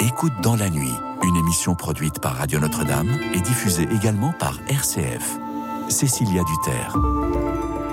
[0.00, 5.38] Écoute dans la nuit, une émission produite par Radio Notre-Dame et diffusée également par RCF.
[5.88, 6.96] Cécilia Duterre.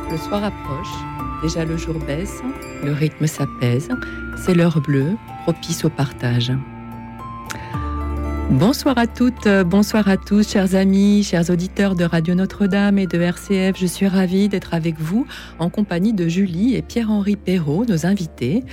[0.10, 0.94] Le soir approche,
[1.42, 2.42] déjà le jour baisse,
[2.84, 3.90] le rythme s'apaise,
[4.38, 6.54] c'est l'heure bleue, propice au partage.
[8.52, 13.08] Bonsoir à toutes, euh, bonsoir à tous, chers amis, chers auditeurs de Radio Notre-Dame et
[13.08, 13.80] de RCF.
[13.80, 15.26] Je suis ravie d'être avec vous
[15.58, 18.66] en compagnie de Julie et Pierre-Henri Perrault, nos invités.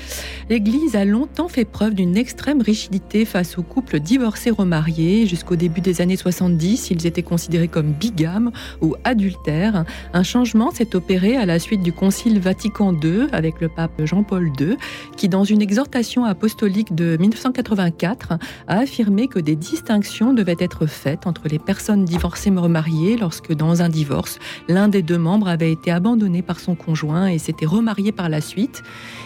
[0.50, 5.28] L'Église a longtemps fait preuve d'une extrême rigidité face aux couples divorcés remariés.
[5.28, 8.50] Jusqu'au début des années 70, ils étaient considérés comme bigames
[8.80, 9.84] ou adultères.
[10.12, 14.50] Un changement s'est opéré à la suite du Concile Vatican II avec le pape Jean-Paul
[14.58, 14.76] II,
[15.16, 18.32] qui, dans une exhortation apostolique de 1984,
[18.66, 23.82] a affirmé que des distinction devait être faite entre les personnes divorcées remariées lorsque, dans
[23.82, 28.10] un divorce, l'un des deux membres avait été abandonné par son conjoint et s'était remarié
[28.10, 28.82] par la suite.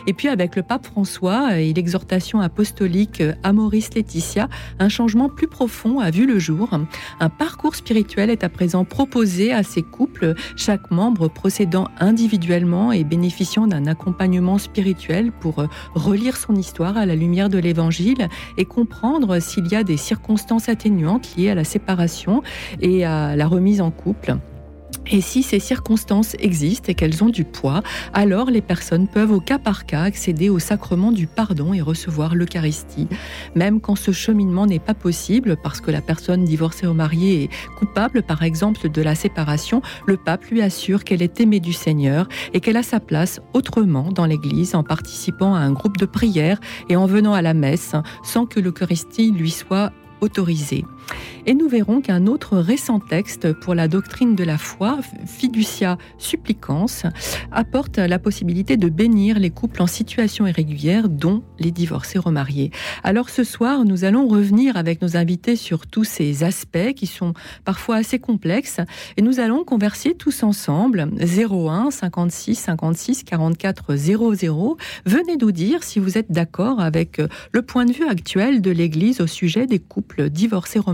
[0.08, 4.48] Et puis, avec le pape François et l'exhortation apostolique Amoris Laetitia,
[4.80, 6.70] un changement plus profond a vu le jour.
[7.20, 13.04] Un parcours spirituel est à présent proposé à ces couples, chaque membre procédant individuellement et
[13.04, 19.38] bénéficiant d'un accompagnement spirituel pour relire son histoire à la lumière de l'Évangile et comprendre
[19.38, 22.42] s'il y a des circonstances circonstances atténuantes liées à la séparation
[22.80, 24.36] et à la remise en couple.
[25.10, 27.82] Et si ces circonstances existent et qu'elles ont du poids,
[28.14, 32.34] alors les personnes peuvent au cas par cas accéder au sacrement du pardon et recevoir
[32.34, 33.08] l'Eucharistie.
[33.56, 37.50] Même quand ce cheminement n'est pas possible parce que la personne divorcée ou mariée est
[37.78, 42.28] coupable par exemple de la séparation, le pape lui assure qu'elle est aimée du Seigneur
[42.54, 46.60] et qu'elle a sa place autrement dans l'Église en participant à un groupe de prière
[46.88, 50.84] et en venant à la messe sans que l'Eucharistie lui soit autorisé.
[51.44, 56.86] Et nous verrons qu'un autre récent texte pour la doctrine de la foi, Fiducia Supplicans,
[57.50, 62.70] apporte la possibilité de bénir les couples en situation irrégulière, dont les divorcés remariés.
[63.02, 67.34] Alors ce soir, nous allons revenir avec nos invités sur tous ces aspects qui sont
[67.64, 68.80] parfois assez complexes
[69.16, 74.76] et nous allons converser tous ensemble 01 56 56 44 00.
[75.06, 77.20] Venez nous dire si vous êtes d'accord avec
[77.50, 80.91] le point de vue actuel de l'Église au sujet des couples divorcés remariés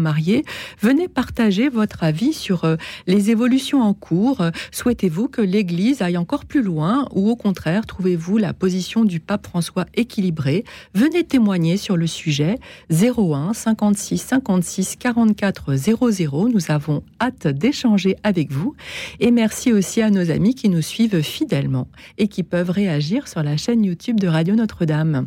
[0.80, 2.76] Venez partager votre avis sur euh,
[3.06, 4.42] les évolutions en cours.
[4.72, 9.46] Souhaitez-vous que l'Église aille encore plus loin ou au contraire, trouvez-vous la position du pape
[9.46, 10.64] François équilibrée?
[10.94, 12.58] Venez témoigner sur le sujet
[12.90, 16.48] 01 56 56 44 00.
[16.48, 18.74] Nous avons hâte d'échanger avec vous
[19.20, 21.88] et merci aussi à nos amis qui nous suivent fidèlement
[22.18, 25.26] et qui peuvent réagir sur la chaîne YouTube de Radio Notre-Dame.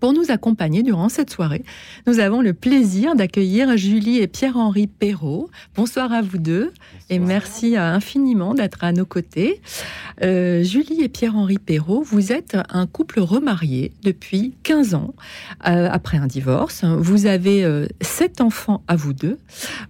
[0.00, 1.64] Pour nous accompagner durant cette soirée,
[2.06, 5.50] nous avons le plaisir d'accueillir Julie et Pierre-Henri Perrault.
[5.76, 6.72] Bonsoir à vous deux
[7.10, 9.60] et merci infiniment d'être à nos côtés.
[10.22, 15.14] Euh, Julie et Pierre-Henri Perrault, vous êtes un couple remarié depuis 15 ans
[15.66, 16.84] euh, après un divorce.
[16.84, 19.38] Vous avez euh, sept enfants à vous deux.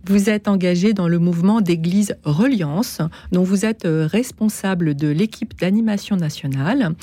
[0.06, 3.00] Vous êtes engagé dans le mouvement d'Église Reliance,
[3.32, 6.94] dont vous êtes responsable de l'équipe d'animation nationale.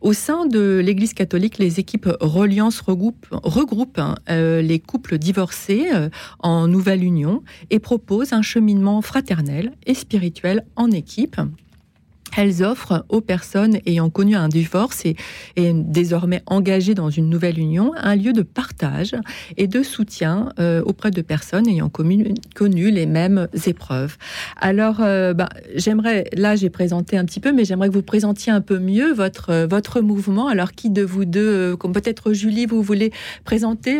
[0.00, 6.08] Au sein de l'Église catholique, les équipes Reliance regroupent, hein, euh, les couples divorcés euh,
[6.38, 11.40] en nouvelle union et proposent un cheminement fraternel et spirituel en équipe
[12.36, 15.16] elles offrent aux personnes ayant connu un divorce et,
[15.56, 19.14] désormais engagées dans une nouvelle union un lieu de partage
[19.56, 22.34] et de soutien euh, auprès de personnes ayant connu,
[22.90, 24.16] les mêmes épreuves.
[24.60, 28.52] Alors, euh, bah, j'aimerais, là j'ai présenté un petit peu, mais j'aimerais que vous présentiez
[28.52, 30.48] un peu mieux votre, votre mouvement.
[30.48, 33.12] Alors, qui de vous deux, euh, comme peut-être Julie, vous voulez
[33.44, 33.98] présenter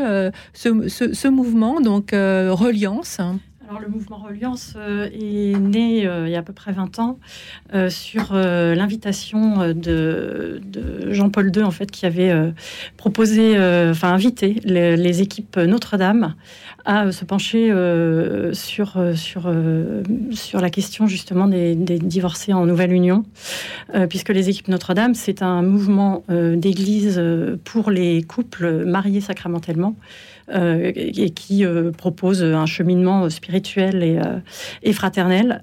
[0.52, 3.20] ce, ce, mouvement, donc Reliance
[3.70, 6.98] alors, le mouvement Reliance euh, est né euh, il y a à peu près 20
[6.98, 7.20] ans
[7.72, 10.60] euh, sur l'invitation de,
[11.12, 12.32] Jean-Paul II, en fait, qui avait
[12.96, 13.52] proposé,
[13.90, 16.34] enfin invité les, équipes Notre-Dame
[16.84, 17.72] à se pencher
[18.52, 19.52] sur, sur,
[20.32, 23.24] sur la question justement des, des, divorcés en nouvelle union,
[24.08, 27.22] puisque les équipes Notre-Dame, c'est un mouvement d'église
[27.64, 29.94] pour les couples mariés sacramentellement.
[30.52, 35.62] Euh, et qui euh, propose un cheminement spirituel et, euh, fraternel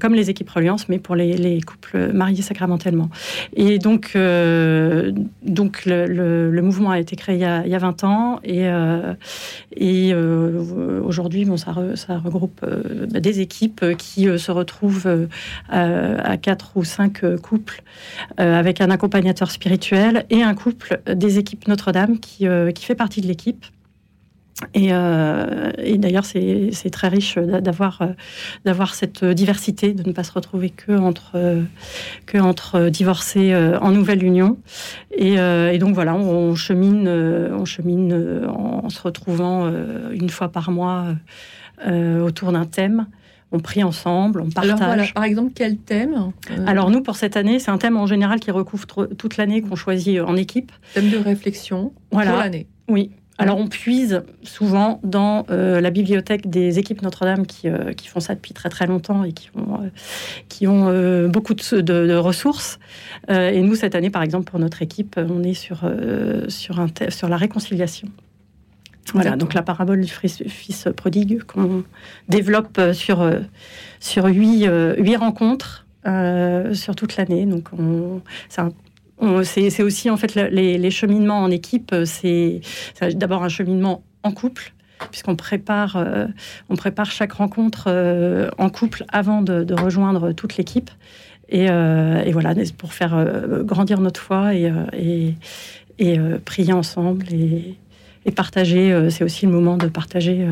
[0.00, 3.08] comme les équipes Reliance, mais pour les, couples mariés sacramentellement.
[3.54, 10.12] Et donc, donc le, mouvement a été créé il y a, 20 ans, et,
[11.04, 12.66] aujourd'hui, bon, ça, regroupe
[13.10, 15.28] des équipes qui se retrouvent
[15.68, 17.82] à quatre ou cinq couples
[18.38, 22.48] avec un accompagnateur spirituel et un couple des équipes Notre-Dame qui
[22.80, 23.64] fait partie de l'équipe
[24.76, 28.02] Euh, et, d'ailleurs, c'est très riche d'avoir
[28.64, 31.62] d'avoir cette diversité, de ne pas se retrouver que entre
[32.26, 34.58] que entre divorcés en nouvelle union.
[35.16, 35.36] Et,
[35.78, 39.70] donc voilà, on, chemine, on chemine en, se retrouvant
[40.12, 41.06] une fois par mois
[41.86, 43.06] autour d'un thème.
[43.52, 44.80] On prie ensemble, on partage.
[44.80, 46.30] Alors voilà, par exemple, quel thème
[46.66, 49.74] Alors nous, pour cette année, c'est un thème en général qui recouvre toute l'année qu'on
[49.74, 50.70] choisit en équipe.
[50.94, 52.30] Thème de réflexion voilà.
[52.30, 52.68] pour l'année.
[52.86, 53.10] Oui,
[53.40, 58.20] alors on puise souvent dans euh, la bibliothèque des équipes Notre-Dame qui, euh, qui, font
[58.20, 59.88] ça depuis très très longtemps et qui ont, euh,
[60.48, 62.78] qui ont beaucoup de, ressources.
[63.28, 65.90] et nous, cette année, par exemple, pour notre équipe, on est sur,
[66.48, 68.08] sur la réconciliation.
[69.14, 71.84] Voilà, donc la parabole du fils prodigue qu'on
[72.28, 73.28] développe sur,
[73.98, 77.46] sur huit, huit rencontres sur toute l'année.
[77.46, 77.68] Donc
[78.48, 78.72] c'est un
[79.44, 81.94] c'est aussi en fait les, cheminements en équipe.
[82.04, 82.60] C'est
[83.14, 84.72] d'abord un cheminement en couple
[85.10, 86.26] puisqu'on prépare, euh,
[86.76, 90.90] prépare chaque rencontre euh, en couple avant de, rejoindre toute l'équipe.
[91.48, 93.26] Et, euh, voilà, pour faire
[93.64, 95.34] grandir notre foi et,
[96.44, 97.76] prier ensemble et,
[98.36, 99.10] partager.
[99.10, 100.46] c'est aussi le moment de partager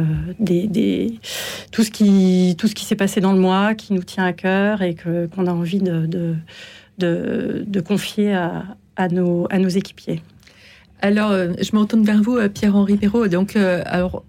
[1.70, 4.96] tout ce qui, qui s'est passé dans le mois, qui nous tient à cœur et
[4.96, 6.34] qu'on a envie de,
[7.80, 10.22] confier à, nos, à nos équipiers.
[11.00, 13.28] Alors, euh, je me retourne vers vous, euh, Pierre-Henri Perrault.
[13.28, 14.24] Donc, euh, alors,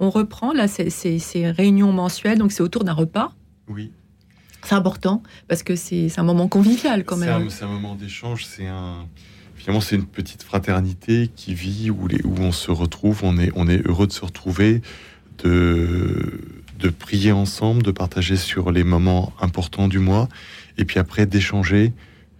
[0.00, 2.38] on, reprend là ces, réunions mensuelles.
[2.38, 3.32] Donc, c'est autour d'un repas.
[3.68, 3.90] Oui.
[4.62, 7.50] C'est important parce que c'est un moment convivial quand même.
[7.50, 8.44] C'est un, moment d'échange.
[8.46, 9.06] C'est un
[9.54, 13.20] finalement c'est une petite fraternité qui vit où, les, où on se retrouve.
[13.22, 14.82] On est on est heureux de se retrouver,
[15.38, 16.40] de
[16.80, 20.28] de prier ensemble, de partager sur les moments importants du mois
[20.78, 21.92] et puis après d'échanger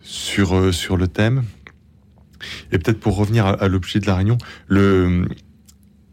[0.02, 1.44] sur, euh, sur le thème.
[2.70, 4.38] Et peut-être pour revenir à, l'objet de la réunion,
[4.68, 5.26] le,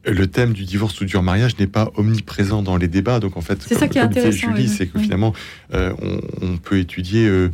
[0.06, 3.20] le thème du divorce ou du mariage n'est pas omniprésent dans les débats.
[3.20, 4.56] Donc en fait, c'est ça qui est intéressant.
[4.56, 5.34] Julie, c'est que finalement,
[5.74, 5.94] euh,
[6.42, 7.52] on, peut étudier euh,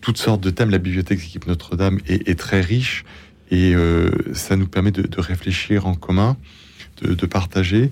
[0.00, 0.70] toutes sortes de thèmes.
[0.70, 3.04] La bibliothèque d'équipe Notre-Dame est, très riche
[3.50, 3.74] et
[4.32, 6.36] ça nous permet de, réfléchir en commun,
[7.02, 7.90] de, de partager.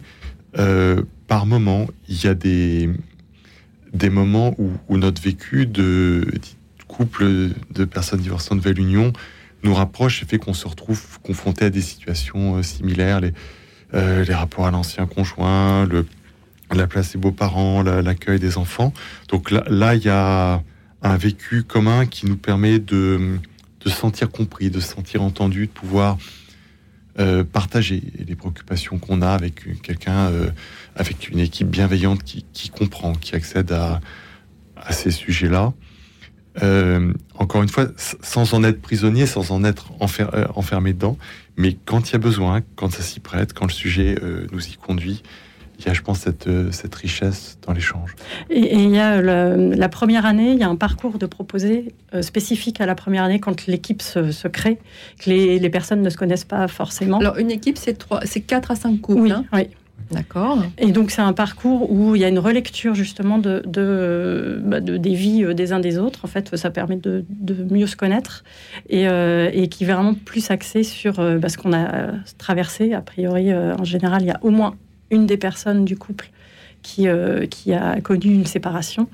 [1.27, 2.91] par moment, il y a des,
[3.93, 6.27] des moments où, notre vécu de,
[6.89, 9.13] couple de personnes divorcées en nouvelle union
[9.63, 13.33] nous rapproche et fait qu'on se retrouve confronté à des situations euh, similaires, les,
[13.95, 16.07] euh, les rapports à l'ancien conjoint, le,
[16.75, 18.93] la place des beaux-parents, l'accueil des enfants.
[19.29, 20.63] Donc là, il y a
[21.03, 23.39] un vécu commun qui nous permet de,
[23.85, 26.19] de se sentir compris, de se sentir entendu, de pouvoir
[27.19, 30.51] euh, partager les préoccupations qu'on a avec quelqu'un, euh,
[30.97, 34.01] avec une équipe bienveillante qui, comprend, qui accède à,
[34.91, 35.73] ces sujets-là.
[36.63, 41.17] Euh, encore une fois, sans en être prisonnier, sans en être enfermé dedans,
[41.57, 44.17] mais quand il y a besoin, quand ça s'y prête, quand le sujet
[44.53, 45.23] nous y conduit,
[45.79, 48.15] il y a, je pense, cette, euh, cette richesse dans l'échange.
[48.51, 52.23] Et, il y a la première année, il y a un parcours de proposer euh,
[52.23, 54.79] spécifique à la première année quand l'équipe se, crée,
[55.19, 57.19] que les, les, personnes ne se connaissent pas forcément.
[57.19, 59.21] Alors, une équipe, c'est trois, c'est 4 à 5 couples.
[59.21, 59.45] Oui, hein?
[59.53, 59.69] oui.
[60.13, 60.59] D'accord.
[60.79, 64.79] Et donc c'est un parcours où il y a une relecture justement de, de, bah,
[64.79, 66.21] des vies euh, des uns des autres.
[66.23, 67.25] En fait, ça permet de,
[67.71, 68.45] mieux se connaître
[68.89, 72.93] et, et, qui est vraiment plus axé sur bah, ce qu'on a traversé.
[72.93, 74.77] A priori, en général, il y a au moins
[75.11, 76.31] une des personnes du couple
[76.87, 79.09] qui, euh, qui a connu une séparation.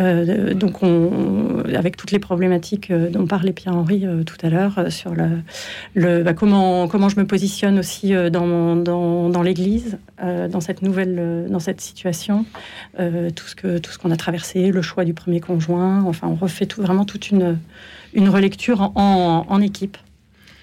[0.00, 5.12] Euh, donc, on, avec toutes les problématiques euh, dont parlait Pierre-Henri tout à l'heure, sur
[5.14, 11.58] le, bah, comment, comment je me positionne aussi dans, dans, l'Église, dans cette nouvelle, dans
[11.58, 12.46] cette situation,
[12.98, 16.02] tout ce tout ce qu'on a traversé, le choix du premier conjoint.
[16.04, 17.58] Enfin, on refait tout, vraiment toute une,
[18.14, 19.98] une relecture en, en équipe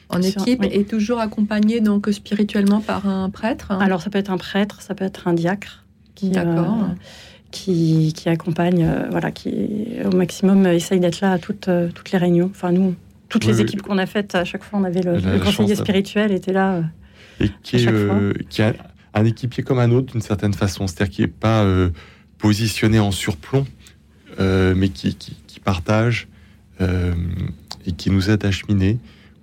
[0.09, 4.31] en équipe et toujours accompagné donc spirituellement par un prêtre hein Alors ça peut être
[4.31, 5.85] un prêtre, ça peut être un diacre
[6.15, 6.63] qui, euh,
[7.51, 12.11] qui, qui, accompagne, euh, voilà, qui au maximum essaye d'être là à toutes, euh, toutes
[12.11, 12.49] les réunions.
[12.51, 12.95] Enfin nous,
[13.29, 16.53] toutes les équipes qu'on a faites, à chaque fois on avait le, conseiller spirituel était
[16.53, 16.83] là.
[17.39, 18.73] et qui, est, qui a
[19.13, 21.65] un équipier comme un autre d'une certaine façon, c'est-à-dire qui n'est pas
[22.39, 23.65] positionné en surplomb,
[24.39, 26.27] mais qui, qui, qui partage
[26.81, 28.97] et qui nous aide à cheminer.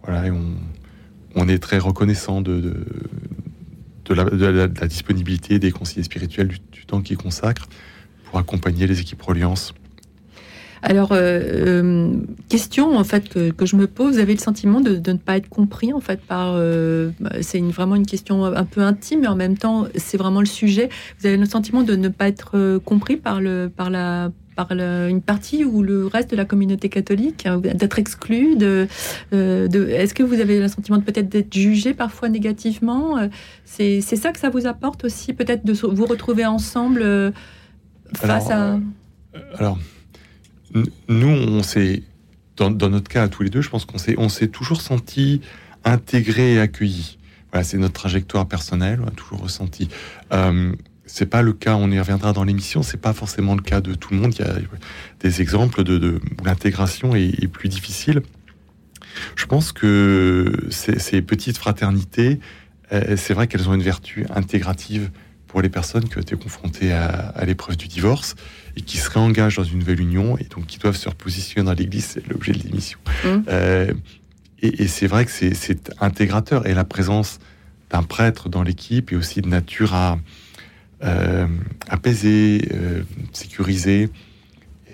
[0.08, 2.74] On, est très reconnaissant de,
[4.04, 7.68] de, la, disponibilité des conseillers spirituels, du, temps qu'ils consacrent
[8.24, 9.74] pour accompagner les équipes Reliance.
[10.82, 12.12] Alors, euh, euh,
[12.48, 15.48] question en fait que, je me pose, vous avez le sentiment de, ne pas être
[15.48, 16.52] compris en fait par.
[16.54, 17.10] Euh,
[17.40, 20.88] c'est vraiment une question un peu intime, mais en même temps, c'est vraiment le sujet.
[21.18, 25.22] Vous avez le sentiment de ne pas être compris par le par la par une
[25.22, 28.88] partie ou le reste de la communauté catholique, hein, d'être exclu de,
[29.32, 33.16] de Est-ce que vous avez le sentiment de peut-être d'être jugé parfois négativement
[33.64, 37.32] C'est ça que ça vous apporte aussi, peut-être de vous retrouver ensemble
[38.14, 38.78] face à...
[39.54, 39.78] alors,
[41.08, 42.02] nous, on s'est,
[42.56, 45.40] dans, notre cas à tous les deux, je pense qu'on s'est, on s'est toujours senti
[45.84, 47.18] intégré et accueilli.
[47.52, 49.88] Voilà, c'est notre trajectoire personnelle, on a toujours ressenti.
[50.32, 50.72] Euh,
[51.06, 53.94] c'est pas le cas, on y reviendra dans l'émission, c'est pas forcément le cas de
[53.94, 54.34] tout le monde.
[54.38, 54.54] Il y a
[55.20, 58.22] des exemples de, où l'intégration est, plus difficile.
[59.34, 62.40] Je pense que ces, petites fraternités,
[62.92, 65.10] euh, c'est vrai qu'elles ont une vertu intégrative
[65.46, 68.34] pour les personnes qui ont été confrontées à l'épreuve du divorce
[68.76, 71.72] et qui se réengagent dans une nouvelle union et donc qui doivent se repositionner dans
[71.72, 72.98] l'Église, c'est l'objet de l'émission.
[73.24, 73.28] Mmh.
[73.48, 73.92] Euh,
[74.60, 77.38] et, c'est vrai que c'est intégrateur et la présence
[77.90, 80.18] d'un prêtre dans l'équipe est aussi de nature à
[81.04, 81.46] euh,
[81.88, 84.08] apaiser, euh, sécuriser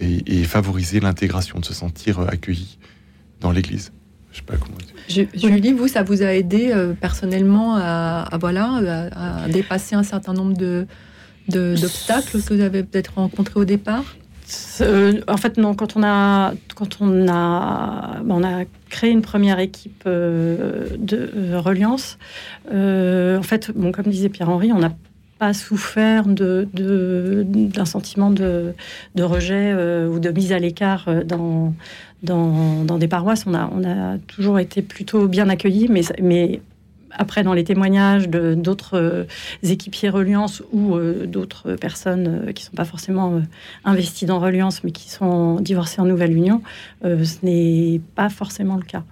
[0.00, 2.78] et, favoriser l'intégration, de se sentir accueilli
[3.40, 3.92] dans l'Église.
[4.32, 5.28] Je sais pas comment dire.
[5.34, 9.10] Julie, vous, ça vous a aidé personnellement à, voilà,
[9.44, 10.86] à, dépasser un certain nombre de,
[11.48, 14.16] d'obstacles que vous avez peut-être rencontrés au départ?
[14.80, 15.74] Euh, en fait, non.
[15.74, 21.60] Quand on a, quand on a, on a créé une première équipe euh, de euh,
[21.60, 22.18] reliance,
[22.66, 24.92] en fait, bon, comme disait Pierre-Henri, on n'a
[25.42, 28.74] pas souffert de, d'un sentiment de,
[29.18, 29.74] rejet
[30.06, 31.74] ou de mise à l'écart dans,
[32.22, 33.44] dans, des paroisses.
[33.46, 36.60] On a, toujours été plutôt bien accueillis, mais,
[37.14, 39.24] après, dans les témoignages d'autres euh,
[39.62, 43.42] équipiers Reliance ou euh, d'autres personnes euh, qui ne sont pas forcément
[43.84, 46.62] investies dans Reliance, mais qui sont divorcées en nouvelle union,
[47.02, 49.02] ce n'est pas forcément le cas.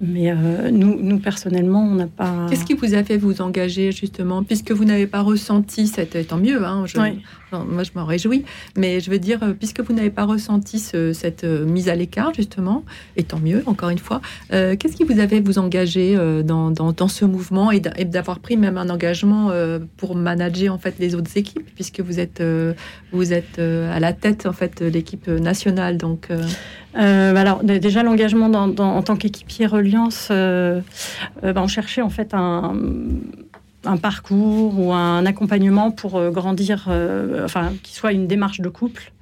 [0.00, 0.34] Mais
[0.70, 2.46] nous, nous, personnellement, on n'a pas.
[2.48, 6.26] Qu'est-ce qui vous a fait vous engager, justement, puisque vous n'avez pas ressenti cette.
[6.26, 6.98] Tant mieux, hein, je
[7.52, 8.44] moi, je m'en réjouis.
[8.76, 12.34] Mais je veux dire, euh, puisque vous n'avez pas ressenti cette euh, mise à l'écart,
[12.34, 12.84] justement,
[13.16, 14.20] et tant mieux, encore une fois,
[14.52, 18.76] euh, qu'est-ce qui vous avait vous engager dans, dans, ce mouvement et d'avoir pris même
[18.78, 19.50] un engagement
[19.96, 22.42] pour manager en fait les autres équipes, puisque vous êtes,
[23.12, 25.96] vous êtes à la tête en fait de l'équipe nationale.
[25.96, 26.28] Donc,
[26.96, 30.82] alors déjà l'engagement en tant qu'équipier Reliance, ben,
[31.56, 32.74] on cherchait en fait un
[33.86, 38.68] un parcours ou un accompagnement pour euh, grandir, euh, enfin, qui soit une démarche de
[38.68, 39.12] couple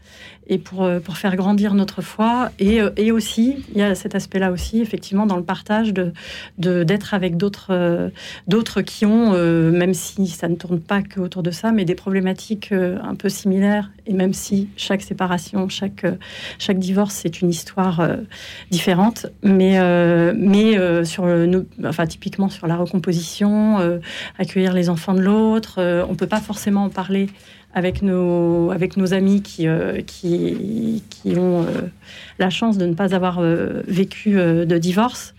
[0.47, 2.51] et pour, euh, pour faire grandir notre foi.
[2.59, 6.13] Et, euh, et aussi, il y a cet aspect-là aussi, effectivement, dans le partage, de,
[6.59, 8.11] d'être avec d'autres, euh,
[8.47, 11.95] d'autres qui ont, même si ça ne tourne pas que autour de ça, mais des
[11.95, 13.91] problématiques un peu similaires.
[14.07, 16.07] Et même si chaque séparation, chaque,
[16.59, 18.07] chaque divorce, c'est une histoire
[18.71, 19.79] différente, mais,
[20.35, 24.01] mais sur le, enfin, typiquement sur la recomposition,
[24.39, 27.29] accueillir les enfants de l'autre, on peut pas forcément en parler
[27.75, 31.89] avec nos, avec nos amis qui, euh, qui, qui, ont euh,
[32.39, 35.35] la chance de ne pas avoir euh, vécu de divorce.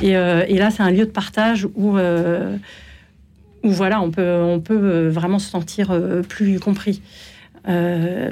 [0.00, 5.08] Et, et là, c'est un lieu de partage où, où voilà, on peut, on peut
[5.08, 5.92] vraiment se sentir
[6.28, 7.02] plus compris.
[7.66, 8.30] et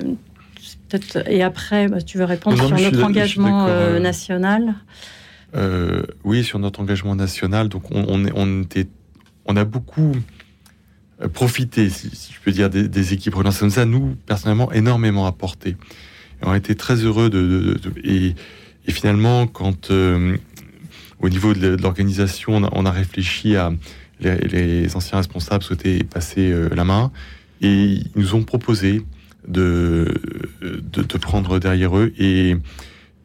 [1.42, 3.66] après, bah, tu veux répondre sur notre engagement
[3.98, 4.74] national
[6.24, 7.68] Oui, sur notre engagement national.
[7.68, 8.86] Donc, on, on, on, était,
[9.46, 10.12] on a beaucoup
[11.20, 13.56] euh, profiter, si, je peux dire, des, équipes relances.
[13.56, 15.76] Ça nous a, nous, personnellement, énormément apporté.
[16.42, 17.76] on a été très heureux de...
[18.04, 18.34] et,
[18.88, 20.36] finalement, quand, euh,
[21.20, 23.72] au niveau de l'organisation, on, a réfléchi à...
[24.20, 27.12] Les, anciens responsables souhaitaient passer euh, la main
[27.60, 29.04] et ils nous ont proposé
[29.46, 30.20] de,
[30.60, 32.56] de, prendre derrière eux et,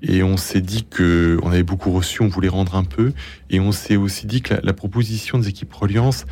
[0.04, 3.12] et on s'est dit que on avait beaucoup reçu, on voulait rendre un peu
[3.50, 6.26] et on s'est aussi dit que la, proposition des équipes Reliance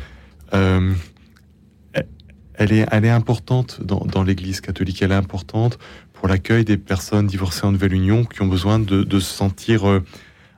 [2.62, 5.02] elle est, importante dans, l'Église catholique.
[5.02, 5.78] Elle est importante
[6.12, 10.04] pour l'accueil des personnes divorcées en nouvelle union qui ont besoin de, se sentir euh,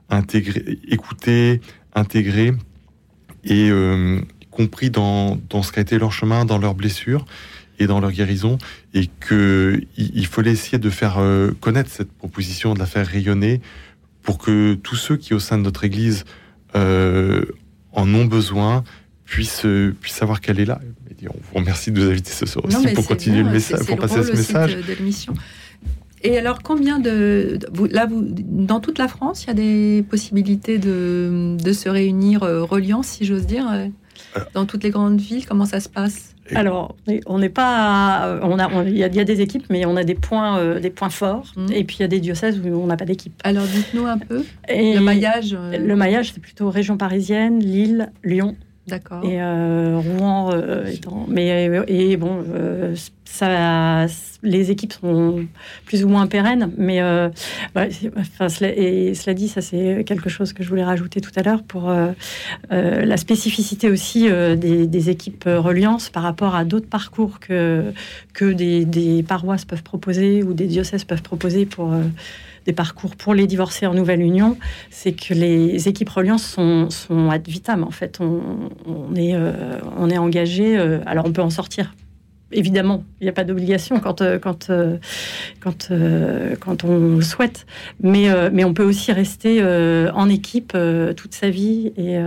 [0.09, 1.61] intégrées, écoutées,
[1.93, 2.53] intégrées
[3.43, 4.21] et euh,
[4.51, 7.25] compris dans, ce qu'a été leur chemin, dans leurs blessures
[7.79, 8.57] et dans leur guérison,
[8.93, 13.59] et que il, fallait essayer de faire euh, connaître cette proposition, de la faire rayonner,
[14.21, 16.23] pour que tous ceux qui au sein de notre Église
[16.73, 18.83] en ont besoin
[19.23, 19.65] puissent,
[20.01, 20.81] puissent savoir qu'elle est là
[21.23, 24.23] on vous remercie de nous inviter ce soir aussi pour continuer le message, pour passer
[24.23, 24.75] ce message.
[24.75, 25.33] De, l'émission.
[26.23, 27.59] Et alors, combien de,
[27.91, 32.43] là, vous, dans toute la France, il y a des possibilités de, de se réunir
[32.43, 35.45] euh, reliant, si j'ose dire, euh, dans toutes les grandes villes?
[35.45, 36.35] Comment ça se passe?
[36.53, 36.95] Alors,
[37.25, 40.59] on n'est pas, on a, il y, a des équipes, mais on a des points,
[40.59, 41.51] euh, des points forts.
[41.55, 41.71] Mmh.
[41.73, 43.33] Et puis il y a des diocèses où on n'a pas d'équipe.
[43.43, 44.43] Alors dites-nous un peu.
[44.69, 45.55] le maillage.
[45.55, 48.55] Le maillage, c'est plutôt région parisienne, Lille, Lyon,
[48.87, 49.23] D'accord.
[49.25, 50.51] Et Rouen
[50.85, 51.25] étant.
[51.27, 52.43] Mais et bon,
[53.25, 54.05] ça,
[54.43, 55.45] les équipes sont
[55.85, 60.63] plus ou moins pérennes, mais enfin, cela, et cela dit, ça c'est quelque chose que
[60.63, 61.91] je voulais rajouter tout à l'heure pour
[62.69, 67.91] la spécificité aussi des, équipes reliance par rapport à d'autres parcours que
[68.33, 71.91] que des, paroisses peuvent proposer ou des diocèses peuvent proposer pour
[72.65, 74.57] des parcours pour les divorcés en nouvelle union,
[74.89, 77.83] c'est que les équipes reliance sont, sont ad vitam.
[77.83, 79.79] En fait, on, est, euh,
[80.09, 80.77] est engagé.
[80.77, 81.93] Euh, alors, on peut en sortir.
[82.51, 84.69] Évidemment, il n'y a pas d'obligation quand, euh, quand,
[85.59, 87.65] quand on le souhaite.
[88.01, 90.77] Mais, mais on peut aussi rester en équipe
[91.15, 92.17] toute sa vie et,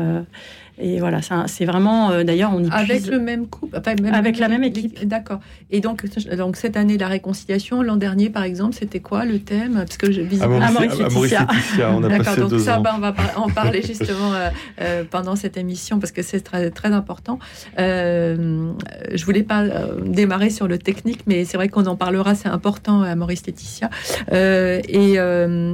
[0.81, 3.81] et voilà, c'est vraiment, euh, d'ailleurs, on y Avec le même couple
[4.13, 5.07] Avec la même équipe.
[5.07, 5.41] D'accord.
[5.71, 6.05] Et donc,
[6.37, 9.75] donc, cette année la réconciliation, l'an dernier, par exemple, c'était quoi le thème?
[9.75, 10.71] Parce que je visiblement...
[10.71, 11.47] Maurice Laetitia.
[11.93, 12.83] on a passé donc deux ça, ans.
[12.83, 16.71] Ben, on va en parler justement euh, euh, pendant cette émission, parce que c'est très,
[16.71, 17.39] très important.
[17.79, 18.73] Euh,
[19.13, 19.65] je voulais pas
[20.05, 23.91] démarrer sur le technique, mais c'est vrai qu'on en parlera, c'est important à Maurice Laetitia.
[24.33, 25.17] et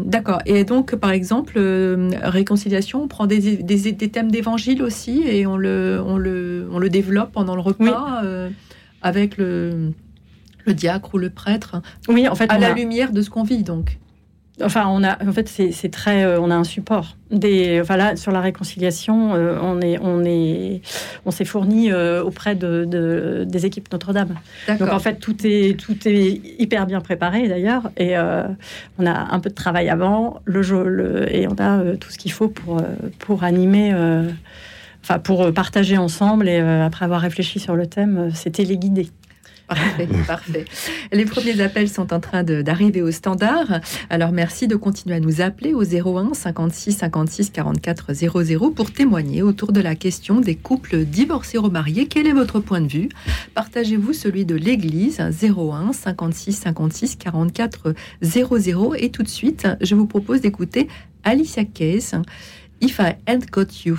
[0.06, 0.40] d'accord.
[0.46, 1.58] Et donc, par exemple,
[2.22, 4.93] réconciliation, on prend des, des, des thèmes d'évangile aussi
[5.24, 8.50] et on le, on le, on le développe pendant le repas euh,
[9.02, 9.92] avec le,
[10.64, 11.82] le diacre ou le prêtre.
[12.08, 13.98] Oui, en fait, à la lumière de ce qu'on vit donc.
[14.62, 17.16] Enfin, on a, en fait, c'est très, euh, on a un support.
[17.32, 20.80] Des, voilà, sur la réconciliation, euh, on est, on est,
[21.26, 24.36] on s'est fourni auprès de, des équipes Notre-Dame.
[24.78, 29.40] Donc en fait, tout est, tout est hyper bien préparé d'ailleurs, et on a un
[29.40, 32.80] peu de travail avant, le jeu, et on a tout ce qu'il faut pour,
[33.18, 33.92] pour animer
[35.04, 38.64] enfin pour euh, partager ensemble et euh, après avoir réfléchi sur le thème, euh, c'était
[38.64, 39.10] les guider.
[39.68, 40.64] Parfait, parfait.
[41.12, 43.80] Les premiers appels sont en train d'arriver au standard.
[44.10, 49.42] Alors merci de continuer à nous appeler au 01 56 56 44 00 pour témoigner
[49.42, 52.06] autour de la question des couples divorcés remariés.
[52.06, 53.08] Quel est votre point de vue?
[53.54, 60.06] Partagez-vous celui de l'Église 01 56 56 44 00 et tout de suite, je vous
[60.06, 60.88] propose d'écouter
[61.24, 62.12] Alicia Keys,
[62.82, 63.98] If I Had Got You.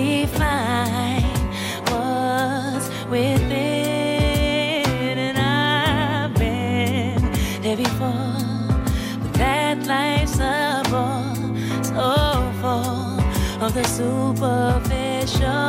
[0.00, 1.22] define
[1.90, 3.48] what's within.
[5.26, 7.20] And I've been
[7.62, 8.38] there before,
[9.22, 11.34] but that life's a bore
[11.90, 12.06] so
[12.60, 15.59] full of the superficial.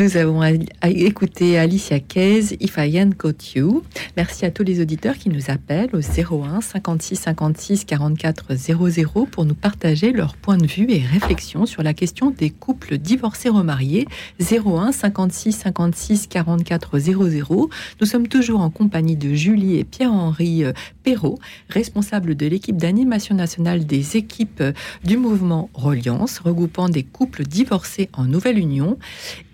[0.00, 0.42] Nous avons
[0.82, 3.82] écouté Alicia Keys, If I Ain't Got You.
[4.16, 9.44] Merci à tous les auditeurs qui nous appellent au 01 56 56 44 00 pour
[9.44, 14.06] nous partager leur point de vue et réflexion sur la question des couples divorcés remariés.
[14.40, 17.70] 01 56 56 44 00.
[18.00, 20.72] Nous sommes toujours en compagnie de Julie et Pierre-Henri euh,
[21.04, 24.72] Perrault, responsables de l'équipe d'animation nationale des équipes euh,
[25.04, 28.98] du mouvement Reliance, regroupant des couples divorcés en nouvelle union.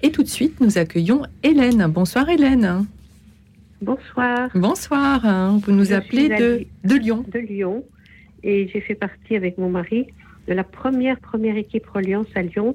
[0.02, 1.86] Et tout de suite, nous accueillons Hélène.
[1.88, 2.86] Bonsoir Hélène.
[3.82, 5.58] Bonsoir, Bonsoir.
[5.58, 7.24] Vous nous Je appelez de, Lyon.
[7.30, 7.84] de Lyon.
[8.42, 10.06] Et j'ai fait partie avec mon mari
[10.48, 12.74] de la première première équipe Reliance à Lyon,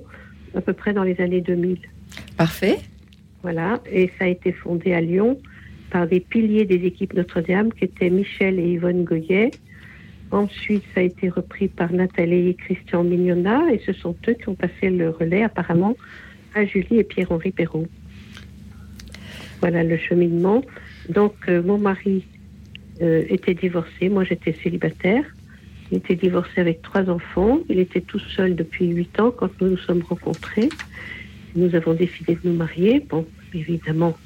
[0.56, 1.80] à peu près dans les années 2000.
[2.38, 2.78] Parfait.
[3.42, 3.82] Voilà.
[3.92, 5.40] Et ça a été fondé à Lyon
[5.90, 9.52] par des piliers des équipes Notre-Dame qui étaient Michel et Yvonne Goyet.
[10.30, 13.64] Ensuite, ça a été repris par Nathalie et Christian Mignona.
[13.74, 15.96] Et ce sont eux qui ont passé le relais apparemment
[16.54, 17.88] à Julie et Pierre-Henri Perrault.
[19.62, 20.62] Voilà le cheminement.
[21.10, 22.26] Donc, euh, mon mari
[23.02, 24.10] euh, était divorcé.
[24.10, 25.24] Moi, j'étais célibataire.
[25.92, 27.60] Il était divorcé avec trois enfants.
[27.70, 30.70] Il était tout seul depuis huit ans quand nous nous sommes rencontrés.
[31.56, 33.02] Nous avons décidé de nous marier.
[33.02, 34.18] Bon, évidemment,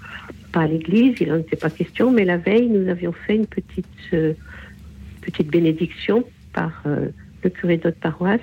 [0.51, 3.47] pas à l'église, il n'en était pas question, mais la veille, nous avions fait une
[3.47, 4.33] petite, euh,
[5.21, 8.39] petite bénédiction par le curé de notre paroisse.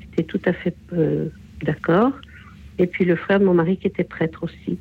[0.00, 0.74] C'était tout à fait
[1.62, 2.12] d'accord.
[2.78, 4.78] Et puis le frère de mon mari qui était prêtre aussi.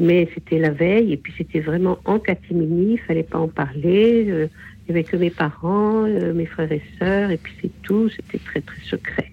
[0.00, 4.26] Mais c'était la veille, et puis c'était vraiment en catimini, il fallait pas en parler.
[4.28, 4.46] euh,
[4.88, 8.08] il n'y avait que mes parents, euh, mes frères et sœurs, et puis c'est tout,
[8.08, 9.30] c'était très très secret.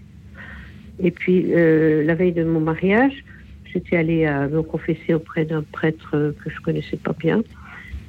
[1.02, 3.24] Et puis euh, la veille de mon mariage,
[3.74, 7.42] j'étais allée à me confesser auprès d'un prêtre que je connaissais pas bien.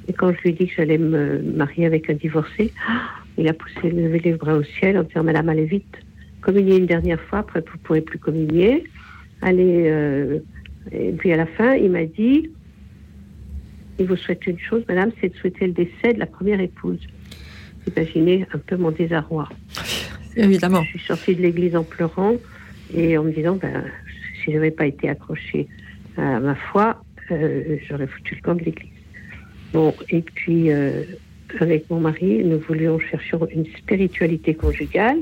[0.07, 3.47] Et quand je lui ai dit que j'allais me marier avec un divorcé, ah, il
[3.47, 5.95] a poussé, levé les bras au ciel en disant Madame, allez vite,
[6.41, 8.83] communiez une dernière fois, après vous ne pourrez plus communier.
[9.41, 10.39] Allez, euh,
[10.91, 12.49] et puis à la fin, il m'a dit
[13.99, 16.99] Il vous souhaite une chose, Madame, c'est de souhaiter le décès de la première épouse.
[17.87, 19.49] Imaginez un peu mon désarroi.
[20.35, 20.83] Évidemment.
[20.83, 22.35] Je suis sortie de l'église en pleurant
[22.93, 23.83] et en me disant, ben,
[24.43, 25.67] si je n'avais pas été accrochée
[26.17, 28.91] à ma foi, euh, j'aurais foutu le camp de l'église.
[29.73, 31.03] Bon, et puis, euh,
[31.59, 35.19] avec mon mari, nous voulions chercher une spiritualité conjugale.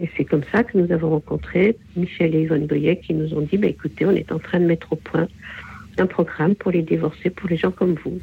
[0.00, 3.40] Et c'est comme ça que nous avons rencontré Michel et Yvonne Goyet qui nous ont
[3.40, 5.26] dit, ben, écoutez, on est en train de mettre au point
[5.98, 8.18] un programme pour les divorcés, pour les gens comme vous.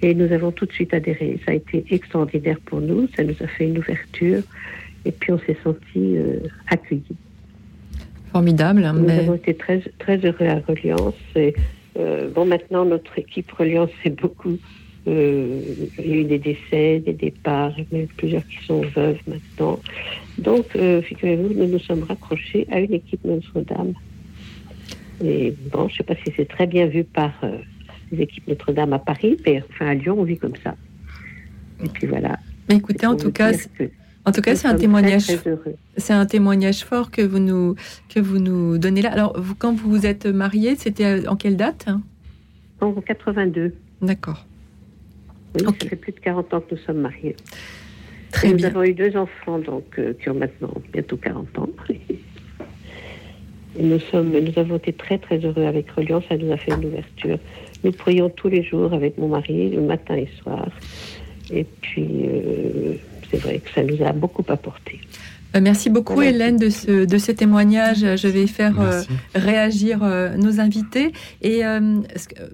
[0.00, 1.40] Et nous avons tout de suite adhéré.
[1.44, 3.08] Ça a été extraordinaire pour nous.
[3.16, 4.42] Ça nous a fait une ouverture.
[5.04, 6.38] Et puis on s'est sentis euh,
[6.68, 7.02] accueillis.
[8.30, 8.84] Formidable.
[8.84, 11.14] hein, Nous mais- avons été très, très heureux à Reliance.
[11.36, 11.54] Et,
[11.98, 14.58] euh, bon, maintenant, notre équipe Reliance, c'est beaucoup.
[15.08, 15.60] Euh,
[15.98, 18.64] il y a eu des décès, des départs, il y en a eu plusieurs qui
[18.64, 19.80] sont veuves maintenant.
[20.38, 23.94] Donc, euh, figurez-vous, nous nous sommes raccrochés à une équipe Notre-Dame.
[25.24, 27.58] Et bon, je ne sais pas si c'est très bien vu par euh,
[28.12, 30.76] les équipes Notre-Dame à Paris, mais enfin à Lyon, on vit comme ça.
[31.82, 32.38] Et puis voilà.
[32.68, 33.52] Mais écoutez, en tout cas,
[34.24, 35.26] en tout cas, c'est un témoignage.
[35.96, 36.26] C'est un
[36.86, 37.74] fort que vous nous
[38.08, 39.10] que vous nous donnez là.
[39.10, 42.02] Alors, vous, quand vous vous êtes marié, c'était en quelle date hein?
[42.80, 43.74] En 82.
[44.00, 44.46] D'accord.
[45.54, 47.36] Oui, ça fait plus de 40 ans que nous sommes mariés.
[48.30, 48.68] Très Et nous bien.
[48.68, 51.68] avons eu deux enfants donc, euh, qui ont maintenant bientôt 40 ans.
[53.78, 56.72] Et nous, sommes, nous avons été très très heureux avec Reliance, ça nous a fait
[56.72, 57.38] une ouverture.
[57.84, 60.68] Nous prions tous les jours avec mon mari, le matin et soir.
[61.50, 62.94] Et puis, euh,
[63.30, 65.00] c'est vrai que ça nous a beaucoup apporté.
[65.54, 66.30] Euh, Merci beaucoup, Voilà.
[66.30, 67.98] Hélène, de ce, de ce témoignage.
[68.16, 69.02] Je vais faire euh,
[69.34, 71.12] réagir euh, nos invités.
[71.42, 72.00] Et euh,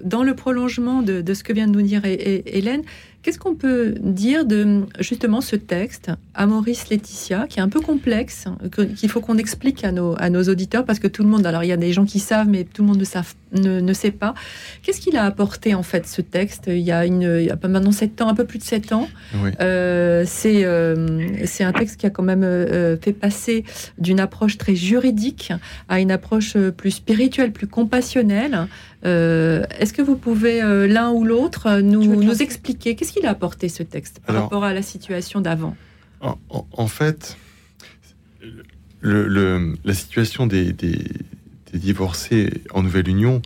[0.04, 2.14] dans le prolongement de, de ce que vient de nous dire Hé-
[2.46, 2.82] Hé- Hélène,
[3.22, 8.44] qu'est-ce qu'on peut dire de justement ce texte, Amoris Laetitia, qui est un peu complexe,
[8.96, 11.64] qu'il faut qu'on explique à nos, à nos auditeurs, parce que tout le monde, alors
[11.64, 13.92] il y a des gens qui savent, mais tout le monde ne, savent, ne, ne
[13.92, 14.34] sait pas.
[14.82, 16.64] Qu'est-ce qu'il a apporté en fait ce texte?
[16.68, 18.92] Il y, a une, il y a maintenant 7 ans, un peu plus de 7
[18.92, 19.08] ans.
[19.42, 19.50] Oui.
[19.60, 23.64] Euh, c'est euh, c'est un texte qui a quand même euh, fait passer
[23.98, 25.52] d'une approche très juridique
[25.88, 28.66] à une approche plus spirituelle, plus compassionnelle.
[29.04, 32.96] Euh, Est-ce que vous pouvez euh, l'un ou l'autre nous, nous expliquer?
[32.96, 35.76] Qu'est-ce qu'il a apporté ce texte par Alors- rapport à la situation d'avant?
[36.20, 37.36] En, en- en fait,
[39.00, 41.04] le- le- la situation des, des-
[41.72, 43.42] des divorcés en nouvelle union,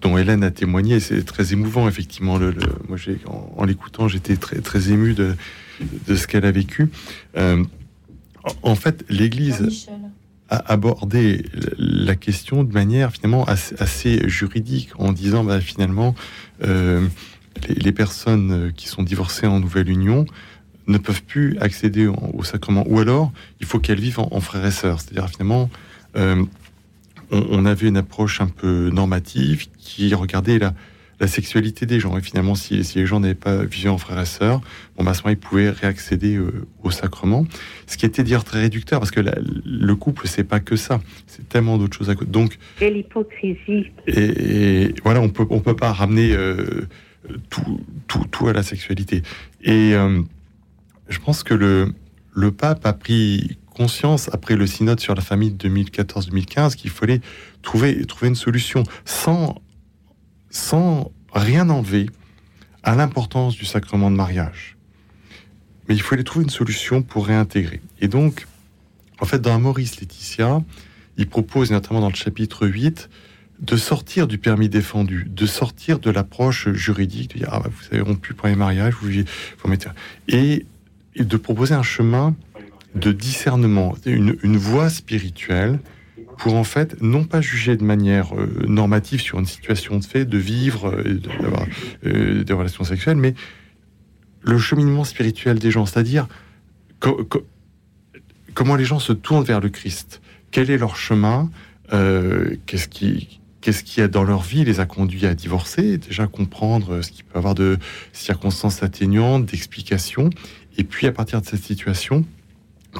[0.00, 2.38] dont Hélène a témoigné, c'est très émouvant, effectivement.
[2.38, 5.34] Le, le- moi, j'ai- en, en l'écoutant, j'étais très, très ému de,
[6.06, 6.88] de ce qu'elle a vécu.
[7.36, 7.64] Euh,
[8.62, 9.60] en- fait, l'Église
[10.50, 11.44] a abordé
[11.76, 16.14] la question de manière finalement assez, assez juridique en disant bah, finalement
[16.64, 17.06] euh,
[17.68, 20.24] les, les personnes qui sont divorcées en nouvelle union
[20.86, 24.40] ne peuvent plus accéder au, au sacrement ou alors il faut qu'elles vivent en, en
[24.40, 25.68] frères et sœurs c'est-à-dire finalement
[26.16, 26.42] euh,
[27.30, 30.74] on, on avait une approche un peu normative qui regardait la,
[31.20, 32.16] la sexualité des gens.
[32.16, 34.60] Et finalement, si, si les gens n'avaient pas vivé en frères et sœurs,
[34.96, 37.44] bon, bah, à ce moment, ils pouvaient réaccéder euh, au sacrement.
[37.86, 41.00] Ce qui était dire très réducteur, parce que la- le couple, c'est pas que ça.
[41.26, 42.30] C'est tellement d'autres choses à côté.
[42.30, 43.86] Donc, Et l'hypocrisie.
[44.06, 46.86] et, et voilà, on peut, on peut pas ramener euh,
[47.50, 49.22] tout, tout, tout à la sexualité.
[49.62, 50.22] Et euh,
[51.08, 51.92] je pense que le,
[52.34, 57.20] le pape a pris conscience, après le synode sur la famille de 2014-2015, qu'il fallait
[57.62, 59.54] trouver, trouver une solution sans,
[60.50, 62.10] sans rien enlever
[62.82, 64.76] à l'importance du sacrement de mariage.
[65.88, 67.80] Mais il fallait trouver une solution pour réintégrer.
[68.00, 68.46] Et donc,
[69.20, 70.60] en fait, dans Maurice Laetitia,
[71.16, 73.08] il propose, notamment dans le chapitre 8,
[73.60, 77.86] de sortir du permis défendu, de sortir de l'approche juridique, de dire, ah, bah, vous
[77.92, 79.88] avez rompu le premier mariage, vous, vous mettez...
[80.28, 80.66] Et,
[81.14, 82.34] et de proposer un chemin
[82.94, 85.78] de discernement, une, une voie spirituelle
[86.38, 90.24] pour en fait non pas juger de manière euh, normative sur une situation de fait,
[90.24, 91.66] de vivre, euh, d'avoir
[92.06, 93.34] euh, des relations sexuelles, mais
[94.42, 96.28] le cheminement spirituel des gens, c'est-à-dire
[97.00, 97.44] co- co-
[98.54, 100.20] comment les gens se tournent vers le Christ,
[100.50, 101.50] quel est leur chemin,
[101.90, 107.02] qu'est-ce qui qu'est-ce qui a dans leur vie les a conduits à divorcer, déjà comprendre
[107.02, 107.76] ce qu'il peut avoir de
[108.12, 110.30] circonstances atténuantes, d'explications,
[110.78, 112.24] et puis à partir de cette situation,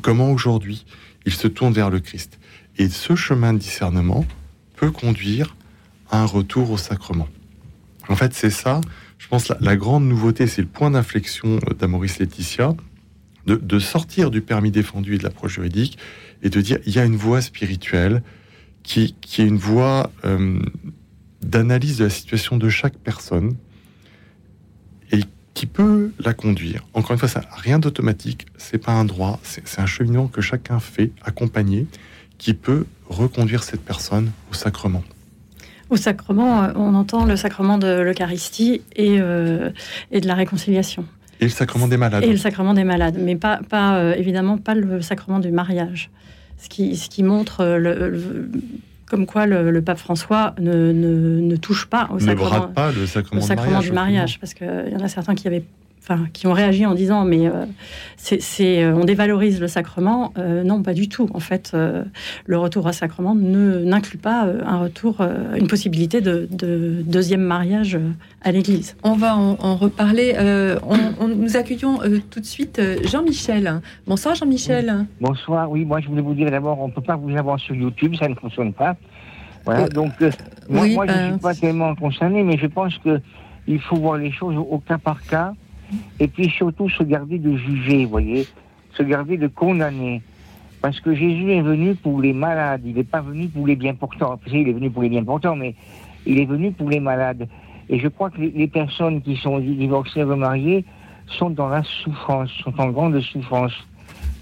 [0.00, 0.84] comment aujourd'hui
[1.26, 2.38] ils se tournent vers le Christ.
[2.76, 4.24] Et ce chemin de discernement
[4.76, 5.56] peut conduire
[6.11, 7.28] à un retour au sacrement.
[8.08, 8.80] En fait, c'est ça,
[9.18, 12.74] je pense, la, grande nouveauté, c'est le point d'inflexion d'Amoris Laetitia,
[13.46, 15.98] de, sortir du permis défendu et de l'approche juridique,
[16.42, 18.22] et de dire, il y a une voie spirituelle
[18.82, 20.61] qui, qui est une voie euh,
[21.42, 23.56] d'analyse de la situation de chaque personne,
[25.59, 26.87] qui peut la conduire.
[26.94, 30.79] Encore une fois, ça rien d'automatique, c'est pas un droit, c'est un cheminement que chacun
[30.79, 31.88] fait, accompagné,
[32.38, 35.03] qui peut reconduire cette personne au sacrement.
[35.90, 39.71] Au sacrement, euh, on entend le sacrement de l'Eucharistie et, euh,
[40.12, 41.05] et de la réconciliation.
[41.40, 42.23] Et le sacrement des malades.
[42.23, 46.09] Et le sacrement des malades, mais pas, pas euh, évidemment pas le sacrement du mariage.
[46.62, 48.51] Ce qui, ce qui montre le, le-
[49.09, 52.75] comme quoi le, le pape François ne, ne, ne touche pas au ne sacrement, brade
[52.75, 55.64] pas le sacrement, au sacrement du mariage, parce qu'il y en a certains qui avaient,
[56.09, 57.64] enfin, qui ont réagi en disant mais euh,
[58.16, 60.33] c'est, euh, on dévalorise le sacrement.
[60.38, 61.29] Euh, non, pas du tout.
[61.35, 62.05] En fait, euh,
[62.47, 67.42] le retour au sacrement ne n'inclut pas un retour, euh, une possibilité de, de deuxième
[67.42, 67.99] mariage
[68.42, 68.97] à l'Église.
[69.03, 70.35] On va en, en reparler.
[70.38, 73.81] Euh, on, on- nous accueillons euh, tout de suite Jean-Michel.
[74.07, 75.07] Bonsoir Jean-Michel.
[75.21, 77.75] Bonsoir, oui, moi je voulais vous dire d'abord, on ne peut pas vous avoir sur
[77.75, 78.97] YouTube, ça ne fonctionne pas.
[79.64, 80.31] Voilà, Euh, donc euh,
[80.71, 83.21] moi, oui, moi, je ne suis pas tellement concerné, mais je pense que
[83.66, 85.53] il faut voir les choses au, au cas par cas,
[86.20, 88.46] et puis surtout se garder de juger, vous voyez,
[88.94, 90.22] se garder de condamner.
[90.81, 93.94] Parce que Jésus est venu pour les malades, il n'est pas venu pour les bien
[93.94, 94.38] portants.
[94.46, 95.74] Il est venu pour les bien portants, mais
[96.24, 97.48] il est venu pour les malades.
[97.88, 100.85] Et je crois que les, personnes qui sont divorcées, remariées,
[101.27, 103.72] sont dans la souffrance, sont en grande souffrance.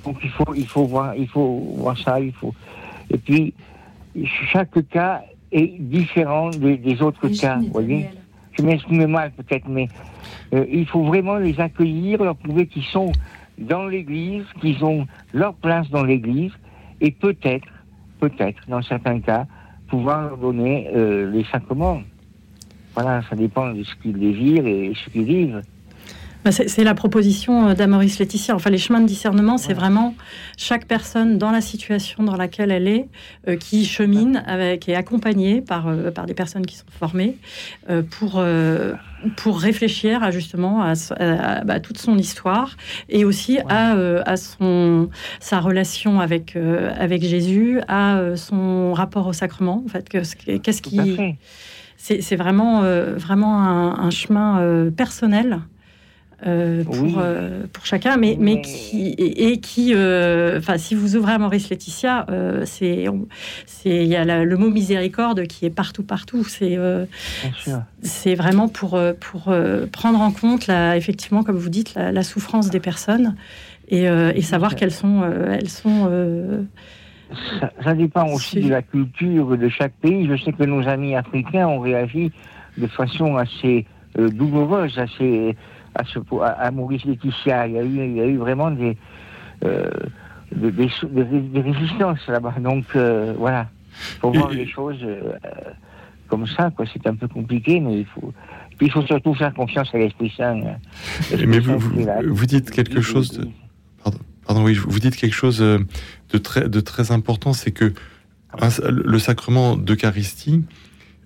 [0.04, 2.54] Donc il faut, il faut voir, il faut voir ça, il faut.
[3.10, 3.54] Et puis
[4.52, 8.08] chaque cas est différent des, des autres cas, vous voyez.
[8.52, 9.88] Je m'exprime mal peut-être, mais
[10.54, 13.12] euh, il faut vraiment les accueillir, leur prouver qu'ils sont
[13.58, 16.52] dans l'Église, qu'ils ont leur place dans l'Église,
[17.00, 17.68] et peut-être,
[18.20, 19.46] peut-être, dans certains cas,
[19.88, 22.00] pouvoir leur donner euh, les sacrements.
[22.94, 25.62] Voilà, ça dépend de ce qu'ils désirent et ce qu'ils vivent.
[26.46, 28.54] Bah, C'est la proposition euh, d'Amoris Laetitia.
[28.54, 30.14] Enfin, les chemins de discernement, c'est vraiment
[30.56, 33.08] chaque personne dans la situation dans laquelle elle est,
[33.48, 37.36] euh, qui chemine avec, et accompagnée par, euh, par des personnes qui sont formées
[37.90, 38.40] euh, pour,
[39.34, 42.76] pour réfléchir à justement à, bah, toute son histoire
[43.08, 45.08] et aussi à, euh, à son,
[45.40, 49.82] sa relation avec, avec Jésus, à son rapport au sacrement.
[49.84, 51.16] En fait, que- qu'est-ce qui
[51.98, 52.82] c'est vraiment,
[53.16, 55.58] vraiment un, un chemin personnel
[56.46, 57.14] euh, pour, Oui.
[57.16, 61.38] euh, pour chacun, mais, mais qui, et, et qui, euh, enfin, si vous ouvrez à
[61.38, 62.26] Maurice Laetitia,
[62.64, 63.06] c'est,
[63.64, 66.44] c'est, il y a la- le mot miséricorde qui est partout, partout.
[66.44, 66.78] C'est,
[68.02, 69.54] c'est vraiment pour, pour
[69.92, 73.34] prendre en compte, la, effectivement, comme vous dites, la, la souffrance des personnes
[73.88, 76.66] et, et savoir qu'elles sont, elles sont
[77.60, 78.60] Ça, ça dépend aussi Si.
[78.60, 80.28] de la culture de chaque pays.
[80.28, 82.30] Je sais que nos amis africains ont réagi
[82.76, 85.56] de façon assez douloureuse ces,
[85.98, 87.66] à, ce, à, à Maurice Laetitia.
[87.66, 88.96] Il y a eu, il y a eu vraiment des,
[89.64, 89.90] euh,
[90.54, 92.54] des, des, des- des résistances là-bas.
[92.60, 93.68] Donc euh, voilà,
[94.20, 95.32] faut voir les choses euh,
[96.28, 96.70] comme ça.
[96.70, 96.84] quoi.
[96.92, 98.32] C'est un peu compliqué, mais il faut.
[98.78, 100.60] Puis il faut surtout faire confiance à l'Esprit Saint.
[100.60, 100.76] hein.
[101.30, 102.46] L'Esprit Mais Saint vous, vous, là.
[102.46, 103.48] dites quelque chose de,
[104.46, 105.78] pardon, oui, vous dites quelque chose euh,
[106.32, 107.92] de très, de très important, c'est que
[108.88, 110.64] le sacrement d'Eucharistie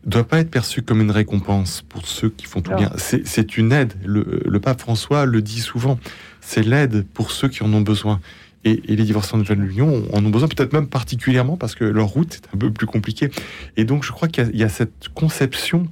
[0.05, 2.77] doit pas être perçu comme une récompense pour ceux qui font tout Non.
[2.79, 2.93] bien.
[2.97, 3.93] C'est une aide.
[4.05, 5.99] Le, le pape François le dit souvent.
[6.41, 8.21] C'est l'aide pour ceux qui en ont besoin.
[8.65, 11.85] Et, et les divorcés en nouvelle union en ont besoin, peut-être même particulièrement parce que
[11.85, 13.31] leur route est un peu plus compliquée.
[13.79, 15.87] Et donc, je crois qu'il y a- il y, a cette conception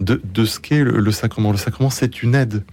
[0.00, 1.52] de, de ce qu'est le, le sacrement.
[1.52, 2.64] Le sacrement, c'est une aide.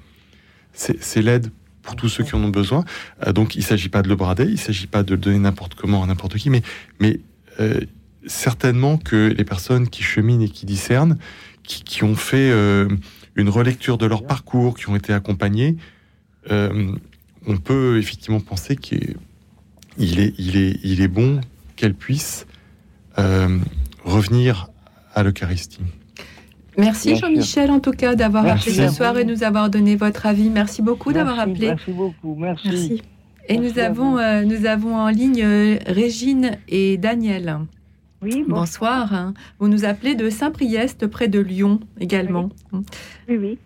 [0.73, 1.51] C'est c'est l'aide
[1.83, 2.83] pour tous ceux qui en ont besoin.
[3.27, 5.17] Euh, donc, il ne s'agit pas de le brader, il ne s'agit pas de le
[5.17, 6.61] donner n'importe comment à n'importe qui, mais,
[6.99, 7.19] mais
[7.59, 7.79] euh,
[8.27, 11.17] certainement que les personnes qui cheminent et qui discernent,
[11.63, 12.87] qui, qui ont fait euh,
[13.35, 15.77] une relecture de leur parcours, qui ont été accompagnés,
[16.51, 16.91] euh,
[17.47, 19.15] on peut effectivement penser qu'il
[19.97, 21.41] il est, il est, il est bon
[21.75, 22.45] qu'elles puissent
[23.17, 23.57] euh,
[24.03, 24.69] revenir
[25.13, 25.81] à l'Eucharistie.
[26.77, 27.17] Merci.
[27.17, 30.49] Jean-Michel en tout cas d'avoir appelé ce soir et nous avoir donné votre avis.
[30.49, 31.67] Merci beaucoup d'avoir appelé.
[31.67, 32.67] Merci beaucoup, merci.
[32.69, 33.01] Merci.
[33.49, 34.17] Et Merci nous avons, vous.
[34.19, 37.59] euh, nous avons en ligne euh, Régine et Daniel.
[38.21, 39.33] Oui, Bonsoir.
[39.59, 42.49] Vous nous appelez de Saint-Priest, près de Lyon également.
[42.71, 43.57] oui, oui.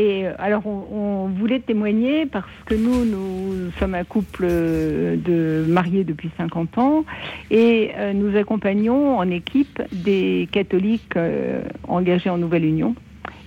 [0.00, 5.16] Et euh, alors, on, on voulait témoigner parce que nous, nous sommes un couple euh,
[5.16, 7.04] de mariés depuis 50 ans
[7.50, 12.94] et euh, nous accompagnons en équipe des catholiques euh, engagés en Nouvelle Union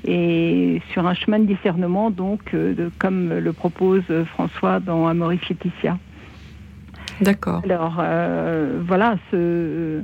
[0.03, 5.39] et sur un chemin de discernement, donc, euh, de- comme le propose François dans Amoris
[5.49, 5.97] Laetitia.
[7.21, 7.61] D'accord.
[7.63, 8.03] Alors
[8.87, 10.01] voilà, ce,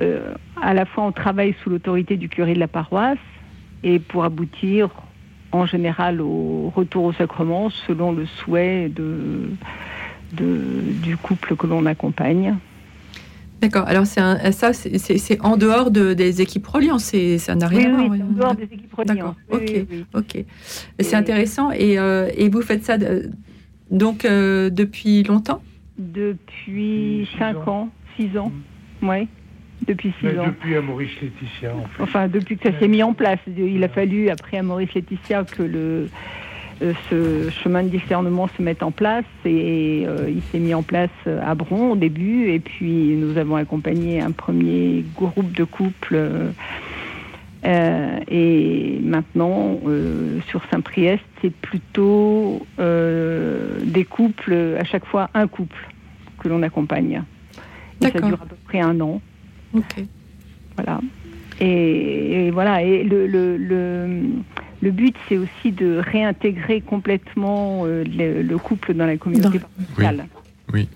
[0.00, 3.18] euh, à la fois on travaille sous l'autorité du curé de la paroisse
[3.82, 4.90] et pour aboutir
[5.52, 9.50] en général au retour au sacrement selon le souhait de,
[10.32, 12.56] de- du couple que l'on accompagne.
[13.60, 13.84] D'accord.
[13.86, 16.98] Alors c'est un- ça, c'est- c'est c'est en dehors de, des équipes reliant.
[16.98, 18.16] C'est ça n'a rien oui, à oui, voir.
[18.18, 19.16] c'est en dehors des équipes reliantes.
[19.16, 19.70] D'accord, Oui, ok.
[19.74, 20.04] oui, oui.
[20.14, 20.34] Ok.
[20.36, 20.46] Et-
[21.02, 21.70] C'est intéressant.
[21.70, 23.30] Et, euh, et vous faites ça de-
[23.90, 25.62] donc euh, depuis longtemps?
[25.98, 27.70] Depuis Six 5 ans.
[27.82, 28.52] ans, 6 ans,
[29.02, 29.28] oui,
[29.86, 30.46] depuis 6 Mais ans.
[30.46, 32.02] depuis Maurice Laetitia, en fait.
[32.02, 35.44] Enfin, depuis que ça s'est mis en place, il a fallu, après à Maurice Laetitia,
[35.44, 36.08] que le,
[36.82, 39.24] euh, ce chemin de discernement se mette en place.
[39.44, 42.48] Et euh, il s'est mis en place à Bron au début.
[42.50, 46.14] Et puis, nous avons accompagné un premier groupe de couples.
[46.14, 46.50] euh,
[47.66, 55.46] euh, et maintenant, euh, sur Saint-Priest, c'est plutôt euh, des couples, à chaque fois un
[55.46, 55.88] couple
[56.40, 57.22] que l'on accompagne.
[58.02, 59.22] Et ça dure à peu près un an.
[59.74, 60.04] Ok.
[60.76, 61.00] Voilà.
[61.60, 62.82] Et, et voilà.
[62.82, 64.22] Et le, le, le,
[64.80, 70.26] le but, c'est aussi de réintégrer complètement euh, le, le couple dans la communauté paroissiale.
[70.72, 70.88] Oui.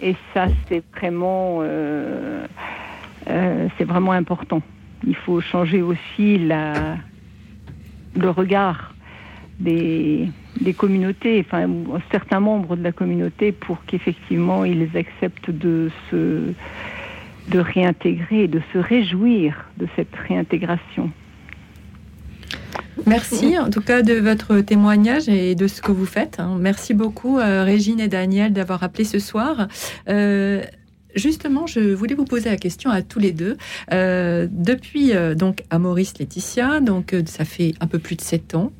[0.00, 2.46] Et ça, c'est vraiment, euh,
[3.28, 4.60] euh, c'est vraiment important.
[5.06, 6.96] Il faut changer aussi la,
[8.14, 8.94] le regard
[9.58, 10.28] des,
[10.60, 11.66] des communautés, enfin
[12.10, 16.52] certains membres de la communauté, pour qu'effectivement ils acceptent de se
[17.48, 21.10] de réintégrer, et de se réjouir de cette réintégration.
[23.06, 26.40] Merci en tout cas de votre témoignage et de ce que vous faites.
[26.40, 26.56] hein.
[26.58, 29.68] Merci beaucoup euh, Régine et Daniel d'avoir appelé ce soir.
[30.08, 30.62] Euh,
[31.14, 33.56] Justement, je voulais vous poser la question à tous les deux.
[33.90, 38.70] Euh, depuis donc à Maurice Laetitia, donc ça fait un peu plus de sept ans.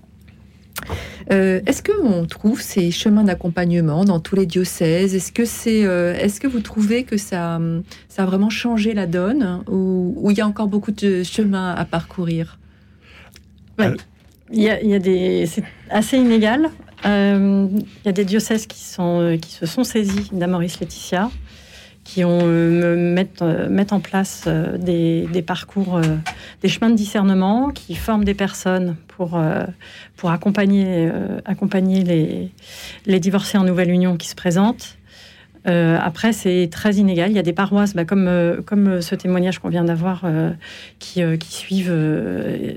[1.33, 5.15] Euh, est-ce que on trouve ces chemins d'accompagnement dans tous les diocèses?
[5.15, 7.61] Est-ce que c'est, euh, que vous trouvez que ça,
[8.09, 11.85] ça a vraiment changé la donne ou il y a encore beaucoup de chemins à
[11.85, 12.59] parcourir?
[13.79, 16.71] Il y a, il y a des, c'est assez inégal.
[17.05, 21.31] Euh, il y a des diocèses qui, sont, qui se sont saisis d'Amoris Laetitia,
[22.07, 26.01] qui ont euh, euh, mettent en place euh, des, parcours,
[26.62, 29.41] des chemins de discernement, qui forment des personnes pour,
[30.16, 31.11] pour accompagner,
[31.45, 32.51] accompagner les,
[33.07, 34.99] les divorcés en nouvelle union qui se présentent.
[35.64, 37.31] Après, c'est très inégal.
[37.31, 40.24] Il y a des paroisses, bah, comme, comme ce témoignage qu'on vient d'avoir,
[40.99, 41.95] qui, qui suivent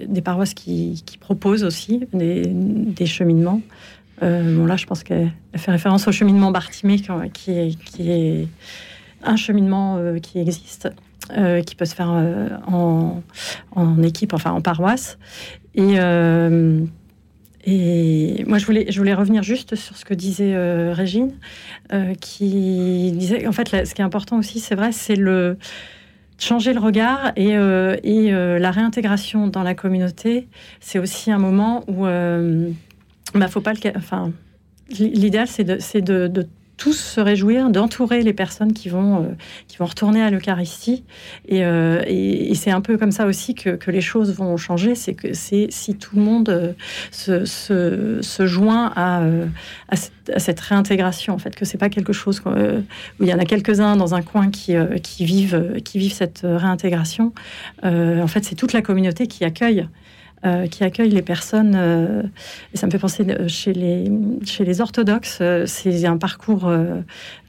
[0.07, 3.61] des paroisses qui, qui proposent aussi des, des cheminements.
[4.21, 6.99] Bon, là, je pense qu'elle elle fait référence au cheminement Bartimée,
[7.33, 8.47] qui, qui est
[9.23, 10.89] un cheminement euh, qui existe,
[11.37, 13.21] euh, qui peut se faire euh, en,
[14.03, 15.17] équipe, enfin en paroisse.
[15.75, 15.99] Et,
[18.47, 20.55] moi, je voulais, revenir juste sur ce que disait
[20.91, 21.33] Régine,
[22.19, 25.57] qui disait, en fait, ce qui est important aussi, c'est vrai, c'est le
[26.39, 27.53] changer le regard et,
[28.31, 30.47] la réintégration dans la communauté.
[30.79, 34.31] C'est aussi un moment où, bah, faut pas le, enfin,
[34.89, 36.47] l'idéal, c'est de, de, de
[36.79, 39.27] tous se réjouir d'entourer les personnes qui vont, euh,
[39.67, 41.03] qui vont retourner à l'Eucharistie.
[41.47, 44.95] Et, euh, et- c'est un peu comme ça aussi que, que les choses vont changer.
[44.95, 46.71] C'est que c'est si tout le monde euh,
[47.11, 49.45] se, se, se joint à, euh,
[49.89, 52.79] à, cette, à cette réintégration, en fait, que c'est pas quelque chose euh,
[53.19, 54.73] où il y en a quelques-uns dans un coin qui,
[55.03, 57.33] qui, vivent, qui vivent cette réintégration.
[57.83, 59.87] En fait, c'est toute la communauté qui accueille.
[60.45, 61.73] Euh, qui accueille les personnes.
[61.75, 62.23] euh,
[62.73, 64.09] et ça me fait penser euh, chez les,
[64.45, 66.71] chez les orthodoxes, c'est un parcours.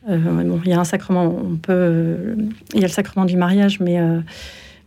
[0.09, 2.34] bon, il y a un sacrement, on peut,
[2.74, 4.01] il y a le sacrement du mariage, mais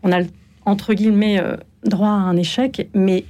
[0.04, 0.20] on a
[0.66, 1.41] entre guillemets
[1.86, 2.89] droit à un échec.
[2.93, 3.24] Mais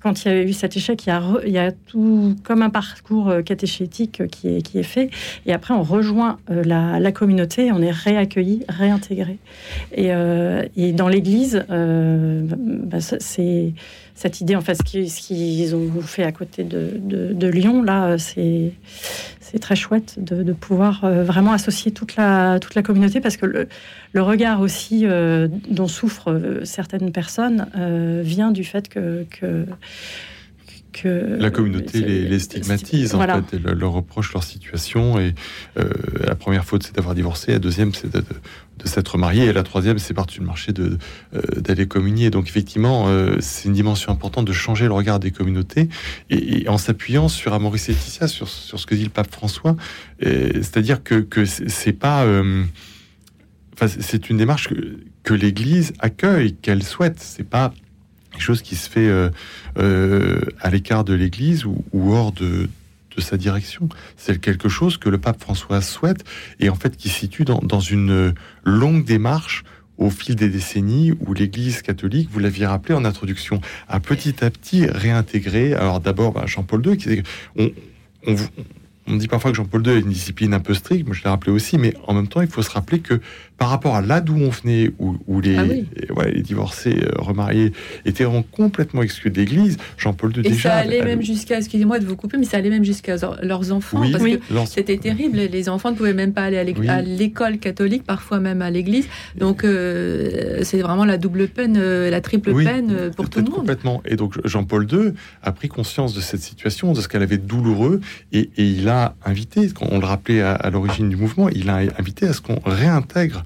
[0.00, 2.62] quand il y a eu cet échec, il y a, il y a tout comme
[2.62, 5.10] un parcours catéchétique qui est, qui est fait.
[5.44, 9.36] Et après, on rejoint la, communauté, on est réaccueilli, réintégré.
[9.94, 10.12] Et,
[10.76, 13.74] et dans l'Église, bah, c'est
[14.14, 19.58] cette idée, en fait, ce qu'ils ont fait à côté de, Lyon, là, euh, c'est
[19.60, 25.02] très chouette de, pouvoir euh, vraiment associer toute la, communauté parce que le, regard aussi
[25.04, 27.66] euh, dont souffrent certaines personnes
[28.22, 29.26] vient du fait que
[30.94, 33.42] que La communauté les, les stigmatise, en Voilà.
[33.42, 35.18] fait, et leur, reproche leur situation.
[35.20, 35.34] Et
[35.78, 35.84] euh,
[36.20, 37.52] la première faute, c'est d'avoir divorcé.
[37.52, 38.26] La deuxième, c'est de, de-
[38.76, 39.44] de s'être marié.
[39.44, 40.98] Et la troisième, c'est par-dessus le marché de,
[41.34, 42.30] euh, d'aller communier.
[42.30, 45.88] Donc, effectivement, euh, c'est une dimension importante de changer le regard des communautés.
[46.30, 49.76] Et, et en s'appuyant sur Amoris Laetitia, sur, sur ce que dit le pape François,
[50.24, 52.24] euh, c'est-à-dire que, que c'est, pas.
[52.24, 52.64] euh,
[53.74, 57.16] Enfin, c'est une démarche que, que l'Église accueille, qu'elle souhaite.
[57.18, 57.72] C'est pas
[58.34, 59.30] quelque chose qui se fait euh,
[59.78, 62.68] euh, à l'écart de l'Église ou, hors de,
[63.18, 63.88] sa direction.
[64.16, 66.24] C'est quelque chose que le pape François souhaite
[66.58, 69.62] et en fait qui situe dans, une longue démarche
[69.98, 74.50] au fil des décennies où l'Église catholique, vous l'aviez rappelé en introduction, a petit à
[74.50, 75.74] petit réintégré.
[75.74, 77.22] Alors d'abord bah, Jean-Paul II, qui
[77.54, 77.70] on,
[78.26, 78.34] on,
[79.06, 81.30] on dit parfois que Jean-Paul II a une discipline un peu stricte, moi je l'ai
[81.30, 83.20] rappelé aussi, mais en même temps il faut se rappeler que
[83.58, 85.86] par rapport à là d'où on venait, où, où les, Ah oui.
[85.96, 87.72] et ouais, les divorcés euh, remariés
[88.04, 90.70] étaient complètement exclus de l'Église, Jean-Paul II déjà...
[90.70, 94.00] ça allait même jusqu'à, excusez-moi de vous couper, mais ça allait même jusqu'à leurs enfants.
[94.00, 94.38] Oui, parce oui.
[94.38, 95.38] que c'était terrible.
[95.38, 96.56] Les enfants ne pouvaient même pas aller
[96.88, 99.06] à l'école catholique, parfois même à l'église.
[99.36, 103.44] Donc, euh, c'est vraiment la double peine, euh, la triple peine euh, pour tout le
[103.46, 103.54] monde.
[103.54, 104.02] Complètement.
[104.04, 107.46] Et donc Jean-Paul II a pris conscience de cette situation, de ce qu'elle avait de
[107.46, 108.00] douloureux,
[108.32, 111.76] et, et il a invité, on le rappelait à, à l'origine du mouvement, il a
[111.98, 113.44] invité à ce qu'on réintègre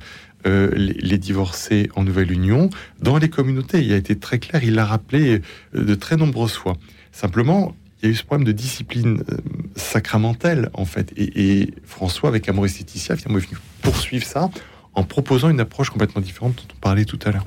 [0.49, 2.70] euh, les, les divorcés en nouvelle union
[3.01, 3.80] dans les communautés.
[3.84, 5.42] Il a été très clair, il l'a rappelé
[5.74, 6.76] euh, de très nombreuses fois.
[7.12, 9.36] Simplement, il y a eu ce problème de discipline euh,
[9.76, 11.12] sacramentelle, en fait.
[11.16, 14.51] Et, François, avec Amoris Laetitia, finalement, est venu poursuivre ça
[14.94, 17.46] en proposant une approche complètement différente dont on parlait tout à l'heure.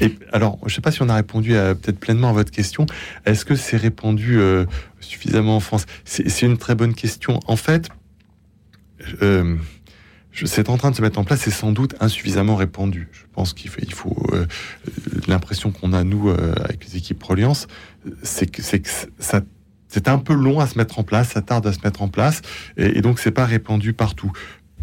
[0.00, 2.86] Et alors, je ne sais pas si on a répondu peut-être pleinement à votre question.
[3.26, 4.64] Est-ce que c'est répandu euh,
[5.00, 5.84] suffisamment en France?
[6.04, 7.38] C'est une très bonne question.
[7.46, 7.90] En fait,
[10.32, 13.08] c'est en train de se mettre en place, c'est sans doute insuffisamment répandu.
[13.12, 14.46] Je pense qu'il faut, euh,
[15.28, 17.66] l'impression qu'on a nous euh, avec les équipes Proliance,
[18.22, 21.80] c'est que c'est un peu long à se mettre en place, ça tarde à se
[21.84, 22.42] mettre en place,
[22.76, 24.32] et, et donc c'est pas répandu partout.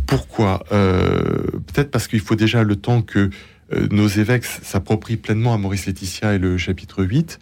[0.05, 0.63] Pourquoi?
[0.71, 1.43] Euh,
[1.73, 3.29] Peut-être parce qu'il faut déjà le temps que
[3.91, 7.37] nos évêques s'approprient pleinement à Maurice Laetitia et le chapitre 8,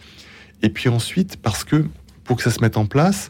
[0.63, 1.85] et puis ensuite parce que
[2.23, 3.29] pour que ça se mette en place,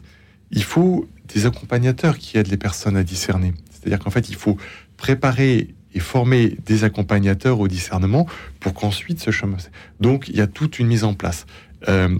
[0.50, 3.52] il faut des accompagnateurs qui aident les personnes à discerner.
[3.80, 4.56] C'est-à-dire qu'en fait, il faut
[4.96, 8.26] préparer et former des accompagnateurs au discernement
[8.60, 9.56] pour qu'ensuite ce chemin.
[10.00, 11.46] Donc, il y a toute une mise en place.
[11.88, 12.18] Euh,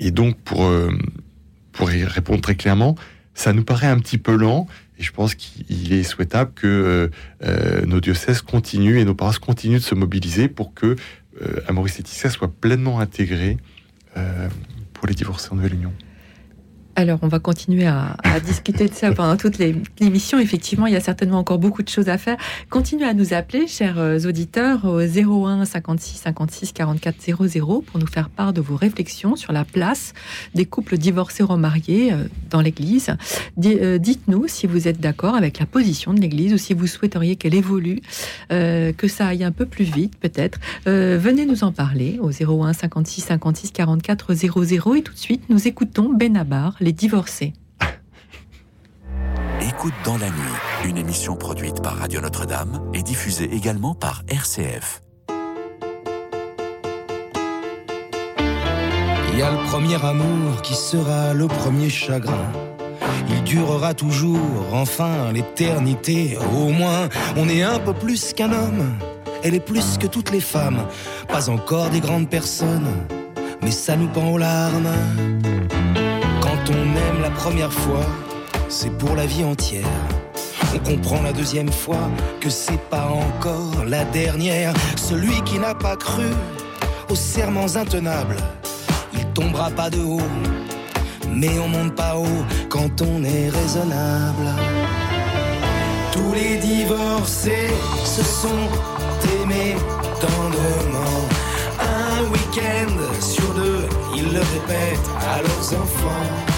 [0.00, 0.90] et donc, pour, euh,
[1.72, 2.96] pour y répondre très clairement,
[3.34, 4.66] ça nous paraît un petit peu lent.
[4.98, 7.10] Et je pense qu'il est souhaitable que
[7.42, 10.96] euh, nos diocèses continuent et nos paroisses continuent de se mobiliser pour que
[11.66, 13.56] Amoris Laetitia soit pleinement intégré
[14.16, 14.48] euh,
[14.92, 15.92] pour les divorcés en nouvelle union.
[16.96, 20.38] Alors, on va continuer à, discuter de ça pendant toute l'émission.
[20.38, 22.36] Effectivement, il y a certainement encore beaucoup de choses à faire.
[22.70, 27.16] Continuez à nous appeler, chers euh, auditeurs, au 01 56 56 44
[27.48, 30.12] 00 pour nous faire part de vos réflexions sur la place
[30.54, 33.16] des couples divorcés remariés euh, dans l'Église.
[33.64, 37.36] Euh, Dites-nous si vous êtes d'accord avec la position de l'Église ou si vous souhaiteriez
[37.36, 38.00] qu'elle évolue,
[38.50, 40.58] que ça aille un peu plus vite peut-être.
[40.86, 45.66] Venez nous en parler au 01 56 56 44 00 et tout de suite nous
[45.66, 47.54] écoutons Benabar, les divorcés.
[49.60, 55.00] Écoute dans la nuit, une émission produite par Radio Notre-Dame et diffusée également par RCF.
[59.32, 62.52] Il y a le premier amour qui sera le premier chagrin.
[63.28, 66.36] Il durera toujours, enfin, l'éternité.
[66.54, 68.96] Au moins, on est un peu plus qu'un homme.
[69.42, 70.86] Elle est plus que toutes les femmes.
[71.28, 72.90] Pas encore des grandes personnes,
[73.62, 74.92] mais ça nous pend aux larmes.
[76.66, 78.06] Quand on aime la première fois,
[78.68, 79.86] c'est pour la vie entière.
[80.74, 82.08] On comprend la deuxième fois
[82.40, 84.72] que c'est pas encore la dernière.
[84.96, 86.30] Celui qui n'a pas cru
[87.10, 88.36] aux serments intenables,
[89.12, 90.30] il tombera pas de haut.
[91.28, 94.48] Mais on monte pas haut quand on est raisonnable.
[96.12, 97.68] Tous les divorcés
[98.04, 98.68] se sont
[99.42, 99.76] aimés
[100.18, 101.28] tendrement.
[101.78, 103.86] Un week-end sur deux,
[104.16, 106.53] ils le répètent à leurs enfants.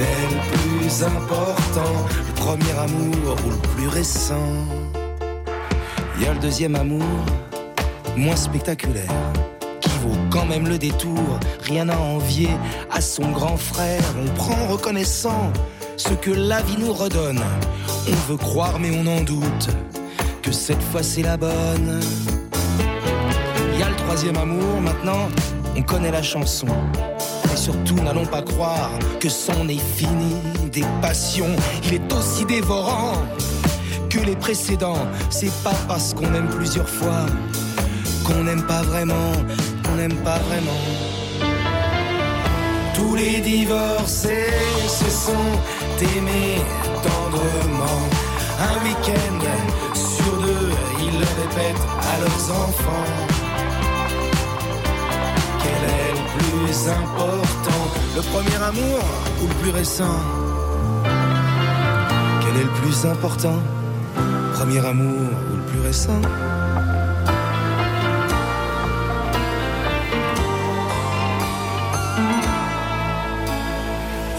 [0.00, 1.92] Le plus important
[2.26, 4.48] Le premier amour ou le plus récent
[6.16, 7.24] Il y a le deuxième amour,
[8.16, 9.12] moins spectaculaire,
[9.80, 11.38] qui vaut quand même le détour.
[11.62, 12.50] Rien à envier
[12.90, 14.02] à son grand frère.
[14.22, 15.52] On prend reconnaissant
[15.96, 17.40] ce que la vie nous redonne.
[18.08, 19.68] On veut croire mais on en doute
[20.42, 22.00] que cette fois c'est la bonne.
[23.74, 25.28] Il y a le troisième amour, maintenant
[25.76, 26.68] on connaît la chanson.
[27.52, 30.36] Et surtout n'allons pas croire que c'en est fini
[30.72, 31.54] des passions.
[31.84, 33.14] Il est aussi dévorant
[34.08, 35.06] que les précédents.
[35.30, 37.26] C'est pas parce qu'on aime plusieurs fois
[38.24, 39.32] qu'on n'aime pas vraiment,
[39.84, 40.80] qu'on n'aime pas vraiment.
[42.94, 44.52] Tous les divorcés
[44.88, 45.50] se sont
[46.00, 46.60] aimés
[47.02, 48.00] tendrement.
[48.60, 49.40] Un week-end
[49.94, 50.70] sur deux,
[51.00, 53.29] ils le répètent à leurs enfants.
[56.70, 57.82] Important
[58.14, 59.00] Le premier amour
[59.42, 60.20] ou le plus récent?
[62.40, 63.58] Quel est le plus important?
[64.54, 66.20] Premier amour ou le plus récent?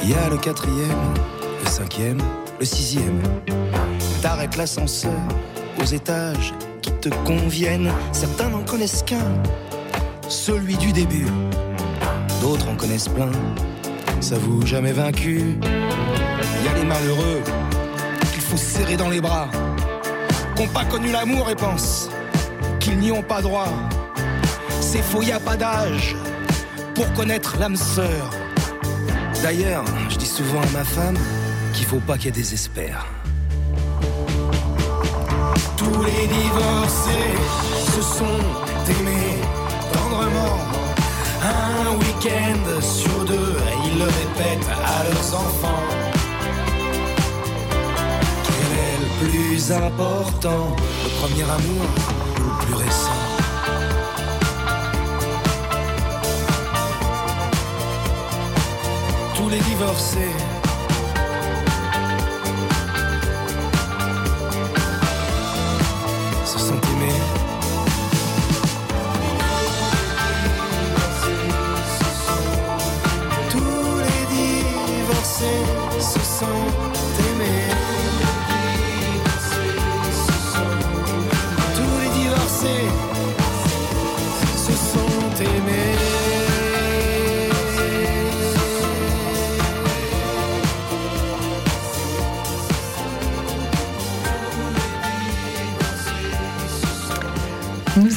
[0.04, 1.14] Il y a le quatrième,
[1.64, 2.22] le cinquième,
[2.60, 3.22] le sixième.
[4.22, 5.12] T'arrêtes l'ascenseur
[5.82, 7.92] aux étages qui te conviennent.
[8.14, 9.34] Certains n'en connaissent qu'un,
[10.30, 11.28] celui du début.
[12.42, 13.32] D'autres en connaissent plein,
[14.20, 15.44] s'avouent jamais vaincus.
[15.62, 17.42] Il y a les malheureux
[18.34, 19.48] qu'il faut serrer dans les bras,
[20.58, 22.10] qu'ont pas connu l'amour et pensent
[22.80, 23.70] qu'ils n'y ont pas droit.
[24.80, 26.16] C'est faux, y a pas d'âge
[26.96, 28.32] pour connaître l'âme sœur.
[29.44, 31.18] D'ailleurs, je dis souvent à ma femme
[31.74, 33.06] qu'il faut pas qu'elle désespère.
[35.78, 37.38] Tous les divorcés
[37.86, 38.42] se sont
[38.90, 39.38] aimés
[39.94, 40.81] tendrement.
[41.44, 45.84] Un week-end sur deux, ils le répètent à leurs enfants.
[48.46, 51.86] Quel est le plus important Le premier amour
[52.38, 53.22] ou le plus récent?
[59.36, 60.36] Tous les divorcés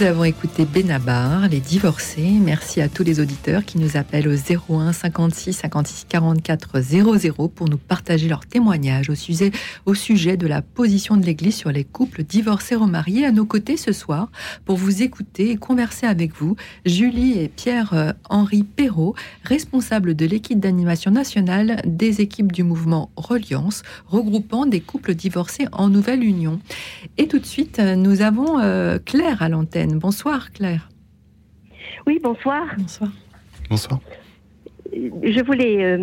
[0.04, 2.32] avons écouté Benabar, les divorcés.
[2.38, 7.70] Merci à tous les auditeurs qui nous appellent au 01 56 56 44 00 pour
[7.70, 12.74] nous partager leurs témoignages au sujet, de la position de l'Église sur les couples divorcés
[12.74, 13.24] remariés.
[13.24, 14.30] À nos côtés ce soir,
[14.66, 21.12] pour vous écouter et converser avec vous, Julie et Pierre-Henri Perrault, responsables de l'équipe d'animation
[21.12, 26.60] nationale des équipes du mouvement Reliance, regroupant des couples divorcés en nouvelle union.
[27.16, 29.93] Et tout de suite, nous avons euh, Claire à l'antenne.
[29.94, 30.88] Bonsoir Claire.
[32.06, 32.62] Oui, bonsoir.
[32.78, 33.10] Bonsoir.
[33.70, 34.00] Bonsoir.
[34.92, 36.02] Je voulais euh,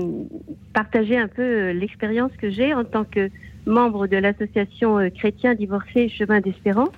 [0.73, 3.29] partager un peu euh, l'expérience que j'ai en tant que
[3.65, 6.89] membre de l'association euh, chrétien divorcé Chemin d'Espérance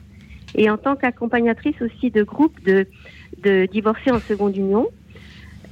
[0.56, 2.88] et en tant qu'accompagnatrice aussi de groupes de,
[3.44, 4.88] de divorcés en seconde union.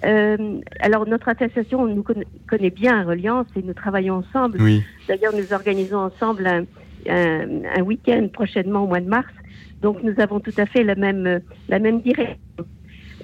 [0.04, 2.04] Euh, alors notre association nous
[2.48, 4.60] connaît, bien Reliance et nous travaillons ensemble.
[4.62, 4.84] Oui.
[5.08, 6.66] D'ailleurs, nous organisons ensemble un,
[7.10, 9.34] un, week-end prochainement au mois de mars.
[9.82, 12.38] Donc nous avons tout à fait la même, la même direction.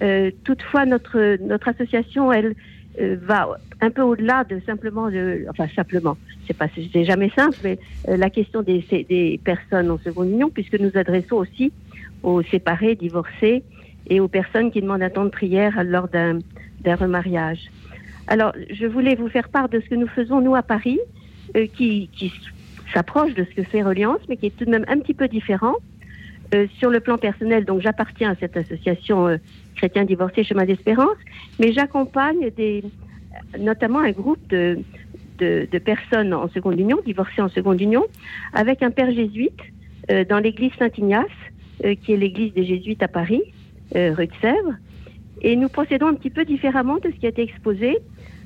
[0.01, 2.55] Euh, toutefois, notre, notre association, elle,
[2.99, 3.47] euh, va
[3.82, 6.17] un peu au-delà de simplement, de, enfin simplement,
[6.47, 10.91] c'est jamais simple, mais euh, la question des, des personnes en seconde union, puisque nous
[10.95, 11.71] adressons aussi
[12.23, 13.63] aux séparés, divorcés
[14.09, 16.39] et aux personnes qui demandent un temps de prière lors d'un,
[16.86, 17.69] remariage.
[18.28, 20.99] Alors, je voulais vous faire part de ce que nous faisons nous à Paris,
[21.75, 22.09] qui
[22.93, 25.27] s'approche de ce que fait Reliance, mais qui est tout de même un petit peu
[25.27, 25.75] différent.
[26.53, 29.38] Euh, sur le plan personnel, donc j'appartiens à cette association euh,
[29.75, 31.17] chrétien divorcé Chemin d'Espérance,
[31.59, 32.49] mais j'accompagne
[33.59, 34.79] notamment un groupe de,
[35.39, 38.05] de, personnes en seconde union, divorcées en seconde union,
[38.53, 39.59] avec un père jésuite
[40.09, 41.25] euh, dans l'église Saint-Ignace,
[41.83, 43.43] euh, qui est l'église des jésuites à Paris,
[43.93, 44.75] rue de Sèvres.
[45.41, 47.97] Et nous procédons un petit peu différemment de ce qui a été exposé,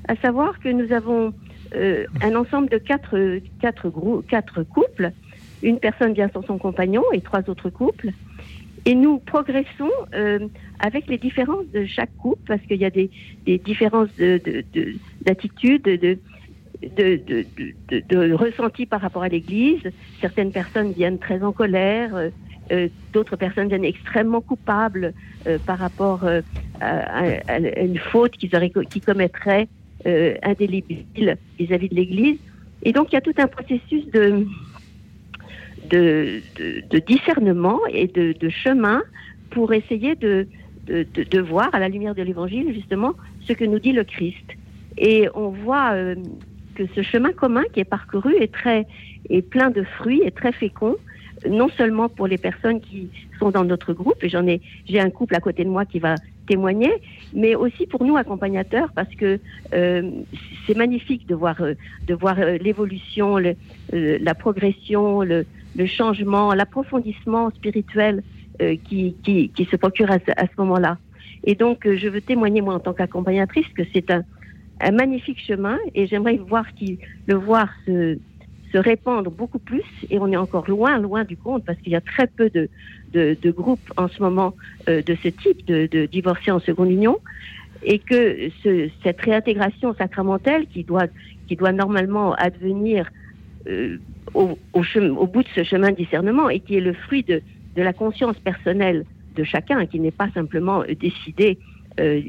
[0.08, 1.34] à savoir que nous avons
[1.76, 5.12] euh, un ensemble de quatre, quatre, couples.
[5.64, 8.10] Une personne vient sans son compagnon et trois autres couples.
[8.86, 10.40] Et nous progressons euh,
[10.80, 13.12] avec les différences de chaque couple, parce qu'il y a des,
[13.46, 16.18] différences de- de- de- d'attitude, de,
[16.98, 19.84] de, ressenti par rapport à l'Église.
[20.20, 22.32] Certaines personnes viennent très en colère,
[22.72, 25.14] euh, d'autres personnes viennent extrêmement coupables
[25.66, 26.24] par rapport
[26.80, 27.24] à,
[27.82, 28.50] une faute qu'ils
[28.90, 29.68] qu'ils commettraient
[30.06, 32.38] euh, indélébile vis-à-vis de l'Église.
[32.84, 34.46] Et donc il y a tout un processus de,
[35.90, 39.02] de, discernement et de, chemin
[39.52, 40.48] pour essayer de-
[40.88, 44.48] de voir à la lumière de l'Évangile justement ce que nous dit le Christ.
[44.98, 46.16] Et on voit euh,
[46.76, 48.88] que ce chemin commun qui est parcouru est très
[49.30, 50.96] est plein de fruits et très fécond,
[51.48, 55.10] non seulement pour les personnes qui sont dans notre groupe, et j'en ai j'ai un
[55.10, 56.16] couple à côté de moi qui va
[56.48, 56.92] témoigner,
[57.34, 59.40] mais aussi pour nous accompagnateurs parce que
[59.74, 60.12] euh,
[60.66, 61.74] c'est magnifique de voir euh,
[62.08, 63.38] de voir euh, l'évolution,
[63.92, 65.46] la progression, le,
[65.86, 68.24] changement, l'approfondissement spirituel
[68.84, 70.98] qui, qui, se procure à ce, moment-là.
[71.44, 74.24] Et donc, je veux témoigner, moi, en tant qu'accompagnatrice, que c'est un,
[74.92, 76.66] magnifique chemin et j'aimerais voir
[77.28, 78.18] le voir se,
[78.72, 79.84] se répandre beaucoup plus.
[80.10, 82.70] Et on est encore loin, loin du compte parce qu'il y a très peu de,
[83.14, 84.56] de, groupes en ce moment
[84.90, 87.20] euh, de ce type, de, de divorcés en seconde union.
[87.84, 91.08] Et que ce, cette réintégration sacramentelle qui doit,
[91.48, 93.10] qui doit normalement advenir
[93.68, 93.98] euh,
[94.34, 97.42] au, au, bout de ce chemin de discernement et qui est le fruit de,
[97.76, 99.06] de la conscience personnelle
[99.36, 101.58] de chacun, qui n'est pas simplement euh, décidé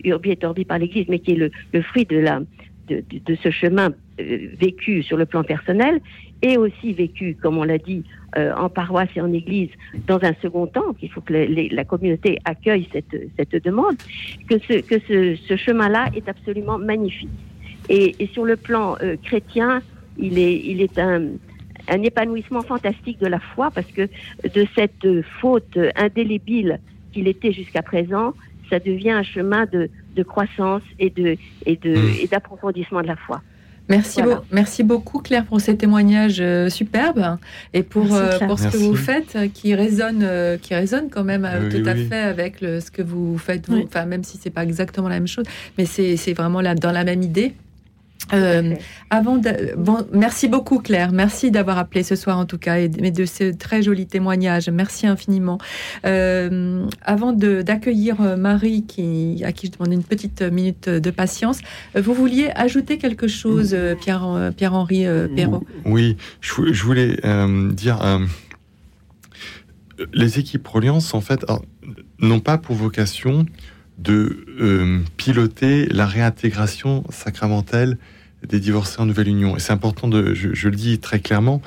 [0.04, 2.40] urbi et orbi par l'Église, mais qui est le, le fruit de, la,
[2.88, 6.00] de, de- ce chemin vécu sur le plan personnel
[6.42, 8.02] et aussi vécu, comme on l'a dit,
[8.36, 9.70] euh, en paroisse et en Église
[10.06, 13.96] dans un second temps, qu'il faut que les- les- la communauté accueille cette, cette demande,
[14.48, 17.28] que ce, que ce, ce chemin-là est absolument magnifique.
[17.88, 19.82] Et, et sur le plan euh, chrétien,
[20.18, 21.22] il est, il est un,
[21.88, 24.08] un épanouissement fantastique de la foi parce que
[24.56, 25.06] de cette
[25.40, 26.80] faute indélébile
[27.12, 28.34] qu'il était jusqu'à présent,
[28.70, 31.36] ça devient un chemin de, de croissance et de
[31.66, 33.42] et de et d'approfondissement de la foi.
[33.88, 34.42] Merci, Voilà.
[34.52, 37.36] merci beaucoup Claire pour ces témoignages euh, superbes
[37.74, 41.10] et pour, Merci, euh, pour ce que vous faites euh, qui résonne, euh, qui résonne
[41.10, 42.06] quand même euh, Oui, tout à oui.
[42.06, 43.76] fait avec le- ce que vous faites, vous.
[43.76, 43.84] Oui.
[43.86, 45.44] Enfin, même si c'est pas exactement la même chose,
[45.76, 47.54] mais c'est c'est vraiment là, dans la même idée.
[48.32, 48.74] Euh,
[49.10, 52.88] avant de, bon, merci beaucoup Claire, merci d'avoir appelé ce soir en tout cas et
[52.88, 55.58] de, mais de ce très joli témoignage, merci infiniment.
[56.06, 61.10] Euh, avant de- d'accueillir euh, Marie qui, à qui je demande une petite minute de
[61.10, 61.58] patience,
[61.96, 65.64] euh, vous vouliez ajouter quelque chose, Pierre, Pierre-Henri euh, Perrault?
[65.84, 68.20] Oui, je, vou- je voulais euh, dire, euh,
[70.12, 71.44] les équipes Reliance, en fait,
[72.18, 73.46] n'ont pas pour vocation
[73.98, 77.98] de euh, piloter la réintégration sacramentelle
[78.46, 79.56] des divorcés en nouvelle union.
[79.56, 81.62] Et c'est important, de, je, je le dis très clairement,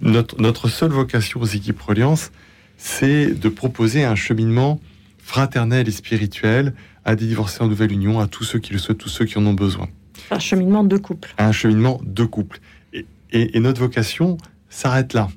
[0.00, 2.30] notre, notre seule vocation aux équipes Reliance,
[2.76, 4.80] c'est de proposer un cheminement
[5.18, 8.98] fraternel et spirituel à des divorcés en nouvelle union, à tous ceux qui le souhaitent,
[8.98, 9.88] tous ceux qui en ont besoin
[10.30, 11.34] Un cheminement de couple.
[11.38, 12.60] un cheminement de couple.
[12.92, 14.36] Et, et- et notre vocation
[14.68, 15.28] s'arrête là.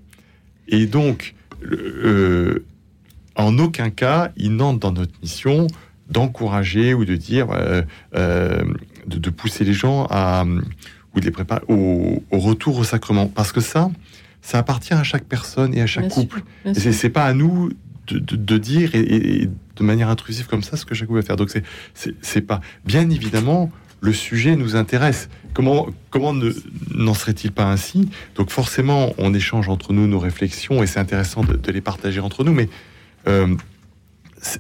[0.68, 1.34] Et donc,
[1.64, 2.64] euh,
[3.36, 5.68] en aucun cas, il n'entre dans notre mission
[6.10, 7.82] d'encourager ou de dire, euh,
[8.16, 8.64] euh,
[9.08, 10.45] de, de pousser les gens à,
[11.16, 13.28] ou de les préparer au, au retour au sacrement.
[13.28, 13.89] Parce que ça,
[14.41, 16.43] ça appartient à chaque personne et à chaque Bien sûr, couple.
[16.64, 16.93] bien Et sûr.
[16.93, 17.72] c'est pas à nous
[18.08, 21.26] de, de- de dire et, de manière intrusive comme ça ce que chaque couple va
[21.26, 21.36] faire.
[21.38, 21.49] Donc
[21.93, 22.62] c'est- pas.
[22.86, 25.28] Bien évidemment, le sujet nous intéresse.
[25.53, 26.53] Comment comment ne-
[26.93, 28.10] n'en serait-il pas ainsi?
[28.36, 32.20] Donc forcément, on échange entre nous nos réflexions et c'est intéressant de, de les partager
[32.20, 32.70] entre nous, mais
[33.28, 33.56] euh,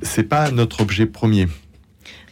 [0.01, 1.47] c'est pas notre objet premier.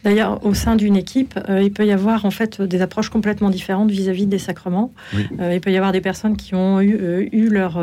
[0.04, 3.48] D'ailleurs, au sein d'une équipe, euh, il peut y avoir en fait des approches complètement
[3.48, 4.92] différentes vis-à-vis des sacrements.
[5.14, 5.26] Oui.
[5.40, 7.82] Euh, il peut y avoir des personnes qui ont eu, euh, eu leur,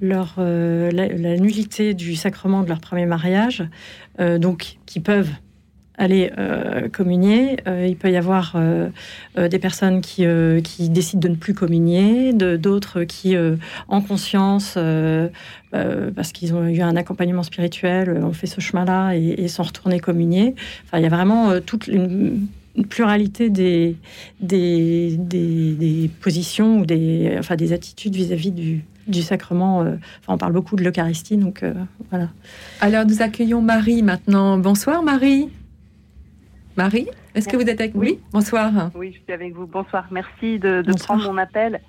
[0.00, 3.64] leur la, la nullité du sacrement de leur premier mariage,
[4.18, 5.30] donc qui peuvent
[6.00, 7.58] aller euh, communier.
[7.68, 8.88] Euh, il peut y avoir euh,
[9.36, 10.24] des personnes qui,
[10.64, 13.36] qui décident de ne plus communier, d'autres qui,
[13.88, 14.78] en conscience,
[15.72, 20.00] parce qu'ils ont eu un accompagnement spirituel, ont fait ce chemin-là et, et sont retournés
[20.00, 20.54] communier.
[20.86, 22.46] Enfin, il y a vraiment toute une,
[22.88, 23.96] pluralité des,
[24.40, 29.80] des, des, positions ou des, enfin, des attitudes vis-à-vis du, du sacrement.
[29.80, 29.98] Enfin,
[30.28, 31.62] on parle beaucoup de l'Eucharistie, donc
[32.10, 32.28] voilà.
[32.80, 34.56] Alors nous accueillons Marie maintenant.
[34.56, 35.48] Bonsoir Marie.
[36.82, 38.90] Marie Est-ce que vous êtes avec Oui, bonsoir.
[38.94, 39.66] Oui, je suis avec vous.
[39.66, 40.06] Bonsoir.
[40.10, 41.18] Merci de, de Bonsoir.
[41.18, 41.82] prendre mon appel.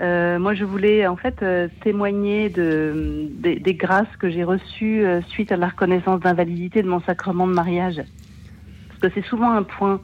[0.00, 5.04] Euh, moi, je voulais en fait euh, témoigner de, des, des grâces que j'ai reçues
[5.04, 8.02] euh, suite à la reconnaissance d'invalidité de mon sacrement de mariage.
[8.88, 10.00] Parce que c'est souvent un point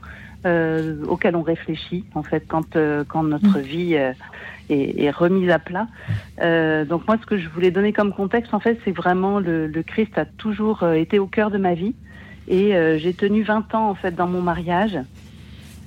[1.08, 4.12] auquel on réfléchit en fait quand, quand notre vie euh,
[4.68, 5.86] est, est remise à plat.
[6.90, 9.82] Donc moi, ce que je voulais donner comme contexte, en fait, c'est vraiment le, le
[9.82, 11.94] Christ a toujours été au cœur de ma vie.
[12.48, 14.98] Et euh, j'ai tenu 20 ans en fait dans mon mariage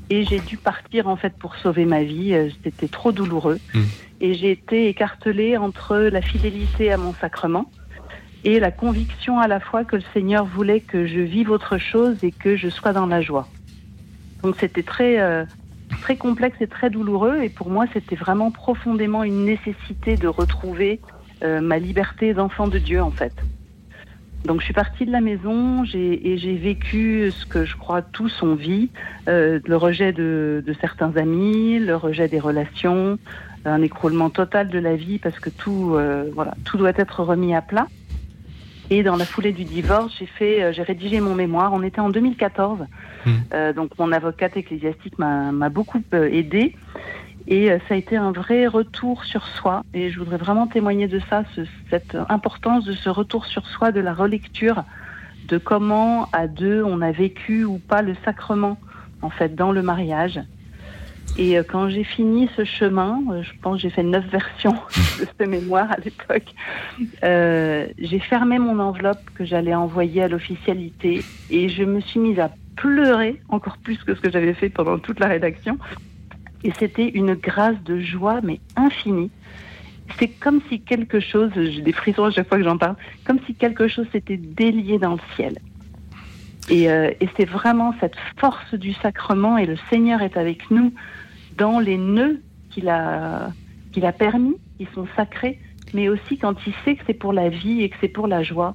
[0.09, 2.33] et j'ai dû partir en fait pour sauver ma vie.
[2.33, 3.59] Euh, C'était trop douloureux
[4.21, 7.69] et j'ai été écartelée entre la fidélité à mon sacrement
[8.43, 12.23] et la conviction à la fois que le Seigneur voulait que je vive autre chose
[12.23, 13.47] et que je sois dans la joie.
[14.43, 15.43] Donc c'était très euh,
[16.01, 21.01] très complexe et très douloureux et pour moi c'était vraiment profondément une nécessité de retrouver
[21.43, 23.33] euh, ma liberté d'enfant de Dieu en fait.
[24.45, 28.01] Donc je suis partie de la maison j'ai, et j'ai vécu ce que je crois
[28.01, 28.89] tous ont vie,
[29.27, 33.17] euh, le rejet de, de certains amis, le rejet des relations,
[33.65, 37.55] un écroulement total de la vie parce que tout, euh, voilà, tout doit être remis
[37.55, 37.87] à plat.
[38.91, 41.73] Et dans la foulée du divorce, j'ai fait, euh, j'ai rédigé mon mémoire.
[41.73, 42.85] On était en 2014,
[43.55, 46.75] Euh, donc mon avocate ecclésiastique m'a, m'a beaucoup euh, aidée.
[47.47, 49.83] Et euh, ça a été un vrai retour sur soi.
[49.93, 53.91] Et je voudrais vraiment témoigner de ça, ce- cette importance de ce retour sur soi,
[53.91, 54.83] de la relecture,
[55.47, 58.77] de comment à deux on a vécu ou pas le sacrement,
[59.21, 60.39] en fait, dans le mariage.
[61.37, 64.73] Et euh, quand j'ai fini ce chemin, euh, je pense que j'ai fait neuf versions
[65.19, 66.53] de ce mémoire à l'époque,
[67.21, 72.51] j'ai fermé mon enveloppe que j'allais envoyer à l'officialité et je me suis mise à
[72.75, 75.77] pleurer encore plus que ce que j'avais fait pendant toute la rédaction.
[76.65, 79.29] Et c'était une grâce de joie, mais infinie.
[80.17, 83.37] C'est comme si quelque chose, j'ai des frissons à chaque fois que j'en parle, comme
[83.45, 85.59] si quelque chose s'était délié dans le ciel.
[86.69, 90.91] Et, euh, et c'est vraiment cette force du sacrement et le Seigneur est avec nous
[91.55, 92.41] dans les nœuds
[92.71, 93.51] qu'il a,
[93.91, 95.59] qu'il a permis, qui sont sacrés,
[95.93, 98.41] mais aussi quand il sait que c'est pour la vie et que c'est pour la
[98.41, 98.73] joie,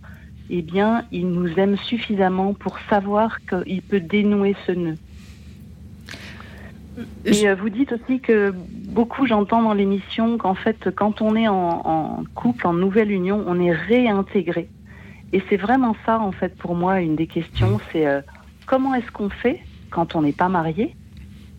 [0.49, 4.97] eh bien, il nous aime suffisamment pour savoir qu'il peut dénouer ce nœud.
[7.24, 8.53] Et euh, vous dites aussi que
[8.88, 13.44] beaucoup, j'entends dans l'émission, qu'en fait, quand on est en, en couple, en nouvelle union,
[13.46, 14.68] on est réintégré.
[15.32, 18.20] Et c'est vraiment ça, en fait, pour moi, une des questions, c'est euh,
[18.66, 20.94] comment est-ce qu'on fait quand on n'est pas marié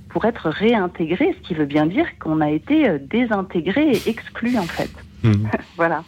[0.09, 4.57] pour être réintégré, ce qui veut bien dire qu'on a été euh, désintégré et exclu,
[4.57, 4.91] en fait.
[5.77, 6.03] voilà.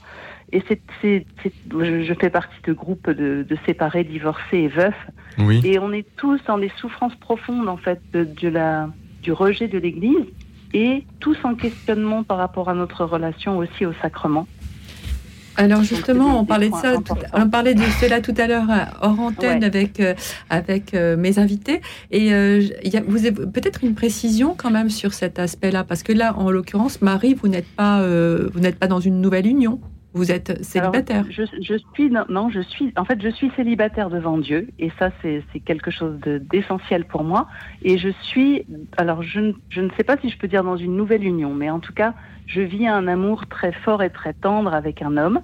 [0.51, 4.67] Et c'est, c'est, c'est- je, je fais partie de groupes de, de séparés, divorcés et
[4.67, 5.07] veufs.
[5.39, 5.61] Oui.
[5.63, 8.89] Et on est tous dans des souffrances profondes, en fait, de, de la,
[9.23, 10.25] du rejet de l'Église
[10.73, 14.47] et tous en questionnement par rapport à notre relation aussi au sacrement.
[15.55, 18.85] Alors justement, on parlait de ça, tout- on parlait de cela tout à l'heure euh,
[19.03, 19.65] hors antenne Ouais.
[19.65, 20.15] avec euh,
[20.49, 21.79] avec euh, mes invités.
[22.09, 26.01] Et euh, y a, vous avez peut-être une précision quand même sur cet aspect-là, parce
[26.01, 28.01] que là, en l'occurrence, Marie, vous n'êtes pas
[28.51, 29.79] vous n'êtes pas dans une nouvelle union,
[30.13, 31.25] vous êtes célibataire.
[31.29, 31.43] Je,
[31.93, 35.89] suis non, je suis en fait je suis célibataire devant Dieu et ça c'est quelque
[35.91, 37.47] chose de- d'essentiel pour moi.
[37.81, 38.65] Et je suis
[38.97, 39.39] alors je,
[39.79, 42.13] ne- sais pas si je peux dire dans une nouvelle union mais en tout cas
[42.45, 45.39] je vis un amour très fort et très tendre avec un homme.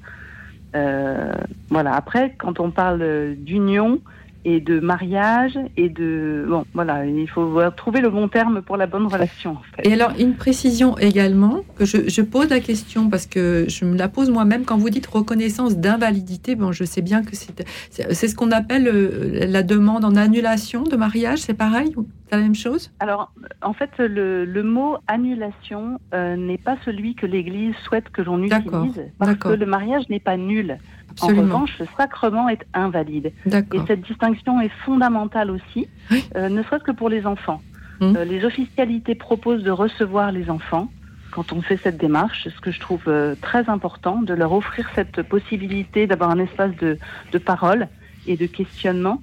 [0.76, 1.34] Euh,
[1.70, 1.94] voilà.
[1.96, 4.00] Après quand on parle d'union
[4.46, 8.88] et de mariage et de bon voilà il faut trouver le bon terme pour la
[8.88, 9.88] bonne relation en fait.
[9.88, 13.98] Et alors, une précision également, que je, je pose la question parce que je me
[13.98, 16.56] la pose moi-même quand vous dites reconnaissance d'invalidité.
[16.56, 20.96] Bon, je sais bien que c'est ce qu'on appelle euh, la demande en annulation de
[20.96, 21.94] mariage, c'est pareil
[22.30, 22.92] c'est la même chose?
[23.00, 23.32] Alors,
[23.62, 28.44] en fait, le, le mot annulation euh, n'est pas celui que l'Église souhaite que l'on
[28.44, 30.78] utilise, parce que le mariage n'est pas nul.
[31.12, 31.42] Absolument.
[31.42, 33.32] En revanche, le sacrement est invalide.
[33.46, 35.88] Et cette distinction est fondamentale aussi,
[36.36, 37.62] euh, ne serait-ce que pour les enfants.
[38.02, 38.16] Hum.
[38.16, 40.90] Euh, les officialités proposent de recevoir les enfants
[41.32, 44.90] quand on fait cette démarche, ce que je trouve euh, très important, de leur offrir
[44.96, 46.98] cette possibilité d'avoir un espace de,
[47.32, 47.88] de parole
[48.26, 49.20] et de questionnement.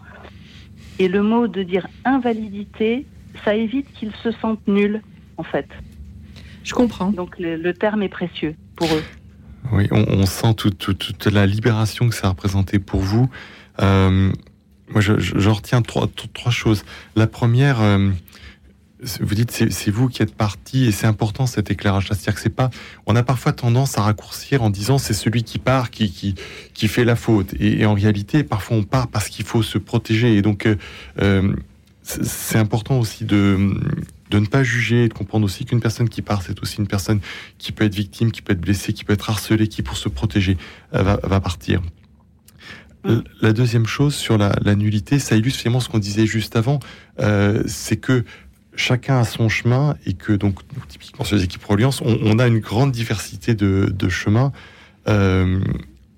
[0.99, 3.07] Et le mot de dire invalidité,
[3.45, 5.03] ça évite qu'ils se sentent nuls,
[5.37, 5.69] en fait.
[6.65, 7.11] Je comprends.
[7.11, 9.03] Donc le, le terme est précieux pour eux.
[9.73, 13.29] Oui, on, sent toute, la libération que ça a représenté pour vous.
[13.83, 14.33] Euh,
[14.89, 16.09] moi, je, je- je retiens trois,
[16.51, 16.85] choses.
[17.17, 18.11] La première, euh,
[19.21, 22.07] vous dites, c'est vous qui êtes parti, et c'est important cet éclairage.
[22.09, 22.71] C'est-à-dire que c'est pas.
[23.07, 26.35] On a parfois tendance à raccourcir en disant c'est celui qui part qui, qui,
[26.73, 27.55] qui fait la faute.
[27.61, 30.37] Et, en réalité, parfois on part parce qu'il faut se protéger.
[30.37, 30.69] Et donc,
[31.21, 31.55] euh,
[32.03, 33.75] c'est important aussi de
[34.31, 36.87] de ne pas juger et de comprendre aussi qu'une personne qui part, c'est aussi une
[36.89, 37.21] personne
[37.59, 40.09] qui peut être victime, qui peut être blessée, qui peut être harcelée, qui pour se
[40.09, 40.57] protéger
[40.95, 41.81] euh, va, va partir.
[43.05, 46.57] La- La deuxième chose sur la, la nullité, ça illustre finalement ce qu'on disait juste
[46.57, 46.81] avant,
[47.21, 48.25] euh, c'est que
[48.75, 52.47] chacun a son chemin et que donc typiquement sur les équipes Reliance, on, on a
[52.47, 54.53] une grande diversité de, de chemins
[55.09, 55.61] euh,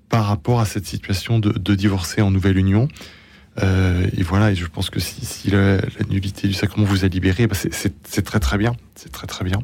[0.09, 2.87] par rapport à cette situation de, de divorcer en nouvelle union.
[3.61, 7.07] Euh, et voilà, et je pense que si, la, la nullité du sacrement vous a
[7.07, 9.59] libéré, bah, c'est- très très bien, c'est très très bien.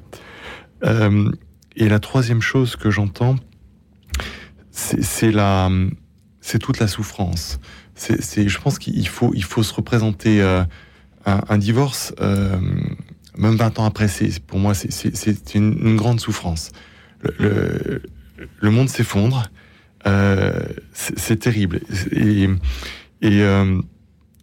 [0.83, 1.31] Euh,
[1.75, 3.35] et la troisième chose que j'entends,
[4.71, 5.69] c'est la,
[6.41, 7.59] c'est toute la souffrance.
[7.95, 10.63] C'est, je pense qu'il faut, il faut se représenter euh,
[11.25, 14.07] un, divorce, même 20 ans après.
[14.45, 16.71] Pour moi, c'est, une, grande souffrance.
[17.39, 18.01] Le,
[18.69, 19.49] monde s'effondre.
[20.93, 21.79] C'est, terrible.
[23.22, 23.80] Et, euh,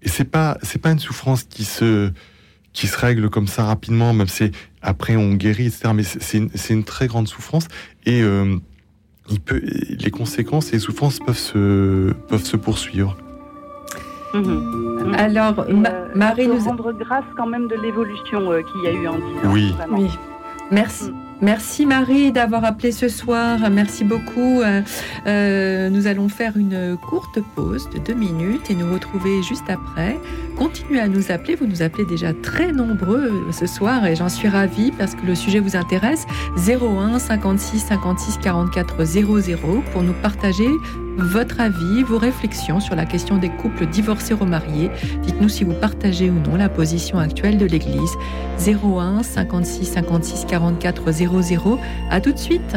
[0.03, 2.11] et c'est pas, c'est pas une souffrance qui se,
[2.73, 4.51] qui se règle comme ça rapidement, même si
[4.83, 5.91] après on guérit, etc.
[5.95, 7.69] Mais c'est, c'est une, c'est une très grande souffrance.
[8.07, 8.57] Et euh,
[9.31, 13.17] il peut, les conséquences et les souffrances peuvent se, peuvent se poursuivre.
[14.35, 15.15] Mhm.
[15.17, 18.83] Alors, Et, Ma- euh, Marie nous a- rendre grâce quand même de l'évolution euh, qu'il
[18.83, 19.53] y a eu en 10 ans.
[19.53, 19.75] Oui.
[20.71, 21.13] Merci.
[21.43, 23.59] Merci Marie d'avoir appelé ce soir.
[23.69, 24.61] Merci beaucoup.
[24.61, 24.81] Euh,
[25.27, 30.17] euh, nous allons faire une courte pause de deux minutes et nous retrouver juste après.
[30.57, 31.57] Continuez à nous appeler.
[31.57, 35.35] Vous nous appelez déjà très nombreux ce soir et j'en suis ravie parce que le
[35.35, 36.27] sujet vous intéresse.
[36.57, 40.69] 01 56 56 44 00 pour nous partager
[41.17, 44.91] votre avis, vos réflexions sur la question des couples divorcés remariés.
[45.23, 48.13] Dites-nous si vous partagez ou non la position actuelle de l'Église.
[48.59, 51.32] 01 56 56 44 00.
[52.11, 52.77] À tout de suite.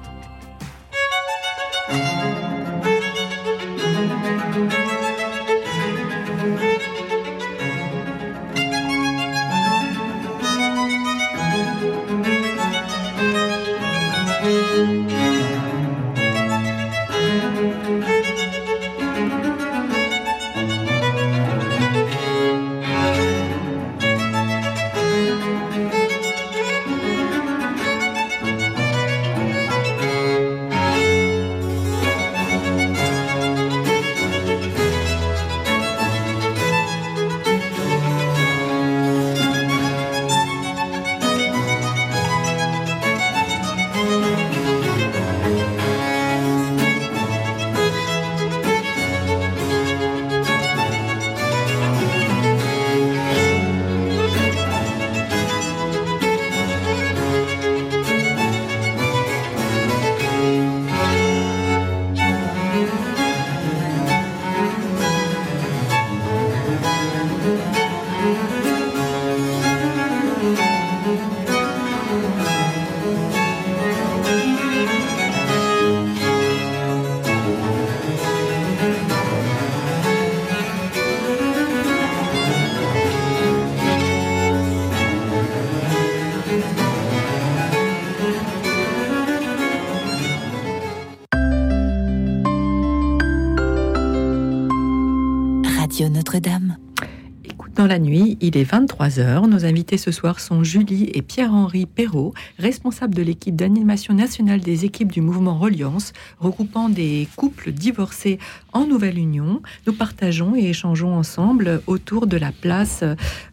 [98.41, 99.47] Il est 23h.
[99.47, 104.83] Nos invités ce soir sont Julie et Pierre-Henri Perrault, responsables de l'équipe d'animation nationale des
[104.85, 108.39] équipes du mouvement Reliance, regroupant des couples divorcés
[108.73, 109.61] en nouvelle union.
[109.87, 113.03] Nous partageons et échangeons ensemble autour de la place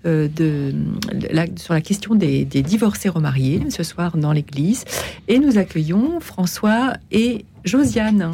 [0.07, 0.74] euh, de,
[1.30, 4.84] la- sur la question des, des divorcés remariés ce soir dans l'église.
[5.28, 8.32] Et nous accueillons François et Josiane.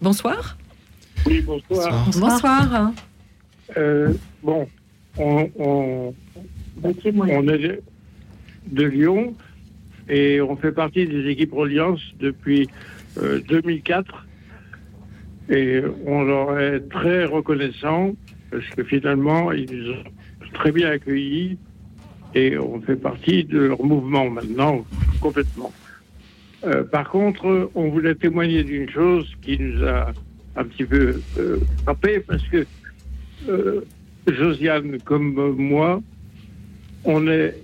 [0.00, 0.56] Bonsoir.
[1.26, 2.08] Oui, bonsoir.
[2.18, 2.92] Bonsoir.
[3.76, 4.12] Euh,
[4.42, 4.66] bon,
[5.18, 6.14] on, on,
[6.82, 7.80] on est de,
[8.68, 9.34] de Lyon
[10.08, 12.68] et on fait partie des équipes Reliance depuis
[13.18, 14.26] euh, 2004
[15.50, 18.14] et on leur est très reconnaissant
[18.50, 20.04] parce que finalement ils nous ont
[20.54, 21.58] très bien accueillis
[22.34, 24.84] et on fait partie de leur mouvement maintenant
[25.20, 25.72] complètement.
[26.64, 30.12] Euh, par contre, on voulait témoigner d'une chose qui nous a
[30.56, 32.64] un petit peu euh, frappé parce que
[33.48, 33.80] euh,
[34.26, 36.00] Josiane comme euh, moi,
[37.04, 37.54] on est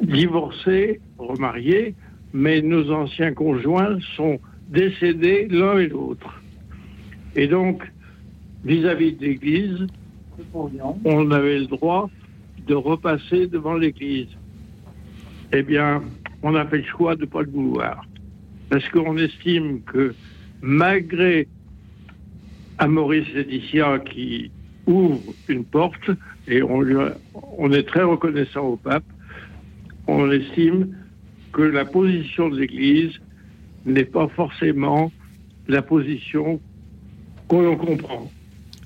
[0.00, 1.94] divorcés, remariés,
[2.32, 6.40] mais nos anciens conjoints sont décédés l'un et l'autre.
[7.34, 7.82] Et donc,
[8.64, 9.86] vis-à-vis de l'Église,
[11.04, 12.08] on avait le droit
[12.66, 14.28] de repasser devant l'Église.
[15.52, 16.02] Eh bien,
[16.42, 18.04] on a fait le choix de ne pas le vouloir.
[18.68, 20.14] Parce qu'on estime que
[20.62, 21.48] malgré
[22.88, 24.50] Maurice Laetitia qui
[24.86, 26.10] ouvre une porte,
[26.48, 29.04] et on, est très reconnaissant au pape,
[30.06, 30.96] on estime
[31.52, 33.12] que la position de l'Église
[33.86, 35.12] n'est pas forcément
[35.68, 36.60] la position
[37.48, 38.30] qu'on comprend.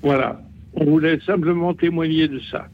[0.01, 0.41] Voilà.
[0.73, 2.67] On voulait simplement témoigner de ça.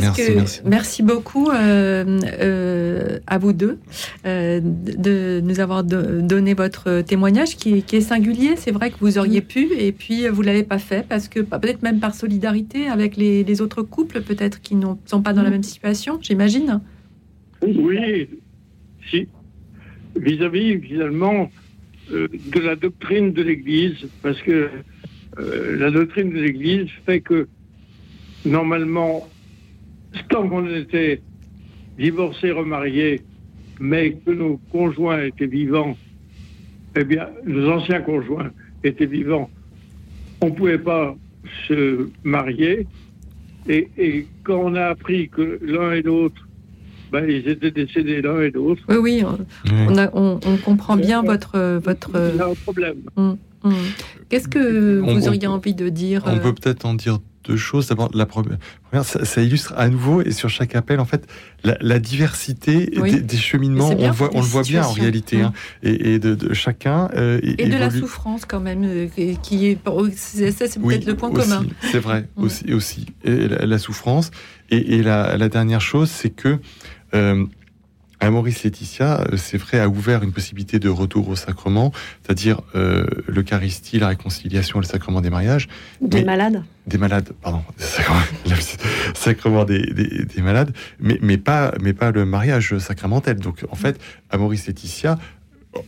[0.00, 0.60] Merci, que merci.
[0.64, 3.78] merci beaucoup euh, euh, à vous deux
[4.26, 8.56] euh, de nous avoir do- donné votre témoignage qui, est- qui est singulier.
[8.56, 11.82] C'est vrai que vous auriez pu et puis vous l'avez pas fait parce que peut-être
[11.82, 15.50] même par solidarité avec les, les autres couples peut-être qui ne sont pas dans la
[15.50, 16.18] même situation.
[16.22, 16.80] J'imagine.
[17.62, 18.28] Oui,
[19.10, 19.28] si.
[20.18, 21.50] Vis-à-vis, finalement,
[22.12, 24.68] euh, de la doctrine de l'Église, parce que
[25.38, 27.48] euh, la doctrine de l'Église fait que,
[28.46, 29.28] normalement,
[30.28, 31.20] tant qu'on était
[31.98, 33.22] divorcés, remariés,
[33.80, 35.96] mais que nos conjoints étaient vivants,
[36.96, 38.50] eh bien, nos anciens conjoints
[38.84, 39.50] étaient vivants,
[40.40, 41.16] on ne pouvait pas
[41.68, 42.86] se marier.
[43.68, 46.46] Et, et quand on a appris que l'un et l'autre,
[47.12, 49.24] ben, ils étaient décédés l'un et l'autre, Oui, oui.
[49.24, 49.38] On,
[49.92, 52.10] on a- on- on comprend bien votre votre.
[52.32, 52.96] il y a un problème.
[53.16, 53.72] Hum, hum.
[54.28, 57.18] Qu'est-ce que On- vous on- auriez envie de dire On euh, peut peut-être en dire
[57.46, 57.86] deux choses.
[57.88, 58.58] D'abord, la première,
[59.04, 61.26] ça, ça illustre à nouveau et sur chaque appel, en fait,
[61.64, 63.12] la, la diversité Oui.
[63.12, 63.90] des, des cheminements.
[63.98, 67.08] On voit, on le voit bien en réalité, hein, et, et de, de chacun.
[67.14, 69.06] euh, et de la souffrance quand même, euh,
[69.42, 69.78] qui- est,
[70.14, 71.66] c'est- ça c'est Oui, peut-être le point aussi, commun.
[71.92, 73.06] C'est vrai, aussi, aussi.
[73.24, 74.30] Et la, la souffrance.
[74.70, 76.58] Et, et la, la dernière chose, c'est que
[77.14, 77.44] euh,
[78.20, 81.92] à Maurice Laetitia, euh, c'est vrai, a ouvert une possibilité de retour au sacrement,
[82.22, 85.68] c'est-à-dire euh, l'Eucharistie, la réconciliation le sacrement des mariages.
[86.00, 88.20] Des Mais- malades des malades, pardon, sacrement,
[89.14, 93.40] sacrement des, des, des malades, mais, mais, pas, mais pas le mariage sacramentel.
[93.40, 94.00] Donc en fait,
[94.38, 95.18] Maurice Laetitia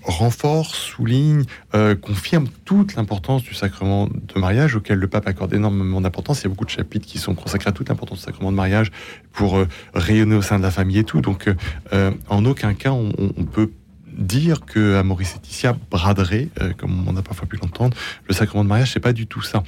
[0.02, 6.00] renforce, souligne, euh, confirme toute l'importance du sacrement de mariage auquel le pape accorde énormément
[6.00, 6.40] d'importance.
[6.40, 8.56] Il y a beaucoup de chapitres qui sont consacrés à toute l'importance du sacrement de
[8.56, 8.90] mariage
[9.32, 11.20] pour euh, rayonner au sein de la famille et tout.
[11.20, 11.48] Donc
[11.92, 13.10] euh, en aucun cas on,
[13.44, 13.70] peut
[14.12, 18.92] dire que Maurice Laetitia braderait, comme on a parfois pu l'entendre, le sacrement de mariage,
[18.92, 19.62] c'est pas du tout ça.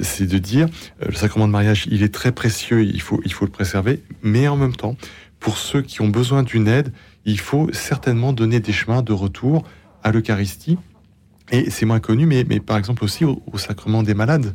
[0.00, 0.68] C'est de dire
[1.04, 4.46] le sacrement de mariage, il est très précieux, il faut, il faut le préserver, mais
[4.46, 4.96] en même temps,
[5.40, 6.92] pour ceux qui ont besoin d'une aide,
[7.24, 9.64] il faut certainement donner des chemins de retour
[10.02, 10.78] à l'Eucharistie.
[11.52, 14.54] Et c'est moins connu, mais, mais par exemple aussi au, sacrement des malades.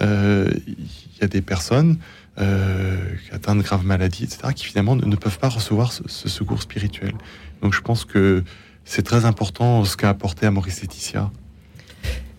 [0.00, 1.98] Euh, Il y a des personnes
[2.38, 2.96] euh,
[3.32, 7.14] atteintes de graves maladies, etc., qui finalement ne, peuvent pas recevoir ce, ce secours spirituel.
[7.62, 8.44] Donc je pense que
[8.84, 11.30] c'est très important ce qu'a apporté à Maurice Laetitia.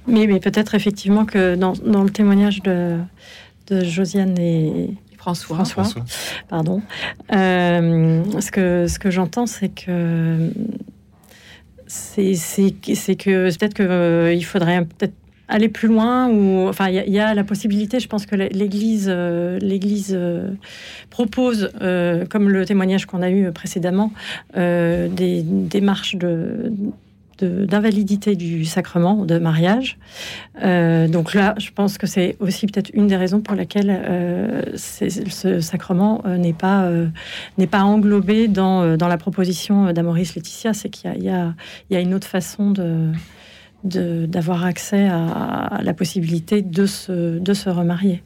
[0.07, 2.97] Mais, mais peut-être effectivement que dans, dans le témoignage de,
[3.67, 6.03] de Josiane et François, François, François.
[6.47, 6.81] pardon,
[7.33, 10.49] euh, ce que, ce que j'entends, c'est que
[11.87, 15.13] c'est c'est que c'est que peut-être qu'il faudrait peut-être
[15.47, 18.27] aller plus loin ou enfin il y a- il y, a la possibilité je pense
[18.27, 20.51] que l'Église euh, l'Église euh,
[21.09, 24.11] propose euh, comme le témoignage qu'on a eu précédemment
[24.57, 26.91] euh, des démarches de de-
[27.43, 29.97] d'invalidité du sacrement de mariage.
[30.63, 34.61] Euh, donc là, je pense que c'est aussi peut-être une des raisons pour laquelle euh,
[34.75, 36.89] ce sacrement euh, n'est pas
[37.71, 41.53] pas englobé dans, dans la proposition d'Amoris Laetitia, c'est qu'il y y,
[41.91, 43.11] y a une autre façon de-
[43.83, 48.23] d'avoir accès à, à la possibilité de se, de se remarier.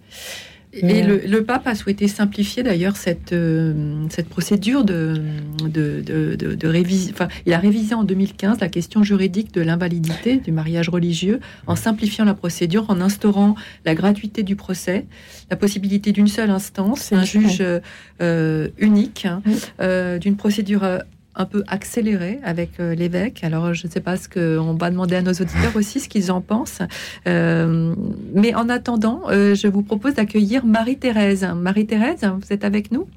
[0.76, 5.22] Et Mais, le, le pape a souhaité simplifier d'ailleurs cette, euh, cette procédure de,
[5.70, 7.12] de, de, de- de révision.
[7.14, 11.76] Enfin, il a révisé en 2015 la question juridique de l'invalidité du mariage religieux en
[11.76, 13.54] simplifiant la procédure, en instaurant
[13.86, 15.06] la gratuité du procès,
[15.52, 17.80] la possibilité d'une seule instance, un juge euh,
[18.22, 19.44] euh, unique, hein,
[19.80, 20.98] euh, d'une procédure euh,
[21.36, 23.44] un peu accélérée avec euh, l'évêque.
[23.44, 26.32] Alors, je ne sais pas ce qu'on va demander à nos auditeurs aussi, ce qu'ils
[26.32, 26.82] en pensent.
[27.28, 27.96] Euh,
[28.34, 31.48] mais en attendant, euh, je vous propose d'accueillir Marie-Thérèse.
[31.56, 33.08] Marie-Thérèse, vous êtes avec nous?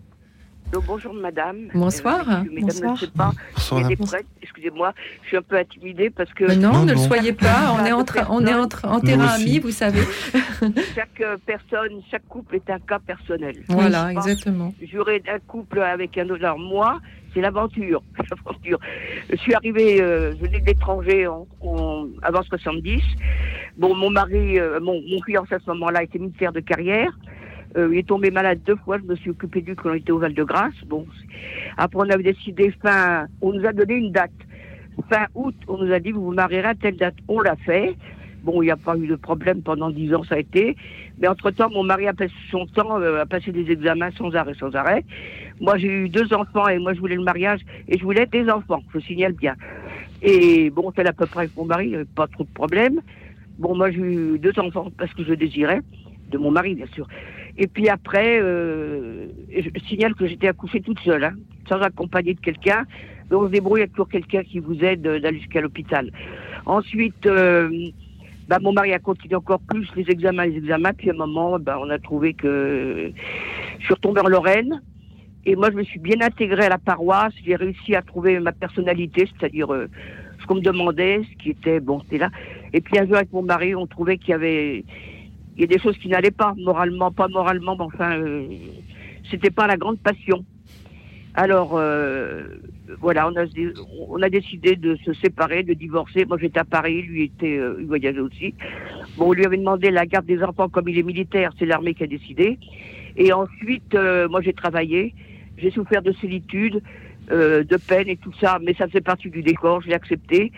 [0.72, 1.68] Donc, bonjour madame.
[1.74, 2.28] Bonsoir.
[2.28, 2.98] Euh, mesdames Bonsoir.
[3.00, 3.32] ne pas.
[3.54, 3.88] Bonsoir,
[4.42, 6.44] excusez-moi, je suis un peu intimidée parce que.
[6.44, 7.72] Mais non, ne le soyez pas.
[7.78, 10.00] On est en, train- on est en, terrain ami, vous savez.
[10.96, 13.62] chaque personne, chaque couple est un cas personnel.
[13.68, 14.74] Voilà, Je exactement.
[14.92, 16.44] J'aurais un couple avec un autre.
[16.44, 17.00] Alors, moi,
[17.34, 18.02] c'est l'aventure.
[18.30, 18.78] l'aventure.
[19.30, 23.02] Je suis arrivée, euh, je venais de l'étranger en, en- avant 70.
[23.76, 27.10] Bon, mon mari, euh, mon, mon fiancé à ce moment-là était militaire de carrière.
[27.76, 28.98] Euh, il est tombé malade deux fois.
[28.98, 30.74] Je me suis occupée de lui quand on au Val-de-Grâce.
[30.86, 31.06] Bon,
[31.76, 33.26] après on avait décidé fin.
[33.42, 34.30] On nous a donné une date.
[35.10, 37.16] Fin août, on nous a dit vous vous marierez à telle date.
[37.28, 37.94] On l'a fait.
[38.46, 40.76] Bon, il n'y a pas eu de problème pendant dix ans, ça a été.
[41.18, 44.54] Mais entre-temps, mon mari a passé son temps euh, à passer des examens sans arrêt,
[44.54, 45.04] sans arrêt.
[45.60, 48.48] Moi, j'ai eu deux enfants et moi, je voulais le mariage et je voulais des
[48.48, 49.56] enfants, je signale bien.
[50.22, 52.50] Et bon, c'est à peu près avec mon mari, il n'y avait pas trop de
[52.50, 53.00] problème.
[53.58, 55.80] Bon, moi, j'ai eu deux enfants parce que je désirais,
[56.30, 57.08] de mon mari, bien sûr.
[57.58, 61.34] Et puis après, euh, je signale que j'étais accouchée toute seule, hein,
[61.68, 62.84] sans accompagner de quelqu'un.
[63.28, 66.12] Mais on se débrouille avec toujours quelqu'un qui vous aide euh, d'aller jusqu'à l'hôpital.
[66.64, 67.68] Ensuite, euh,
[68.48, 70.92] bah, mon mari a continué encore plus les examens, les examens.
[70.92, 73.12] Puis à un moment, bah, on a trouvé que
[73.78, 74.80] je suis retombée en Lorraine.
[75.44, 77.32] Et moi, je me suis bien intégrée à la paroisse.
[77.44, 79.88] J'ai réussi à trouver ma personnalité, c'est-à-dire euh,
[80.40, 82.30] ce qu'on me demandait, ce qui était bon, c'était là.
[82.72, 84.84] Et puis un jour avec mon mari, on trouvait qu'il y avait,
[85.56, 88.46] il y a des choses qui n'allaient pas moralement, pas moralement, mais enfin, euh,
[89.30, 90.44] c'était pas la grande passion.
[91.34, 92.42] Alors, euh,
[93.00, 93.44] voilà, on a,
[94.08, 96.24] on a décidé de se séparer, de divorcer.
[96.24, 98.54] Moi, j'étais à Paris, lui était, euh, il voyageait aussi.
[99.16, 101.94] Bon, on lui avait demandé la garde des enfants comme il est militaire, c'est l'armée
[101.94, 102.58] qui a décidé.
[103.16, 105.14] Et ensuite, euh, moi, j'ai travaillé,
[105.58, 106.82] j'ai souffert de solitude,
[107.30, 110.52] euh, de peine et tout ça, mais ça fait partie du décor, je l'ai accepté.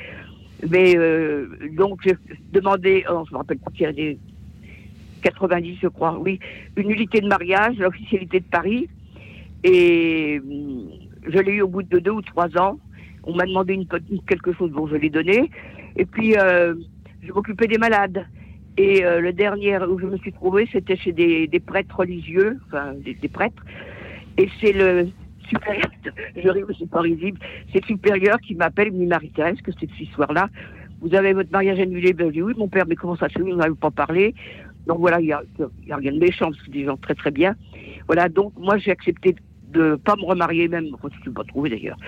[0.68, 0.96] Mais
[1.76, 2.16] donc, j'ai
[2.52, 4.18] demandé, oh, je me rappelle pas qu'il y a des
[5.22, 6.40] 90, je crois, oui,
[6.76, 8.88] une nullité de mariage, l'officialité de Paris.
[9.64, 10.88] Et hum,
[11.28, 12.78] je l'ai eu au bout de deux ou trois ans.
[13.24, 13.86] On m'a demandé une,
[14.26, 15.50] quelque chose, bon, je l'ai donné.
[15.96, 16.74] Et puis, euh,
[17.22, 18.26] je m'occupais des malades.
[18.76, 22.94] Et euh, le dernier où je me suis trouvée, c'était chez des, prêtres religieux, enfin,
[22.94, 23.62] des, prêtres.
[24.38, 25.08] Et c'est le
[25.48, 25.90] supérieur,
[26.36, 27.40] je ris, c'est pas risible,
[27.72, 30.48] c'est le supérieur qui m'appelle, me dit Marie-Thérèse, que c'est cette histoire-là.
[31.00, 32.12] Vous avez votre mariage annulé?
[32.12, 33.42] Ben, oui, mon père, mais comment ça se fait?
[33.42, 34.34] On n'avait pas parlé.
[34.86, 35.42] Donc voilà, il n'y a,
[35.96, 37.56] rien de méchant, parce que des gens très très bien.
[38.06, 39.34] Voilà, donc moi j'ai accepté
[39.72, 41.98] de pas me remarier, même, je ne suis pas trouvé d'ailleurs.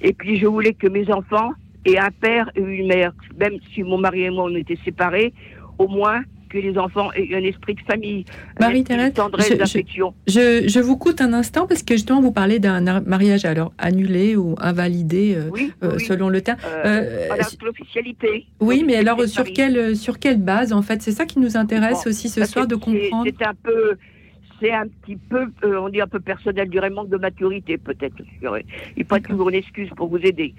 [0.00, 1.50] Et puis je voulais que mes enfants
[1.84, 5.32] aient un père et une mère, même si mon mari et moi on était séparés,
[5.78, 8.26] au moins que les enfants aient un esprit de famille,
[8.60, 10.12] Marie-Thérèse, tendresse, je- je- d'affection.
[10.26, 13.72] Je, je vous coûte un instant parce que justement vous parlez d'un ar- mariage alors
[13.78, 15.50] annulé ou invalidé euh,
[15.82, 16.58] euh, selon le terme.
[16.64, 18.46] Euh, Euh, voilà, l'officialité.
[18.60, 21.00] oui, mais alors sur quelle sur quelle base en fait?
[21.02, 23.24] C'est ça qui nous intéresse Bon, aussi ce soir de comprendre.
[23.38, 23.96] C'est un peu,
[24.62, 28.14] c'est un petit peu, euh, on dit un peu personnel, du manque de maturité peut-être.
[28.18, 28.64] je dirais.
[28.96, 30.54] Il pas toujours une excuse pour vous aider.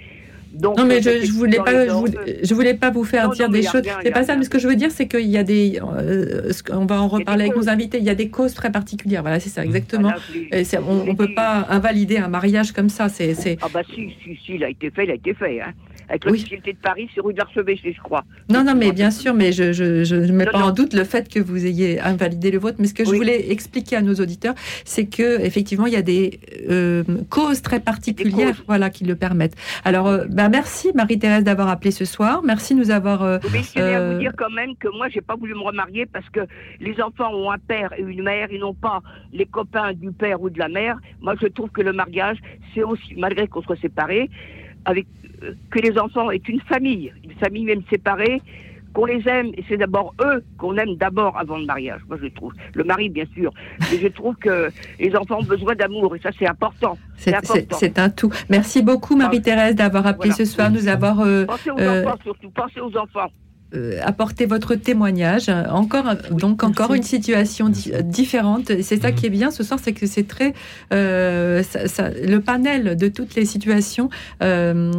[0.54, 2.06] Donc, Non mais euh, je, je voulais pas les je normes.
[2.06, 3.82] voulais, je voulais pas vous faire Non, dire non, des choses.
[4.04, 4.36] C'est pas ça.
[4.36, 7.08] Mais ce que je veux dire c'est qu'il y a des euh, qu'on va en
[7.08, 7.98] reparler avec nos invités.
[7.98, 9.24] Il y a des causes très particulières.
[9.24, 10.10] Voilà c'est ça exactement.
[10.10, 10.20] Voilà,
[10.52, 13.10] je Et c'est- on, on peut pas invalider un mariage comme ça.
[13.10, 15.60] C'est c'est Ah bah si, si, si, il a été fait, il a été fait.
[15.60, 15.74] Hein.
[16.10, 18.24] Avec l'officialité de Paris, c'est rue de l'Archevêché, je crois.
[18.50, 20.66] Non, non, mais bien sûr, mais je je, je ne mets Non, pas non.
[20.68, 22.78] en doute le fait que vous ayez invalidé le vôtre.
[22.80, 23.18] Mais ce que je Oui.
[23.18, 24.54] voulais expliquer à nos auditeurs,
[24.86, 26.40] c'est que effectivement, il y a des
[26.70, 29.56] euh, causes très particulières, voilà, qui le permettent.
[29.86, 32.42] Alors, euh, bah, merci Marie-Thérèse d'avoir appelé ce soir.
[32.44, 33.24] Merci de nous avoir.
[33.24, 35.62] euh, Mais je à euh, vous dire quand même que moi, j'ai pas voulu me
[35.62, 36.42] remarier parce que
[36.80, 39.02] les enfants ont un père et une mère, ils n'ont pas
[39.32, 40.98] les copains du père ou de la mère.
[41.22, 42.38] Moi, je trouve que le mariage,
[42.74, 44.30] c'est aussi, malgré qu'on soit séparés,
[44.86, 45.23] avec euh,
[45.72, 48.42] que les enfants aient une famille, une famille même séparée,
[48.94, 52.02] qu'on les aime, et c'est d'abord eux qu'on aime d'abord avant le mariage.
[52.08, 52.54] Moi, je trouve.
[52.76, 53.52] Le mari, bien sûr.
[53.92, 56.96] Mais je trouve que les enfants ont besoin d'amour, et ça, c'est important.
[57.16, 58.32] c'est- un tout.
[58.50, 60.36] Merci beaucoup Marie-Thérèse d'avoir appelé Voilà.
[60.36, 61.22] ce soir, nous avoir.
[61.22, 63.32] euh, Pensez aux euh, enfants surtout, pensez aux enfants.
[63.76, 65.50] Euh, apporter votre témoignage.
[65.70, 68.72] Encore, donc encore une situation di- différente.
[68.82, 70.54] C'est ça qui est bien ce soir, c'est que c'est très
[70.94, 74.10] euh, ça- ça- le panel de toutes les situations
[74.42, 74.92] euh,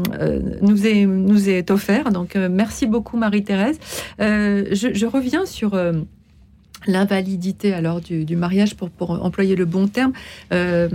[0.63, 2.11] nous est nous est offert.
[2.11, 3.79] Donc euh, merci beaucoup Marie-Thérèse.
[4.19, 5.79] Je, je reviens sur
[6.87, 10.13] l'invalidité alors du, du mariage pour, pour employer le bon terme.
[10.53, 10.89] Euh,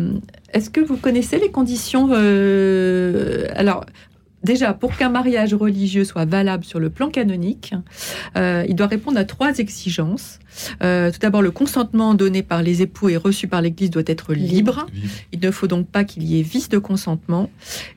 [0.53, 3.85] Est-ce que vous connaissez les conditions euh, Alors.
[4.43, 7.73] Déjà, pour qu'un mariage religieux soit valable sur le plan canonique,
[8.37, 10.39] euh, il doit répondre à trois exigences.
[10.81, 14.33] Euh, tout d'abord, le consentement donné par les époux et reçu par l'Église doit être
[14.33, 14.85] libre.
[15.31, 17.49] Il ne faut donc pas qu'il y ait vice de consentement.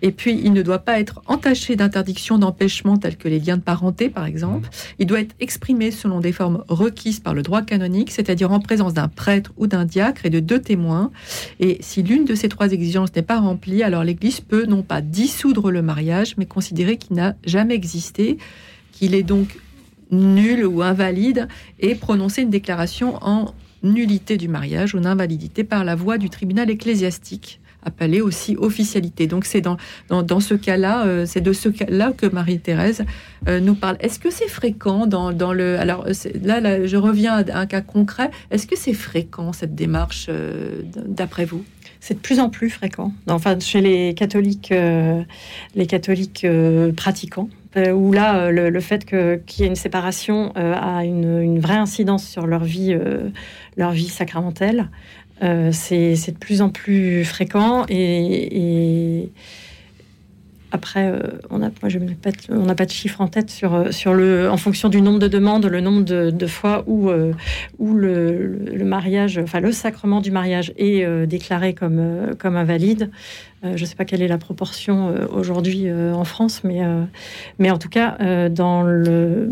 [0.02, 3.62] Et puis, il ne doit pas être entaché d'interdictions, d'empêchements tels que les liens de
[3.62, 4.69] parenté, par exemple.
[4.98, 8.94] Il doit être exprimé selon des formes requises par le droit canonique, c'est-à-dire en présence
[8.94, 11.10] d'un prêtre ou d'un diacre et de deux témoins.
[11.60, 15.01] Et si l'une de ces trois exigences n'est pas remplie, alors l'Église peut non pas
[15.01, 18.39] dissoudre le mariage, mais considérer qu'il n'a jamais existé,
[18.93, 19.59] qu'il est donc
[20.11, 21.49] nul ou invalide,
[21.81, 26.31] et prononcer une déclaration en nullité du mariage ou en invalidité par la voie du
[26.31, 29.27] tribunal ecclésiastique appelé aussi officialité.
[29.27, 29.77] Donc c'est dans,
[30.41, 33.05] ce cas-là, euh, c'est de ce cas-là que Marie-Thérèse
[33.49, 33.97] euh, nous parle.
[34.01, 35.79] Est-ce que c'est fréquent dans, dans le...
[35.79, 38.31] Alors euh, là, je reviens à un cas concret.
[38.51, 40.31] Est-ce que c'est fréquent cette démarche
[41.07, 41.65] d'après vous?
[42.05, 43.12] C'est de plus en plus fréquent.
[43.29, 45.23] Enfin, chez les catholiques, euh,
[45.77, 51.05] les catholiques euh, pratiquants, euh, où là, le, fait qu'il y ait une séparation a
[51.05, 52.99] une, vraie incidence sur leur vie,
[53.77, 54.89] leur vie sacramentelle.
[55.41, 59.31] C'est de plus en plus fréquent et
[60.73, 61.19] après, euh,
[61.51, 61.89] on n'a pas
[62.86, 65.81] de- chiffre en tête sur, euh, sur le, en fonction du nombre de demandes, le
[65.81, 67.32] nombre de, de fois où, euh,
[67.78, 73.11] où le, le- mariage, enfin le sacrement du mariage est déclaré comme, comme invalide.
[73.62, 76.81] Je ne sais pas quelle est la proportion aujourd'hui en France, mais,
[77.61, 79.51] mais en tout cas, dans le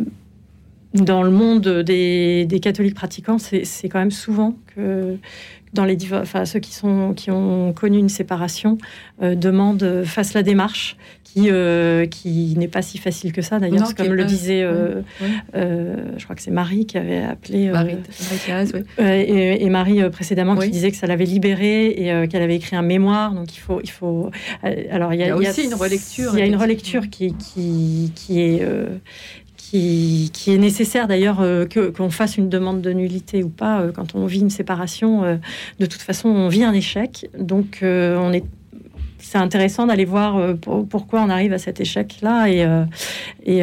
[0.95, 5.17] dans le monde des, des catholiques pratiquants, c'est quand même souvent que
[5.73, 8.77] dans les enfin, ceux qui, sont, qui ont connu une séparation
[9.23, 13.61] euh, demandent, euh, fassent la démarche, qui, euh, qui n'est pas si facile que ça
[13.61, 15.03] d'ailleurs, comme le pas- disait, euh,
[16.19, 17.69] je crois que c'est Marie qui avait appelé.
[17.71, 19.05] Marie- Marie-Thérèse, oui.
[19.05, 22.83] et, et Marie précédemment qui disait que ça l'avait libérée et qu'elle avait écrit un
[22.83, 23.33] mémoire.
[23.33, 24.31] Donc il faut, il faut.
[24.91, 27.09] alors il y a, Il y a aussi une relecture, Il y a une relecture
[27.11, 28.63] qui, qui, qui est.
[29.71, 33.81] qui, qui est nécessaire d'ailleurs euh, que qu'on fasse une demande de nullité ou pas
[33.81, 35.23] euh, quand on vit une séparation.
[35.23, 35.37] euh,
[35.79, 38.45] de toute façon, on vit un échec, donc on est.
[39.23, 42.67] C'est intéressant d'aller voir pour- pourquoi on arrive à cet échec-là et,
[43.45, 43.61] et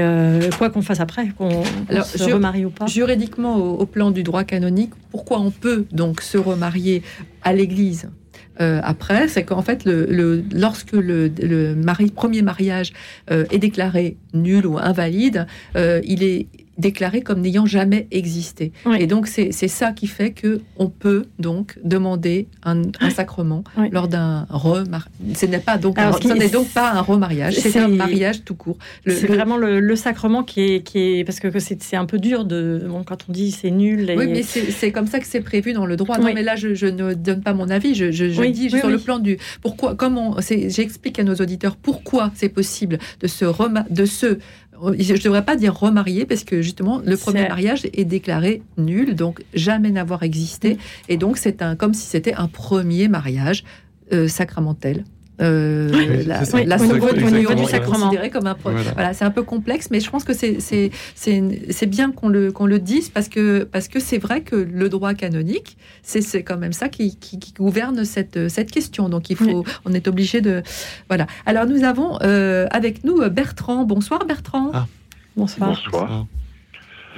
[0.57, 1.63] quoi qu'on fasse après, qu'on
[2.03, 2.85] se remarie ou pas.
[2.85, 7.01] Juridiquement, au, au plan du droit canonique, pourquoi on peut donc se remarier
[7.41, 8.07] à l'Église?
[8.61, 12.93] Euh, après, c'est qu'en fait, le, le- lorsque le, le mari, premier mariage
[13.31, 16.47] euh, est déclaré nul ou invalide, euh, il est
[16.77, 18.71] déclaré comme n'ayant jamais existé.
[18.99, 24.07] Et donc, c'est ça qui fait que on peut donc demander un, un sacrement lors
[24.07, 25.09] d'un remariage.
[25.35, 28.55] Ce n'est pas donc, Alors, ce n'est donc pas un remariage, c'est un mariage tout
[28.55, 28.77] court.
[29.05, 32.19] C'est le- vraiment le, le sacrement qui est, qui est parce que, c'est un peu
[32.19, 34.09] dur de bon, quand on dit c'est nul.
[34.09, 34.17] Et...
[34.17, 36.17] Oui, mais c'est comme ça que c'est prévu dans le droit.
[36.17, 36.31] Non, Oui.
[36.35, 37.95] mais là, je, je ne donne pas mon avis.
[37.95, 40.35] Je, je- je Oui, dis sur le plan du pourquoi, comment.
[40.39, 43.45] J'explique à nos auditeurs pourquoi c'est possible de se
[43.89, 44.37] de se
[44.99, 49.15] je ne devrais pas dire remarier parce que justement le premier mariage est déclaré nul,
[49.15, 50.77] donc jamais n'avoir existé, Mm.
[51.09, 53.63] et donc c'est un comme si c'était un premier mariage
[54.13, 55.03] euh, sacramentel.
[55.39, 56.61] Euh, Oui, la, Oui,
[57.23, 58.05] au niveau du- sacrement.
[58.07, 58.81] considérée comme un Voilà.
[58.93, 62.27] voilà, c'est un peu complexe, mais je pense que c'est c'est c'est c'est bien qu'on
[62.29, 66.21] le qu'on le dise parce que parce que c'est vrai que le droit canonique c'est
[66.21, 69.09] c'est quand même ça qui, qui, qui gouverne cette cette question.
[69.09, 70.63] Donc il faut on est obligé de
[71.07, 71.27] voilà.
[71.45, 73.83] Alors nous avons euh, avec nous Bertrand.
[73.85, 74.71] Bonsoir Bertrand.
[75.35, 75.69] Bonsoir.
[75.69, 76.25] Bonsoir.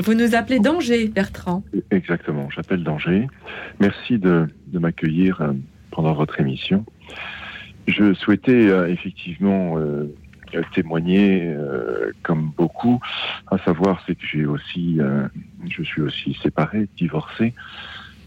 [0.01, 1.63] Vous nous appelez d'Angers, Bertrand.
[1.91, 3.27] Exactement, j'appelle d'Angers.
[3.81, 5.51] Merci de, de m'accueillir euh,
[5.91, 6.85] pendant votre émission.
[7.89, 10.13] Je souhaitais euh, effectivement euh,
[10.75, 12.99] témoigner, euh, comme beaucoup,
[13.47, 14.99] à savoir c'est que j'ai aussi,
[15.67, 17.53] je suis aussi séparé, divorcé.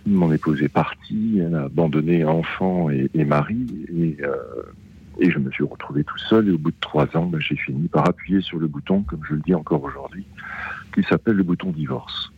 [0.04, 4.16] Mon épouse est partie, elle a abandonné enfant et, mari, et,
[5.20, 6.48] et je me suis retrouvé tout seul.
[6.48, 9.20] Et au bout de trois ans, ben, j'ai fini par appuyer sur le bouton, comme
[9.28, 10.24] je le dis encore aujourd'hui,
[10.94, 12.32] qui s'appelle le bouton divorce.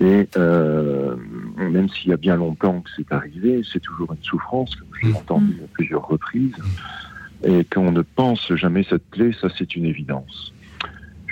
[0.00, 1.16] Et euh,
[1.56, 5.06] même s'il y a bien longtemps que c'est arrivé, c'est toujours une souffrance, comme je
[5.06, 6.54] l'ai entendu à plusieurs reprises.
[7.44, 10.52] Et qu'on ne pense jamais cette clé, ça c'est une évidence.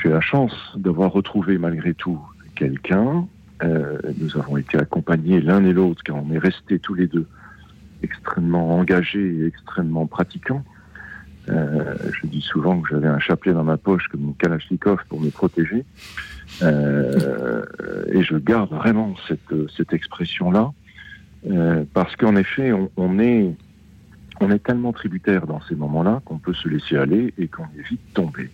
[0.02, 2.20] J'ai la chance d'avoir retrouvé malgré tout
[2.54, 3.26] quelqu'un.
[3.62, 7.26] Euh, nous avons été accompagnés l'un et l'autre, car on est restés tous les deux
[8.02, 10.62] extrêmement engagés et extrêmement pratiquants.
[11.48, 15.20] Euh, je dis souvent que j'avais un chapelet dans ma poche comme une Kalachnikov pour
[15.20, 15.84] me protéger.
[16.62, 17.64] Euh,
[18.12, 20.72] et je garde vraiment cette, cette expression-là,
[21.50, 23.54] euh, parce qu'en effet, on, on est,
[24.40, 27.88] on est tellement tributaire dans ces moments-là qu'on peut se laisser aller et qu'on est
[27.88, 28.50] vite tombé.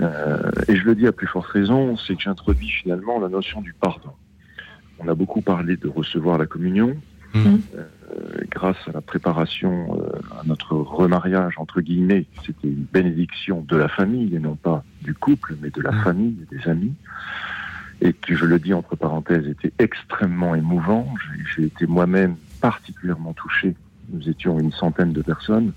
[0.00, 3.62] Euh, et je le dis à plus forte raison, c'est que j'introduis finalement la notion
[3.62, 4.10] du pardon.
[4.98, 6.96] On a beaucoup parlé de recevoir la communion.
[7.34, 7.86] Euh,
[8.50, 13.88] grâce à la préparation euh, à notre remariage, entre guillemets, c'était une bénédiction de la
[13.88, 16.94] famille et non pas du couple, mais de la famille et des amis.
[18.00, 21.08] Et qui, je le dis entre parenthèses, était extrêmement émouvant.
[21.56, 23.74] J'ai- été moi-même particulièrement touché.
[24.10, 25.72] Nous étions une centaine de personnes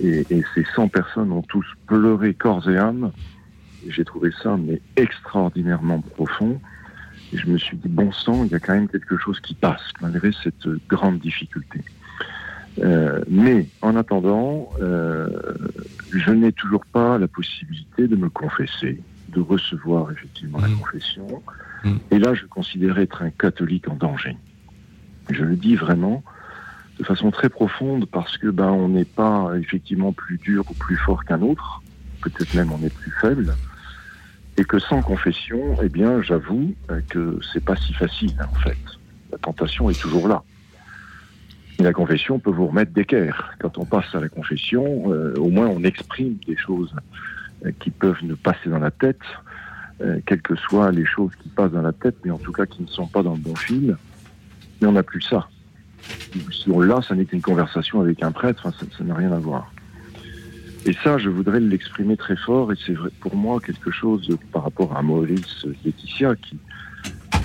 [0.00, 3.12] et, et ces 100 personnes ont tous pleuré corps et âme.
[3.88, 6.60] J'ai trouvé ça mais extraordinairement profond.
[7.36, 9.54] Et je me suis dit, bon sang, il y a quand même quelque chose qui
[9.54, 11.80] passe, malgré cette grande difficulté.
[12.82, 15.28] Euh, mais en attendant, euh,
[16.12, 21.26] je n'ai toujours pas la possibilité de me confesser, de recevoir effectivement la confession.
[22.10, 24.36] Et là, je considère être un catholique en danger.
[25.30, 26.24] Je le dis vraiment
[26.98, 30.96] de façon très profonde parce que ben on n'est pas effectivement plus dur ou plus
[30.96, 31.82] fort qu'un autre,
[32.22, 33.54] peut-être même on est plus faible,
[34.56, 38.78] et que sans confession, eh bien j'avoue euh, que c'est pas si facile en fait.
[39.32, 40.42] La tentation est toujours là.
[41.78, 43.54] Et la confession peut vous remettre d'équerre.
[43.58, 46.94] Quand on passe à la confession, euh, au moins on exprime des choses
[47.64, 49.20] euh, qui peuvent nous passer dans la tête,
[50.00, 52.64] euh, quelles que soient les choses qui passent dans la tête, mais en tout cas
[52.64, 53.96] qui ne sont pas dans le bon fil.
[54.80, 55.48] Mais on n'a plus ça.
[56.50, 59.70] Si on l'a, ça n'est qu'une conversation avec un prêtre, ça n'a rien à voir.
[60.88, 64.96] Et ça, je voudrais l'exprimer très fort, et c'est pour moi quelque chose par rapport
[64.96, 66.56] à Maurice Laetitia, qui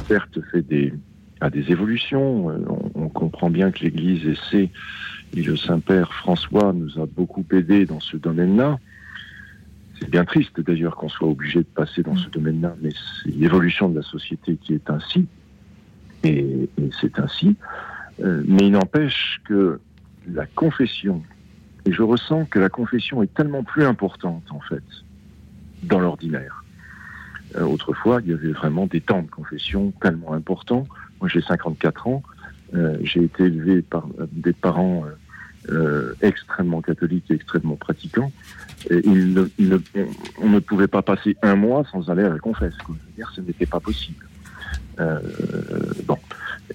[0.08, 0.94] certes fait des,
[1.40, 2.52] a des évolutions.
[2.52, 4.70] Euh, On, on comprend bien que l'Église essaie,
[5.36, 8.78] et le Saint-Père François nous a beaucoup aidé dans ce domaine-là.
[10.00, 12.92] C'est bien triste d'ailleurs qu'on soit obligé de passer dans ce domaine-là, mais
[13.24, 15.26] c'est l'évolution de la société qui est ainsi,
[16.24, 17.56] et, et c'est ainsi.
[18.24, 19.80] Euh, mais il n'empêche que
[20.32, 21.24] la confession,
[21.86, 24.84] et je ressens que la confession est tellement plus importante en fait
[25.84, 26.64] dans l'ordinaire.
[27.56, 30.88] Euh, autrefois, il y avait vraiment des temps de confession tellement importants.
[31.20, 32.24] Moi, j'ai 54 ans,
[32.74, 35.06] euh, j'ai été élevé par euh, des parents
[36.22, 38.32] extrêmement catholiques et extrêmement pratiquants.
[38.90, 42.76] On, ne pouvait pas passer un mois sans aller à la confesse.
[42.78, 42.95] quoi.
[43.16, 44.26] Dire, ce n'était pas possible.
[44.98, 46.18] Bon,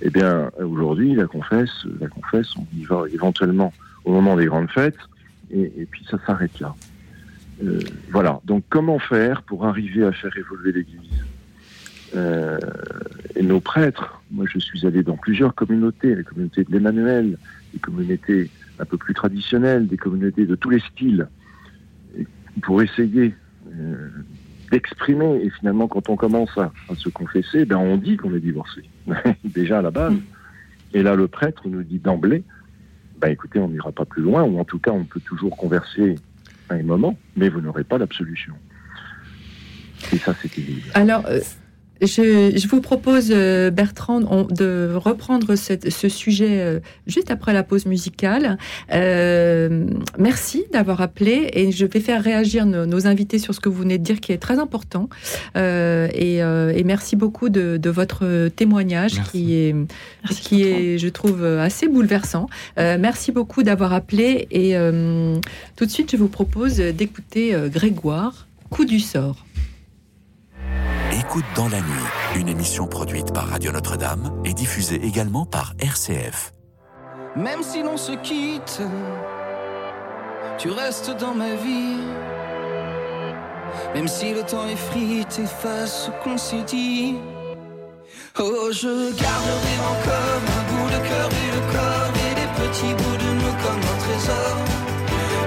[0.00, 3.72] eh bien, aujourd'hui, la confesse, la confesse, on y va éventuellement
[4.06, 4.96] au moment des grandes fêtes,
[5.50, 6.74] et, et puis ça s'arrête là.
[7.62, 7.80] Euh,
[8.10, 8.40] voilà.
[8.44, 11.24] Donc, comment faire pour arriver à faire évoluer l'Église?
[12.14, 12.58] Euh,
[13.34, 17.36] Et nos prêtres, moi, je suis allé dans plusieurs communautés, les communautés de l'Emmanuel,
[17.74, 21.28] des communautés un peu plus traditionnelles, des communautés de tous les styles,
[22.62, 23.34] pour essayer
[23.74, 24.08] euh,
[24.70, 25.40] d'exprimer.
[25.44, 28.82] Et finalement, quand on commence à, à se confesser, ben on dit qu'on est divorcé,
[29.44, 30.14] déjà à la base.
[30.94, 32.44] Et là, le prêtre nous dit d'emblée,
[33.18, 36.16] ben écoutez, on n'ira pas plus loin, ou en tout cas, on peut toujours converser
[36.68, 38.54] à un moment, mais vous n'aurez pas l'absolution.
[40.12, 40.90] Et ça, c'est évident.
[40.94, 41.40] Alors, euh,
[42.02, 47.52] je, je vous propose, euh, Bertrand, on- de reprendre cette- ce sujet euh, juste après
[47.52, 48.58] la pause musicale.
[48.92, 49.86] Euh,
[50.18, 53.80] merci d'avoir appelé et je vais faire réagir nos, nos invités sur ce que vous
[53.82, 55.08] venez de dire qui est très important.
[55.56, 59.74] Euh, et, euh, et merci beaucoup de, de votre témoignage qui est,
[60.42, 62.48] qui est, je trouve, assez bouleversant.
[62.78, 65.36] Euh, merci beaucoup d'avoir appelé et euh,
[65.76, 69.45] tout de suite, je vous propose d'écouter Grégoire, Coup du sort.
[71.12, 76.52] Écoute dans la nuit, une émission produite par Radio Notre-Dame et diffusée également par RCF.
[77.36, 78.80] Même si l'on se quitte,
[80.58, 82.00] tu restes dans ma vie.
[83.94, 87.14] Même si le temps effrite, efface ce qu'on s'est dit.
[88.38, 93.16] Oh, je garderai encore un bout de cœur et le corps et des petits bouts
[93.16, 94.56] de nous comme un trésor.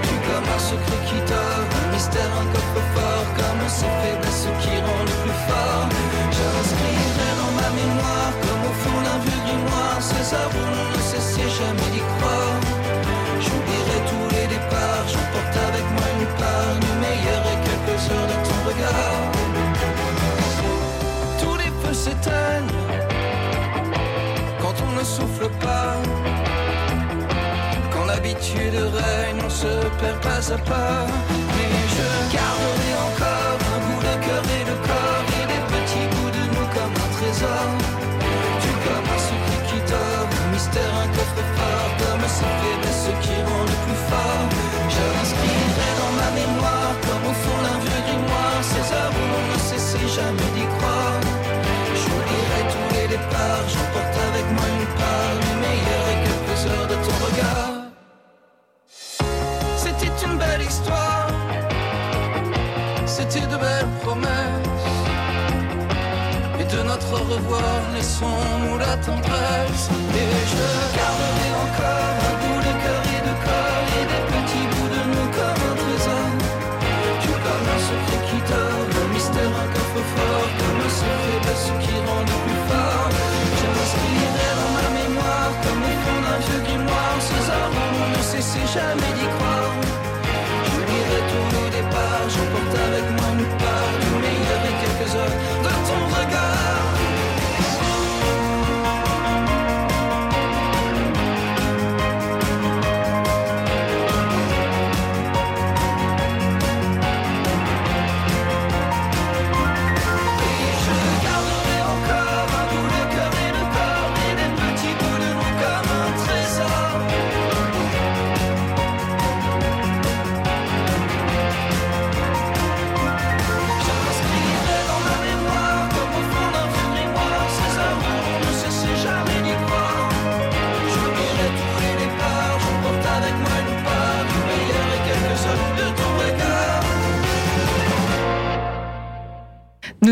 [0.04, 5.40] Tu comme un secret qui mystère, un coffre-fort, comme ces faiblesses qui rend le plus
[5.48, 5.88] fort.
[6.36, 11.52] J'inscrirai dans ma mémoire, comme au fond d'un vieux grimoire, ces où l'on ne cessait
[11.60, 12.58] jamais d'y croire.
[13.46, 18.38] J'oublierai tous les départs, j'emporte avec moi une part du meilleur et quelques heures de
[18.48, 19.24] ton regard.
[21.42, 22.78] Tous les feux s'éteignent
[24.62, 26.49] quand on ne souffle pas.
[28.12, 29.68] L'habitude règne, on se
[30.00, 31.06] perd pas à pas.
[31.56, 36.32] Mais je garderai encore un bout de cœur et de corps et des petits bouts
[36.32, 37.79] de nous comme un trésor.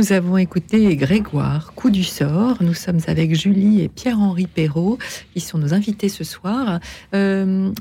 [0.09, 2.59] Nous avons écouté Grégoire, Coup du sort.
[2.61, 4.97] Nous sommes avec Julie et Pierre-Henri Perrault,
[5.33, 6.79] qui sont nos invités ce soir.
[7.13, 7.71] Euh,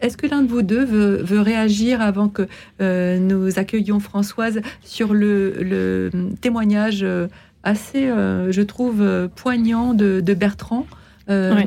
[0.00, 2.46] Est-ce que l'un de vous deux veut, veut réagir avant que
[2.80, 6.10] euh, nous accueillions Françoise sur le, le
[6.40, 7.26] témoignage euh,
[7.64, 10.86] assez, euh, je trouve, poignant de, de Bertrand
[11.28, 11.64] Oui.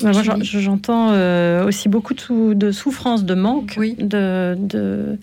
[0.00, 5.18] Bah, moi, j'entends euh, aussi beaucoup de, de souffrance, de manque, de, de,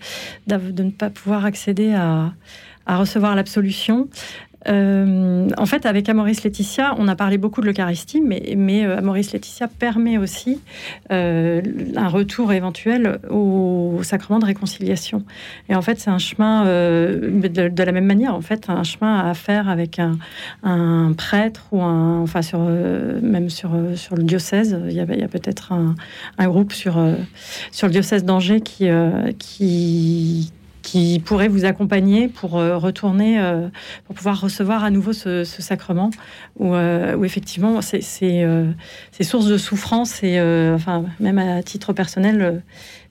[0.46, 2.34] d'av- de ne pas pouvoir accéder à,
[2.86, 4.08] à recevoir l'absolution.
[4.68, 8.98] Euh, en fait, avec Amoris Laetitia, on a parlé beaucoup de l'Eucharistie, mais, mais euh,
[8.98, 10.60] Amoris Laetitia permet aussi
[11.12, 11.62] euh,
[11.94, 15.24] un retour éventuel au, sacrement de réconciliation.
[15.68, 19.34] Et en fait, c'est un chemin, de, la même manière, en fait, un chemin à
[19.34, 19.98] faire avec
[20.62, 24.78] un, prêtre ou un, enfin sur, même sur, le diocèse.
[24.88, 25.94] Il y a, peut-être un,
[26.46, 26.98] groupe sur,
[27.72, 28.88] sur le diocèse d'Angers qui,
[29.38, 30.52] qui,
[30.86, 33.66] qui pourrait vous accompagner pour euh, retourner, euh,
[34.04, 36.10] pour pouvoir recevoir à nouveau ce, sacrement,
[36.60, 38.00] où, euh, effectivement c'est
[39.20, 40.40] source de souffrance et
[40.72, 42.62] enfin même à titre personnel.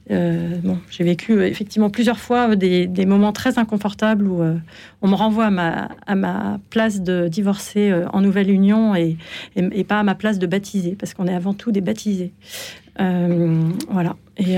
[0.09, 4.41] bon, j'ai vécu effectivement plusieurs fois des, moments très inconfortables où
[5.01, 9.17] on me renvoie à ma, place de divorcé euh, en nouvelle union et,
[9.83, 12.31] pas à ma place de baptisé, parce qu'on est avant tout des baptisés.
[12.97, 14.15] Voilà.
[14.37, 14.57] Et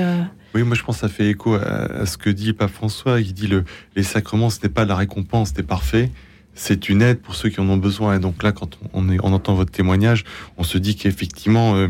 [0.55, 3.33] Oui, moi je pense que ça fait écho à, ce que dit Pape François, qui
[3.33, 3.63] dit le,
[3.95, 6.09] les sacrements, ce n'est pas la récompense des parfaits,
[6.53, 8.15] c'est une aide pour ceux qui en ont besoin.
[8.15, 10.23] Et donc là, quand on, est, on entend votre témoignage,
[10.57, 11.89] on se dit qu'effectivement, euh,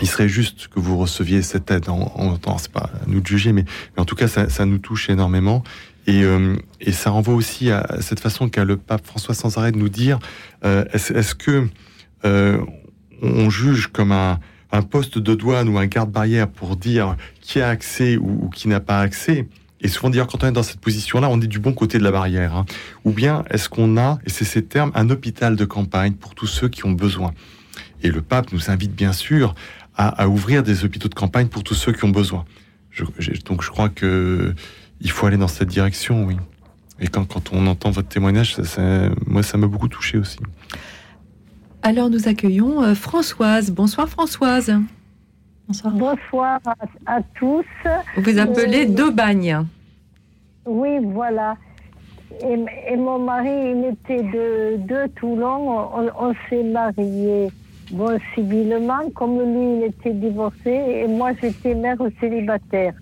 [0.00, 1.88] il serait juste que vous receviez cette aide.
[1.88, 2.12] En,
[2.44, 3.64] en, c'est pas à nous de juger, mais,
[3.96, 5.62] mais en tout cas, ça, ça nous touche énormément.
[6.06, 9.72] Et, euh, et ça renvoie aussi à cette façon qu'a le pape François sans arrêt
[9.72, 10.18] de nous dire
[10.64, 11.66] euh, est-ce est-ce que
[12.26, 12.58] euh,
[13.22, 14.38] on juge comme un,
[14.72, 18.80] un poste de douane ou un garde-barrière pour dire qui a accès ou, qui n'a
[18.80, 19.46] pas accès
[19.80, 22.04] et souvent d'ailleurs quand on est dans cette position-là, on est du bon côté de
[22.04, 22.54] la barrière.
[22.56, 22.64] hein.
[23.04, 26.46] Ou bien est-ce qu'on a, et c'est ces termes, un hôpital de campagne pour tous
[26.46, 27.34] ceux qui ont besoin.
[28.02, 29.54] Et le pape nous invite bien sûr
[29.96, 32.44] à, ouvrir des hôpitaux de campagne pour tous ceux qui ont besoin.
[33.44, 34.54] Donc je crois que
[35.00, 36.36] il faut aller dans cette direction, oui.
[37.00, 40.38] Et quand, on entend votre témoignage, ça- moi ça m'a beaucoup touché aussi.
[41.86, 43.70] Alors nous accueillons euh, Françoise.
[43.70, 44.74] Bonsoir Françoise.
[45.84, 46.74] Bonsoir à,
[47.06, 47.64] à tous.
[48.16, 49.66] Vous vous appelez Euh, Daubagne.
[50.64, 51.56] Oui, voilà.
[52.42, 52.56] Et,
[52.92, 55.88] et mon mari, il était de, de Toulon.
[55.94, 57.48] On, on s'est mariés,
[57.92, 60.70] bon, civilement, comme lui, il était divorcé,
[61.02, 62.94] et moi, j'étais mère célibataire.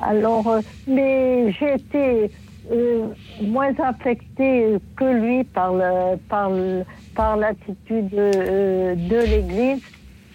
[0.00, 2.30] Alors, euh, mais j'ai été
[2.72, 3.06] euh,
[3.42, 6.84] moins affectée que lui par le, par le-
[7.14, 9.80] par l'attitude euh, de l'Église.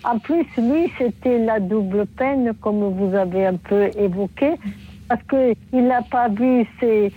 [0.03, 4.53] En plus, lui, c'était la double peine, comme vous avez un peu évoqué,
[5.07, 7.11] parce qu'il n'a pas vu ses,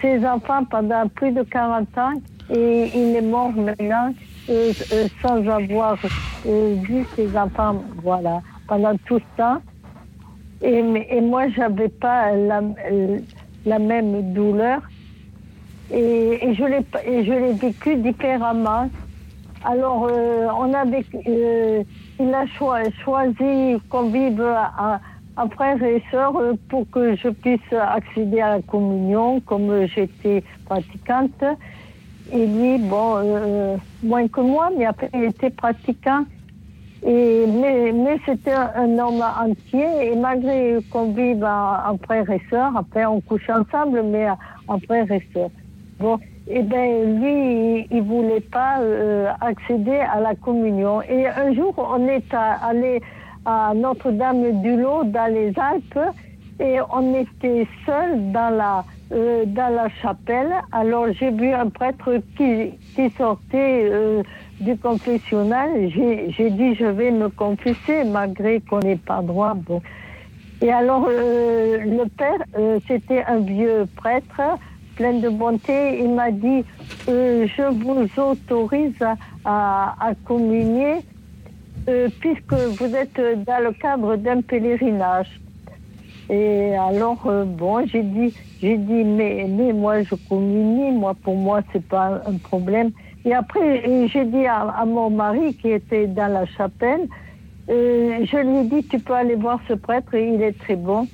[0.00, 2.12] ses enfants pendant plus de 40 ans
[2.54, 4.14] et il est mort maintenant
[4.50, 5.98] euh, euh, sans avoir
[6.46, 9.58] euh, vu ses enfants, voilà, pendant tout ce temps.
[10.62, 10.78] Et,
[11.10, 12.60] et moi, j'avais pas la,
[13.68, 14.80] la même douleur.
[15.90, 18.90] Et, et je l'ai vécu différemment.
[19.64, 21.82] Alors, euh, on a euh,
[22.20, 25.00] il a choi- choisi qu'on vive à
[25.54, 31.42] frères et sœurs euh, pour que je puisse accéder à la communion, comme j'étais pratiquante.
[32.30, 36.24] Et lui, bon, moins que moi, mais après, il était pratiquant.
[37.06, 42.76] Et, mais mais c'était un, homme entier et malgré qu'on vive en, frère et sœur,
[42.76, 45.48] après on couche ensemble, mais en- en frère et sœur.
[46.00, 46.18] Bon,
[46.48, 51.02] et ben lui, il, il voulait pas euh, accéder à la communion.
[51.02, 53.00] Et un jour, on est allé
[53.44, 56.14] à Notre-Dame-du-Lot dans les Alpes
[56.60, 60.52] et on était seuls dans la euh, dans la chapelle.
[60.72, 64.22] Alors j'ai vu un prêtre qui, qui sortait euh,
[64.60, 65.68] du confessionnal.
[65.90, 69.54] J'ai dit je vais me confesser malgré qu'on n'ait pas droit.
[69.54, 69.80] Bon.
[70.60, 74.40] Et alors euh, le père, euh, c'était un vieux prêtre
[74.96, 76.00] plein de bonté.
[76.02, 76.64] Il m'a dit
[77.08, 79.00] euh, je vous autorise
[79.44, 80.96] à, à, communier
[82.20, 85.40] puisque vous êtes dans le cadre d'un pèlerinage.
[86.28, 91.62] Et alors, bon, j'ai dit, j'ai dit, mais, mais moi, je communie, moi, pour moi,
[91.72, 92.90] c'est pas un problème.
[93.28, 97.02] Et après, j'ai dit à, mon mari qui était dans la chapelle,
[97.68, 101.06] euh, je lui ai dit, tu peux aller voir ce prêtre, il est très bon.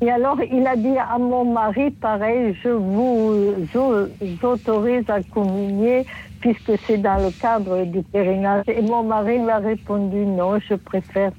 [0.00, 6.06] Et alors, il a dit à mon mari, pareil, je vous au- autorise à communier
[6.40, 8.62] puisque c'est dans le cadre du pèlerinage.
[8.68, 11.32] Et mon mari lui a répondu, non, je préfère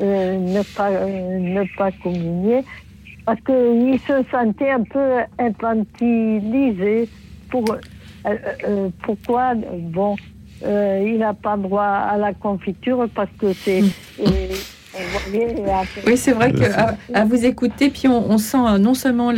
[0.00, 2.64] euh, ne, pas, ne pas communier
[3.26, 7.10] parce qu'il se sentait un peu infantilisé.
[7.50, 7.64] Pour,
[8.26, 8.36] euh,
[8.68, 10.16] euh, pourquoi Bon,
[10.64, 13.82] euh, il n'a pas droit à la confiture parce que c'est.
[14.20, 14.24] euh,
[15.28, 15.48] voyez,
[16.06, 19.32] Oui, c'est vrai qu'à à vous écouter, puis on, on sent euh, non seulement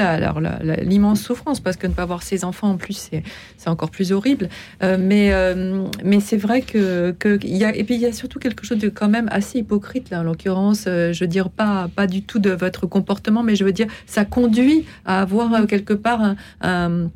[0.83, 3.11] l'immense souffrance, parce que ne pas voir ses enfants en plus,
[3.57, 4.51] c'est encore plus horrible,
[4.83, 8.13] euh, mais, euh, mais c'est vrai que, que y a, et puis il y a
[8.13, 11.49] surtout quelque chose de quand même assez hypocrite là, en l'occurrence, euh, je veux dire
[11.49, 15.55] pas, pas du tout de votre comportement, mais je veux dire, ça conduit à avoir
[15.55, 17.11] euh, quelque part un- un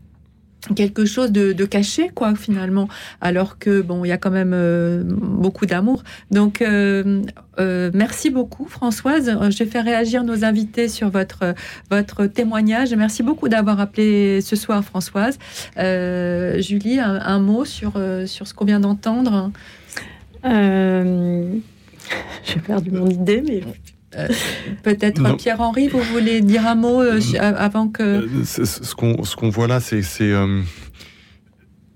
[0.74, 2.88] quelque chose de, caché quoi finalement.
[3.20, 6.02] Alors que bon il y a quand même euh, beaucoup d'amour.
[6.30, 7.22] Donc euh,
[7.58, 9.36] euh, merci beaucoup Françoise.
[9.50, 11.54] Je fais réagir nos invités sur votre
[11.90, 12.94] votre témoignage.
[12.94, 15.38] Merci beaucoup d'avoir appelé ce soir Françoise.
[15.76, 17.92] Julie un, un mot sur
[18.26, 19.50] sur ce qu'on vient d'entendre?
[22.44, 23.62] J'ai perdu mon idée, mais.
[24.16, 24.26] Euh,
[24.82, 25.36] peut-être.
[25.36, 29.50] Pierre-Henri vous voulez dire un mot euh, su- avant que Euh, ce qu'on ce qu'on
[29.50, 30.62] voit là, c'est c'est euh,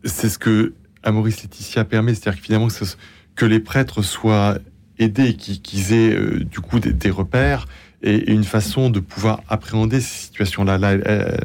[0.05, 2.97] c'est ce que Amoris Laetitia permet, c'est-à-dire que finalement que, ce-
[3.35, 4.59] que les prêtres soient
[4.99, 7.67] aidés, qu'ils aient euh, du coup des, des repères
[8.03, 10.79] et, et une façon de pouvoir appréhender ces situations-là.
[10.79, 11.37] Là, euh,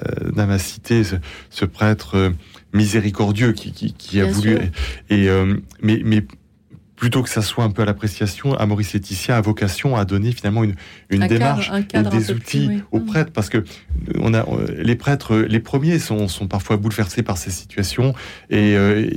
[0.59, 1.15] cité ce,
[1.49, 2.29] ce prêtre euh,
[2.73, 4.51] miséricordieux qui, qui, qui a Bien voulu.
[4.51, 4.61] sûr.
[5.09, 6.23] Et, euh, mais, mais
[6.99, 10.63] plutôt que ça soit un peu à l'appréciation, Amoris Laetitia a vocation à donner finalement
[10.65, 10.75] une,
[11.09, 12.83] une Un cadre- démarche un cadre et des plus, outils oui.
[12.91, 13.05] aux Mm.
[13.05, 13.63] prêtres parce que
[14.19, 18.13] on a euh, les prêtres, les premiers sont, sont parfois bouleversés par ces situations
[18.49, 19.09] et euh,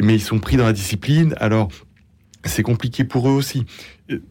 [0.00, 1.34] mais ils sont pris dans la discipline.
[1.38, 1.68] Alors
[2.44, 3.64] c'est compliqué pour eux aussi.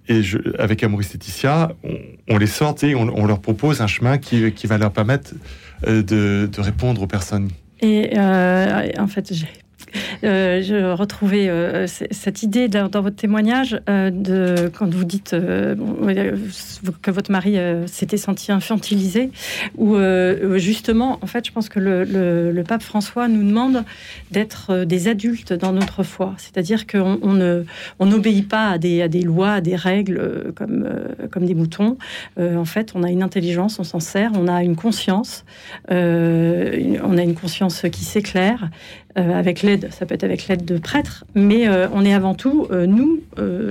[0.09, 1.95] Et je, avec Amoris Laetitia, on,
[2.27, 5.31] on les sort et on, on leur propose un chemin qui, qui va leur permettre
[5.87, 7.49] euh, de, de répondre aux personnes.
[7.81, 9.47] Et euh, en fait, j'ai.
[10.23, 17.11] Euh, je retrouvais euh, cette idée dans, votre témoignage euh, de quand vous dites que
[17.11, 17.57] votre mari
[17.87, 19.31] s'était senti infantilisé,
[19.77, 19.97] ou
[20.57, 23.83] justement, en fait, je pense que le, pape François nous demande
[24.31, 27.63] d'être des adultes dans notre foi, c'est-à-dire qu'on on ne
[27.99, 30.87] on n'obéit pas à des, à des lois, à des règles comme
[31.31, 31.97] comme des moutons.
[32.37, 35.45] En fait, on a une intelligence, on s'en sert, on a une conscience,
[35.89, 35.93] on
[37.17, 38.69] a une conscience qui s'éclaire
[39.17, 42.35] euh, avec l'aide, ça peut être avec l'aide de prêtres, mais euh, on est avant
[42.35, 43.21] tout, euh, nous,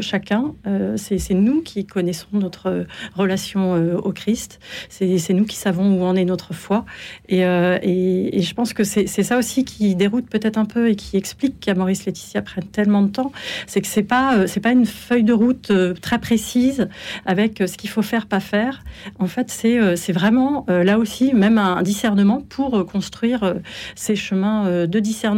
[0.01, 0.55] chacun,
[0.97, 6.24] c'est nous qui connaissons notre relation au Christ, c'est nous qui savons où en est
[6.24, 6.85] notre foi,
[7.28, 11.60] et, je pense que c'est ça aussi qui déroute peut-être un peu et qui explique
[11.60, 13.32] qu'à Maurice Laetitia prenne tellement de temps,
[13.66, 15.70] c'est que c'est pas, c'est pas une feuille de route
[16.01, 16.89] très précise
[17.27, 18.82] avec ce qu'il faut faire, pas faire.
[19.19, 23.55] En fait, c'est c'est vraiment là aussi même un discernement pour construire
[23.94, 25.28] ces chemins de discernement.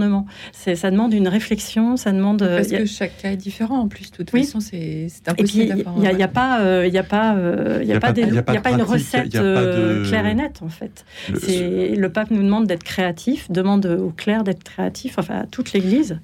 [0.52, 2.42] C'est Ça demande une réflexion, ça demande.
[2.42, 4.44] euh, parce a- que chaque cas est différent en plus de toute Oui.
[4.44, 7.78] façon c'est c'est et puis, impossible il n'y a, pas, euh, il a pas, euh,
[7.82, 8.62] il y Il y a a pas, il y a pas il y a de
[8.62, 11.04] pas une recette de- claire et nette en fait.
[11.32, 15.46] Le- C'est le pape nous demande d'être créatif, demande au clerc d'être créatif, enfin à
[15.46, 16.18] toute l'Église.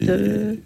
[0.00, 0.58] de-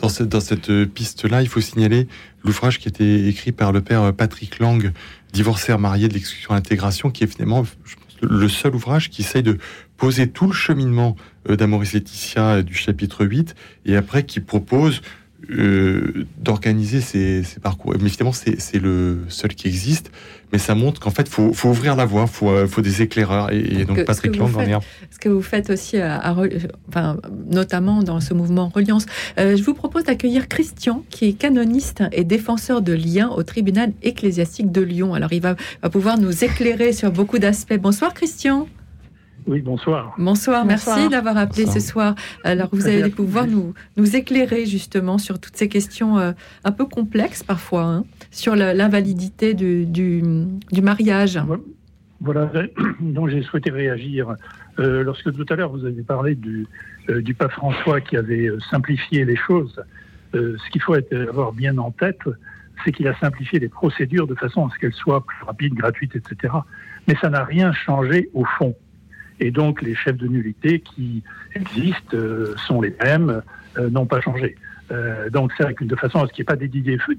[0.00, 2.06] Dans cette, dans cette piste-là, il faut signaler
[2.44, 4.92] l'ouvrage qui a été écrit par le père Patrick Lang,
[5.32, 9.22] divorcé marié de l'exclusion à l'intégration, qui est finalement je pense, le seul ouvrage qui
[9.22, 9.58] essaye de
[9.98, 11.14] poser tout le cheminement
[11.50, 13.54] euh, d'Amoris Laetitia euh, du chapitre 8,
[13.84, 15.02] et après qui propose
[15.50, 17.94] euh, d'organiser ces, ces parcours.
[18.00, 20.10] Mais finalement, c'est le seul qui existe.
[20.52, 23.52] Mais ça montre qu'en fait, faut, faut ouvrir la voie, faut, euh, faut des éclaireurs.
[23.52, 24.80] Et, et donc, Que- Patrick Lang en est un.
[25.10, 26.34] Ce que vous faites aussi, à, à
[26.88, 27.18] enfin,
[27.50, 29.06] notamment dans ce mouvement Reliance.
[29.38, 33.92] Euh, je vous propose d'accueillir Christian, qui est canoniste et défenseur de liens au tribunal
[34.02, 35.14] ecclésiastique de Lyon.
[35.14, 37.78] Alors, il va, va pouvoir nous éclairer sur beaucoup d'aspects.
[37.78, 38.68] Bonsoir, Christian.
[39.46, 40.14] Oui, bonsoir.
[40.18, 41.80] Bonsoir, merci d'avoir appelé Bonsoir.
[41.82, 42.14] ce soir.
[42.44, 46.32] Alors, vous allez pouvoir nous, nous éclairer justement sur toutes ces questions euh,
[46.64, 50.22] un peu complexes parfois, hein, sur l'invalidité du, du,
[50.70, 51.40] du mariage.
[52.20, 52.50] Voilà,
[53.00, 54.34] donc j'ai souhaité réagir.
[54.78, 56.66] Euh, lorsque tout à l'heure vous avez parlé du,
[57.08, 59.80] euh, du pape François qui avait simplifié les choses,
[60.34, 62.20] euh, ce qu'il faut être- avoir bien en tête,
[62.84, 66.14] c'est qu'il a simplifié les procédures de façon à ce qu'elles soient plus rapides, gratuites,
[66.16, 66.52] etc.
[67.06, 68.74] Mais ça n'a rien changé au fond.
[69.40, 71.22] Et donc les chefs de nullité qui
[71.54, 73.42] existent euh, sont les mêmes,
[73.76, 74.56] euh, n'ont pas changé.
[74.90, 77.14] Euh, donc c'est vrai que de façon à ce qu'il n'y ait pas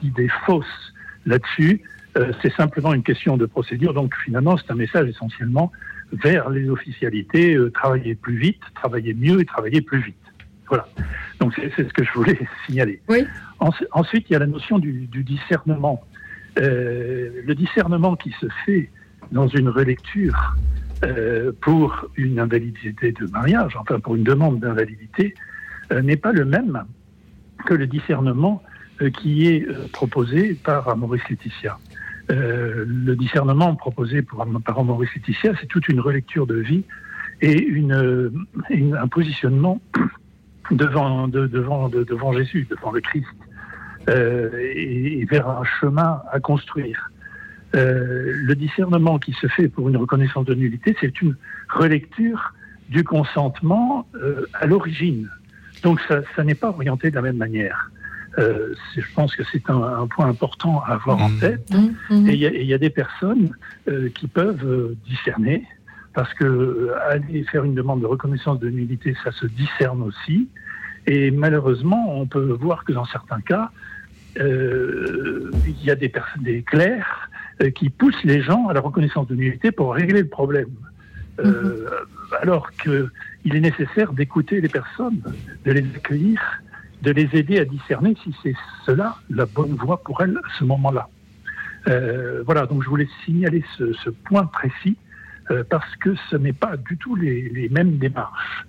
[0.00, 0.94] d'idées fausses
[1.26, 1.82] là-dessus,
[2.16, 3.94] euh, c'est simplement une question de procédure.
[3.94, 5.72] Donc finalement, c'est un message essentiellement
[6.12, 10.16] vers les officialités, euh, travailler plus vite, travailler mieux et travailler plus vite.
[10.68, 10.86] Voilà.
[11.40, 13.00] Donc c'est c'est ce que je voulais signaler.
[13.08, 13.24] Oui.
[13.90, 16.04] ensuite, il y a la notion du, du discernement.
[16.58, 18.90] Euh, le discernement qui se fait
[19.32, 20.54] dans une relecture
[21.04, 25.34] euh, pour une invalidité de mariage, enfin pour une demande d'invalidité,
[25.92, 26.84] euh, n'est pas le même
[27.66, 28.62] que le discernement
[29.02, 31.78] euh, qui est proposé par Amoris Laetitia.
[32.30, 36.84] Le discernement proposé par Amoris Laetitia, c'est toute une relecture de vie
[37.42, 37.68] et
[38.70, 39.82] un positionnement
[40.70, 43.26] devant, de- devant, de- devant Jésus, devant le Christ,
[44.08, 47.10] et vers un chemin à construire.
[47.74, 51.34] Euh, le discernement qui se fait pour une reconnaissance de nullité, c'est une
[51.68, 52.54] relecture
[52.88, 55.28] du consentement euh, à l'origine.
[55.82, 57.90] Donc ça, ça n'est pas orienté de la même manière.
[58.38, 61.66] Euh, je pense que c'est un, un point important à avoir en tête.
[62.28, 63.50] Et il y, a- et il y a des personnes
[63.88, 65.64] euh, qui peuvent euh, discerner,
[66.14, 70.48] parce que euh, aller faire une demande de reconnaissance de nullité, ça se discerne aussi.
[71.06, 73.70] Et malheureusement, on peut voir que dans certains cas,
[74.40, 77.28] euh, il y a des personnes, des clercs,
[77.74, 80.68] qui poussent les gens à la reconnaissance de nullité pour régler le problème.
[81.40, 81.88] Euh,
[82.42, 83.10] Alors qu'il
[83.56, 85.20] est nécessaire d'écouter les personnes,
[85.64, 86.40] de les accueillir,
[87.02, 88.54] de les aider à discerner si c'est
[88.86, 91.08] cela la bonne voie pour elles à ce moment-là.
[91.88, 94.96] Euh, voilà, donc je voulais signaler ce, ce point précis
[95.50, 98.64] euh, parce que ce n'est pas du tout les, les mêmes démarches.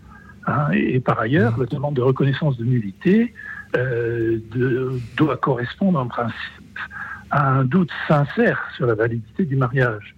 [0.48, 0.68] hein.
[0.74, 3.34] et, et par ailleurs, la demande de reconnaissance de nullité
[3.78, 6.36] euh, de- doit correspondre en principe
[7.32, 10.16] à un doute sincère sur la validité du mariage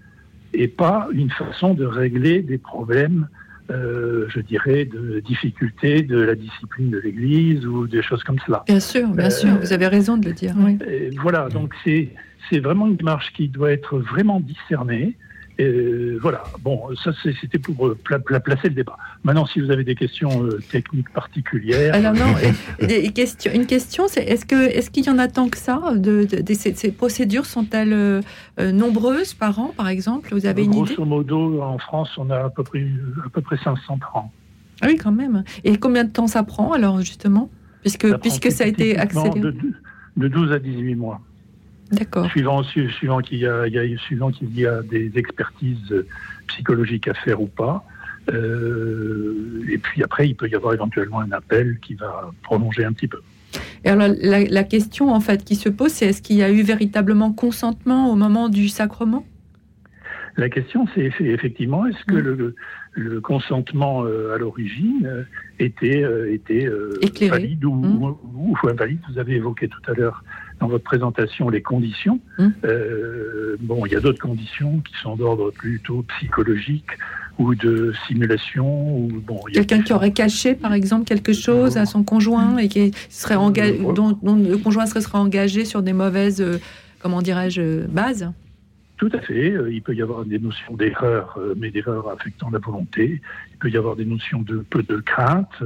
[0.53, 3.27] et pas une façon de régler des problèmes,
[3.69, 8.63] euh, je dirais, de difficultés de la discipline de l'Église ou des choses comme cela.
[8.67, 10.53] Bien sûr, bien Euh, sûr, vous avez raison de le dire.
[10.57, 10.77] oui.
[11.21, 12.09] voilà, donc c'est
[12.49, 15.17] c'est vraiment une démarche qui doit être vraiment discernée.
[15.59, 17.11] Et voilà, bon, ça
[17.41, 18.95] c'était pour euh, pla- pla- placer le débat.
[19.23, 21.95] Maintenant, si vous avez des questions euh, techniques particulières.
[21.95, 22.35] Alors non,
[23.15, 26.53] question- une question, c'est est-ce qu'il y en a tant que ça de, de- de-
[26.53, 28.21] ces, ces procédures sont-elles euh,
[28.59, 30.29] euh, nombreuses par an, par exemple?
[30.31, 30.93] Vous avez une idée?
[30.93, 32.85] Grosso modo, en France, on a à peu près,
[33.25, 34.29] à peu près 530.
[34.81, 35.43] Ah oui, quand même.
[35.63, 37.49] Et combien de temps ça prend alors justement?
[37.81, 39.39] Puisque Ça puisque ça a été accéléré.
[39.39, 39.55] De,
[40.17, 41.19] de 12 à 18 mois.
[41.91, 42.25] D'accord.
[42.29, 45.93] Suivant, su- suivant qu'il y a, il y a- suivant qu'il y a des expertises
[46.47, 47.83] psychologiques à faire ou pas.
[48.29, 52.93] Euh, et puis après, il peut y avoir éventuellement un appel qui va prolonger un
[52.93, 53.19] petit peu.
[53.85, 56.51] Et alors la, la question en fait qui se pose, c'est est-ce qu'il y a
[56.51, 59.25] eu véritablement consentement au moment du sacrement?
[60.35, 62.53] La question, c'est effectivement, est-ce que le,
[62.91, 65.23] le consentement euh, à l'origine euh,
[65.57, 66.27] était, euh,
[67.01, 68.99] était valide ou, ou- ou invalide?
[69.11, 70.23] Vous avez évoqué tout à l'heure
[70.59, 72.19] dans votre présentation les conditions.
[72.37, 72.53] Hum.
[72.63, 76.89] Euh, bon, il y a d'autres conditions qui sont d'ordre plutôt psychologique
[77.37, 78.97] ou de simulation.
[78.97, 82.91] Ou, bon, Quelqu'un qui aurait caché, par exemple, quelque chose à son conjoint et qui
[83.09, 86.57] serait engagé, dont, dont le conjoint serait, serait engagé sur des mauvaises, euh,
[86.99, 88.31] comment dirais-je, euh, bases?
[88.97, 89.51] Tout à fait.
[89.51, 93.21] Euh, Il peut y avoir des notions d'erreur, euh, mais d'erreur affectant la volonté.
[93.51, 95.63] Il peut y avoir des notions de peu de crainte,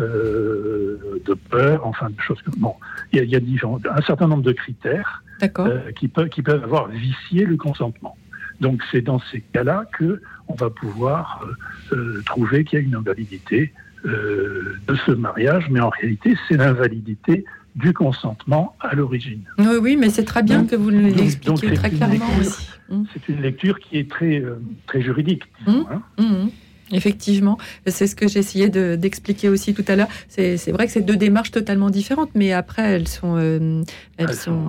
[0.00, 2.54] euh, de peur, enfin de choses comme.
[2.58, 2.74] Bon,
[3.12, 6.28] il y a, il y a différents- un certain nombre de critères euh, qui, peuvent,
[6.28, 8.16] qui peuvent avoir vicié le consentement.
[8.60, 11.44] Donc c'est dans ces cas-là que on va pouvoir
[11.92, 13.72] euh, trouver qu'il y a une invalidité
[14.04, 17.44] de ce mariage, mais en réalité c'est l'invalidité
[17.74, 19.40] du consentement à l'origine.
[19.58, 22.70] Oui, oui, mais c'est très bien que vous l'expliquiez très clairement lecture- aussi.
[22.90, 23.06] Hum.
[23.14, 24.44] C'est une lecture qui est très,
[24.86, 25.86] très juridique, disons.
[25.90, 26.02] hein.
[26.18, 26.50] Hum, hum.
[26.92, 30.08] Effectivement, c'est ce que j'essayais de- d'expliquer aussi tout à l'heure.
[30.28, 33.82] C'est c'est vrai que c'est deux démarches totalement différentes, mais après elles sont, euh,
[34.18, 34.68] elles, sont,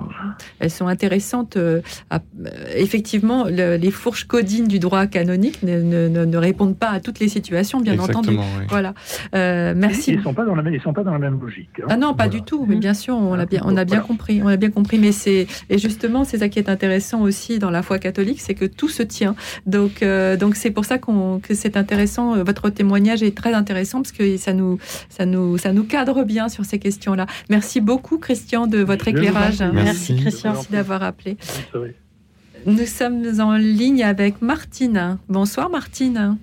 [0.58, 1.56] elles sont intéressantes.
[1.56, 1.80] euh,
[2.10, 6.76] à- euh, effectivement, le- les fourches codines du droit canonique ne, ne- ne- ne répondent
[6.76, 8.36] pas à toutes les situations, bien Exactement, entendu.
[8.38, 8.64] oui.
[8.68, 8.94] Voilà.
[9.34, 10.12] Euh, merci.
[10.12, 11.68] Ils ne sont, pas dans la même- ils sont pas dans la même logique.
[11.82, 11.86] hein.
[11.90, 12.64] Ah non, pas du tout.
[12.66, 14.40] Mais bien sûr, on l'a bien, on a bien compris.
[14.42, 14.98] On a bien compris.
[14.98, 18.54] Mais c'est et justement, c'est ça qui est intéressant aussi dans la foi catholique, c'est
[18.54, 19.34] que tout se tient.
[19.66, 22.15] Donc, euh, donc c'est pour ça qu'on que c'est intéressant.
[22.18, 24.78] Euh, Votre témoignage est très intéressant parce que ça nous,
[25.08, 27.26] ça nous, ça nous cadre bien sur ces questions-là.
[27.50, 29.60] Merci beaucoup, Christian, de votre éclairage.
[29.60, 30.16] Merci, Merci.
[30.16, 31.36] Christian, merci d'avoir appelé.
[32.66, 35.18] Nous sommes en ligne avec Martine.
[35.28, 36.36] Bonsoir, Martine.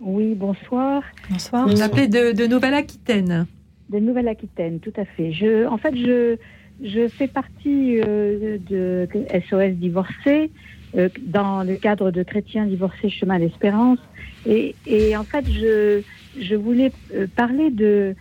[0.00, 1.02] Oui, bonsoir.
[1.30, 1.68] Bonsoir.
[1.68, 3.46] Vous appelez de, de Nouvelle-Aquitaine.
[3.90, 5.32] De Nouvelle-Aquitaine, tout à fait.
[5.32, 6.36] Je, en fait, je,
[6.82, 9.08] je fais partie euh, de
[9.48, 10.50] SOS Divorcés
[10.96, 13.98] euh, dans le cadre de Chrétiens Divorcés Chemin d'Espérance.
[14.46, 18.14] Et, en fait, je, voulais euh, parler de,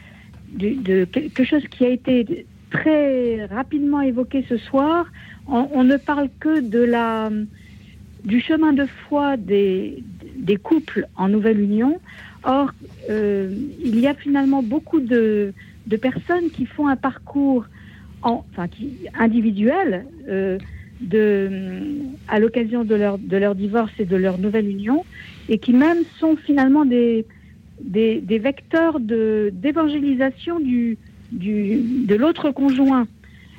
[0.58, 5.06] quelque chose qui a été très rapidement évoqué ce soir.
[5.48, 7.30] On, ne parle que de la,
[8.24, 10.04] du chemin de foi des,
[10.64, 12.00] couples en nouvelle union.
[12.44, 12.72] Or,
[13.10, 13.54] euh,
[13.84, 15.54] il y a finalement beaucoup de,
[16.02, 17.66] personnes qui font un parcours
[18.24, 20.58] en, enfin, qui, individuel euh,
[22.28, 25.06] à l'occasion de leur, de leur divorce et de leur nouvelle union
[25.50, 27.26] et qui même sont finalement des,
[27.82, 30.98] des, des vecteurs de- d'évangélisation du,
[31.32, 33.08] du, de l'autre conjoint.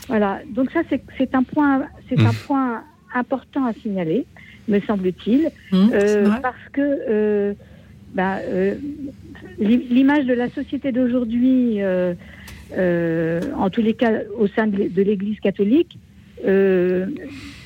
[0.08, 2.82] Voilà, donc ça c'est c'est un point, c'est un point
[3.14, 4.24] important à signaler,
[4.68, 7.54] me semble-t-il, Mmh, euh, parce que euh,
[8.14, 8.74] bah, euh,
[9.58, 12.14] l'i- l'image de la société d'aujourd'hui, euh,
[12.76, 15.98] euh, en tous les cas au sein de l'É- de l'Église catholique,
[16.46, 17.06] euh,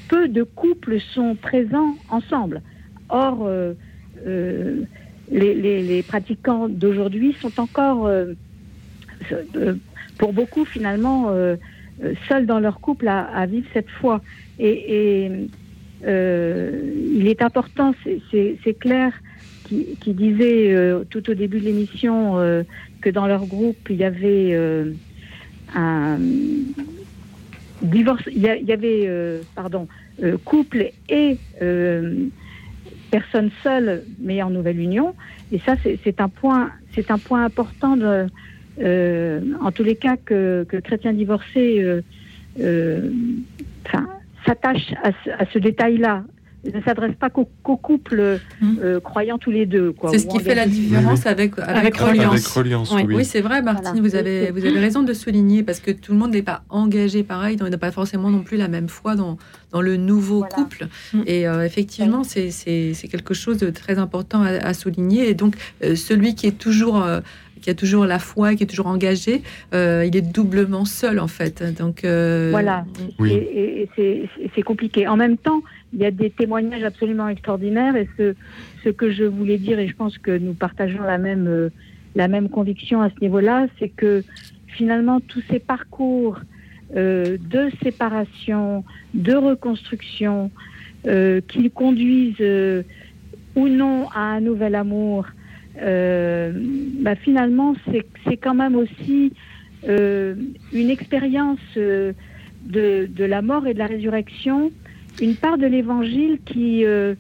[0.09, 2.63] peu de couples sont présents ensemble.
[3.09, 3.39] Or,
[4.27, 4.83] euh,
[5.31, 8.35] les, pratiquants d'aujourd'hui sont encore, euh,
[9.57, 9.75] euh,
[10.19, 11.33] pour beaucoup finalement,
[12.29, 14.23] seuls dans leur couple à, vivre cette foi.
[14.59, 15.31] Et,
[16.03, 17.95] il est important,
[18.33, 19.13] c'est- clair,
[19.65, 20.75] qui, disait
[21.11, 22.65] tout au début de l'émission
[23.01, 24.57] que dans leur groupe, il y avait
[25.75, 26.19] un
[27.83, 29.87] divorce, il y, avait, pardon,
[30.45, 31.39] couple et
[33.11, 35.15] personne seule, mais en nouvelle union.
[35.53, 37.97] Et ça, c'est un point, c'est un point important
[38.81, 42.01] euh, en tous les cas que, que chrétiens divorcés, euh,
[42.61, 43.11] euh,
[44.47, 46.25] s'attache à ce, à ce détail-là.
[46.65, 48.39] Il ne s'adresse pas qu'aux qu'aux couples
[48.83, 49.93] euh, croyants tous les deux.
[49.93, 52.33] quoi, C'est ce qui fait la différence avec, avec, Avec Reliance.
[52.35, 53.03] Avec Reliance, oui.
[53.09, 54.01] Oui, c'est vrai, Martine, Voilà.
[54.03, 57.23] vous, avez, vous avez raison de souligner parce que tout le monde n'est pas engagé
[57.23, 59.39] pareil, donc il n'a pas forcément non plus la même foi dans,
[59.73, 60.89] dans le nouveau couple.
[61.27, 65.31] Et euh, effectivement, c'est c'est- c'est quelque chose de très important à, à souligner.
[65.31, 67.03] Et donc, euh, celui qui est toujours.
[67.03, 67.21] euh,
[67.63, 69.43] qui a toujours la foi, qui est toujours engagé,
[69.75, 71.63] euh, il est doublement seul en fait.
[71.79, 72.87] Donc euh, Voilà,
[73.23, 75.07] Et- et, et c'est- c'est- c'est compliqué.
[75.07, 75.61] En même temps,
[75.93, 78.35] il y a des témoignages absolument extraordinaires et ce,
[78.85, 81.71] ce que je voulais dire, et je pense que nous partageons la même, euh,
[82.15, 84.23] la même conviction à ce niveau-là, c'est que
[84.67, 86.39] finalement tous ces parcours
[86.97, 88.85] euh, de séparation,
[89.15, 90.51] de reconstruction,
[91.07, 92.83] euh, qui conduisent euh,
[93.57, 95.25] ou non à un nouvel amour,
[95.81, 96.53] euh,
[97.01, 99.33] bah, finalement c'est quand même aussi
[99.89, 102.15] une expérience de,
[102.67, 104.73] de la mort et de la résurrection,
[105.21, 107.15] une part de l'évangile qui euh,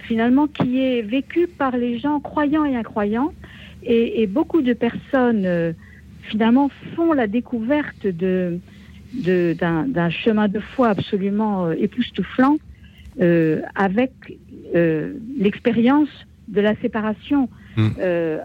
[0.00, 3.32] finalement qui est vécue par les gens croyants et incroyants,
[3.82, 5.72] et, et beaucoup de personnes euh,
[6.22, 8.58] finalement font la découverte de
[9.14, 12.58] d'un chemin de foi absolument euh, époustouflant
[13.20, 14.12] euh, avec
[15.38, 16.10] l'expérience
[16.48, 17.48] de la séparation
[17.78, 17.88] Mm.
[18.00, 18.38] euh,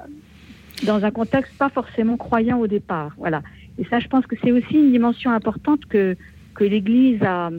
[0.86, 3.14] dans un contexte pas forcément croyant au départ.
[3.18, 3.42] Voilà.
[3.80, 6.16] Et ça, je pense que c'est aussi une dimension importante que,
[6.54, 7.50] que l'Église a,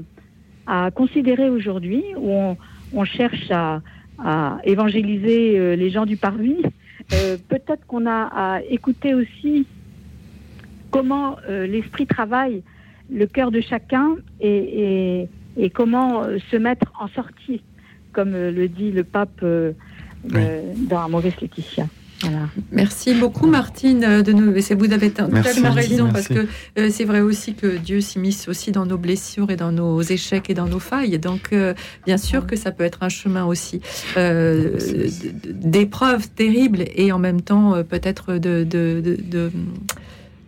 [0.66, 2.56] a considérée aujourd'hui, où on,
[2.92, 3.80] on cherche à,
[4.18, 6.62] à évangéliser euh, les gens du parvis.
[7.12, 9.66] Euh, Peut-être qu'on a à écouter aussi
[10.90, 12.62] comment euh, l'esprit travaille
[13.12, 14.48] le cœur de chacun et,
[15.22, 17.60] et- et comment euh, se mettre en sortie,
[18.12, 19.72] comme euh, le dit le pape euh,
[20.34, 21.86] euh, dans Amoris Laetitia.
[22.30, 22.48] Voilà.
[22.72, 24.60] Merci beaucoup Martine euh, de nous.
[24.60, 26.12] c'est- Vous avez totalement raison merci.
[26.12, 26.46] parce que
[26.78, 30.50] euh, c'est vrai aussi que Dieu s'immisce aussi dans nos blessures et dans nos échecs
[30.50, 31.18] et dans nos failles.
[31.18, 31.74] Donc euh,
[32.06, 33.80] bien sûr que ça peut être un chemin aussi
[34.16, 34.78] euh,
[35.44, 39.50] d'épreuves terribles et en même temps euh, peut-être de, de, de, de-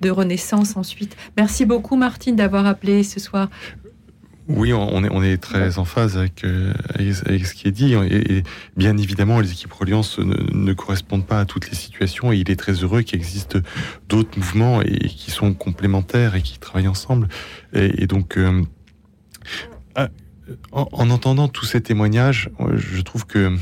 [0.02, 1.16] de renaissance ensuite.
[1.38, 3.48] Merci beaucoup Martine d'avoir appelé ce soir.
[4.48, 7.94] Oui, on est, très en phase avec, euh, avec, avec ce qui est dit.
[7.94, 8.44] Et,
[8.77, 12.32] bien évidemment, les équipes Reliance ne, correspondent pas à toutes les situations.
[12.32, 13.59] Et il est très heureux qu'il existe
[14.09, 17.28] d'autres mouvements et qui sont complémentaires et qui travaillent ensemble.
[17.73, 18.62] Et, donc, euh,
[19.97, 20.10] ah,
[20.70, 23.56] en, en entendant tous ces témoignages, je trouve que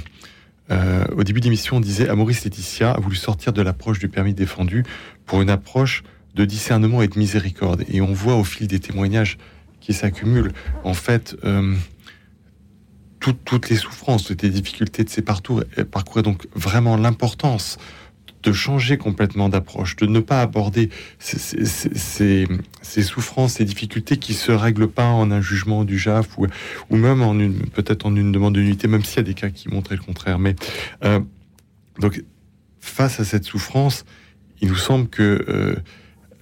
[0.71, 4.35] euh, au début d'émission, on disait Maurice Laetitia a voulu sortir de l'approche du permis
[4.35, 4.85] défendu
[5.27, 6.03] pour une approche
[6.35, 7.85] de discernement et de miséricorde.
[7.89, 9.39] Et on voit au fil des témoignages
[9.85, 10.53] qui s'accumulent,
[10.83, 11.75] en fait, euh,
[13.21, 17.77] tout- toutes les souffrances, toutes les difficultés de ces parcours, parcours donc vraiment l'importance
[18.43, 20.89] de changer complètement d'approche, de ne pas aborder
[21.19, 22.49] ces, ces- ces- ces-
[22.83, 26.47] ces souffrances, ces difficultés qui se règlent pas en un jugement du JAF ou,
[26.91, 29.49] ou même en une peut-être en une demande d'unité, même s'il y a des cas
[29.51, 30.39] qui montraient le contraire.
[30.39, 30.57] Mais
[31.05, 31.21] euh,
[32.01, 32.23] donc
[32.81, 34.05] face à cette souffrance,
[34.61, 35.77] il nous semble que euh,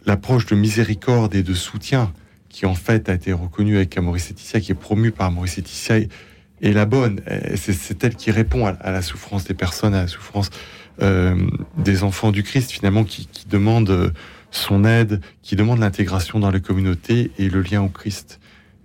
[0.07, 2.13] l'approche de miséricorde et de soutien
[2.53, 5.97] qui en fait a été reconnue avec Maurice Laetitia, qui est promue par Maurice Laetitia,
[5.97, 7.21] est, la bonne.
[7.57, 10.51] C'est elle qui répond à, la souffrance des personnes, à la souffrance
[11.01, 11.35] euh,
[11.79, 14.13] des enfants du Christ, finalement, qui, qui demandent
[14.53, 18.39] son aide, qui demandent l'intégration dans la communauté et le lien au Christ.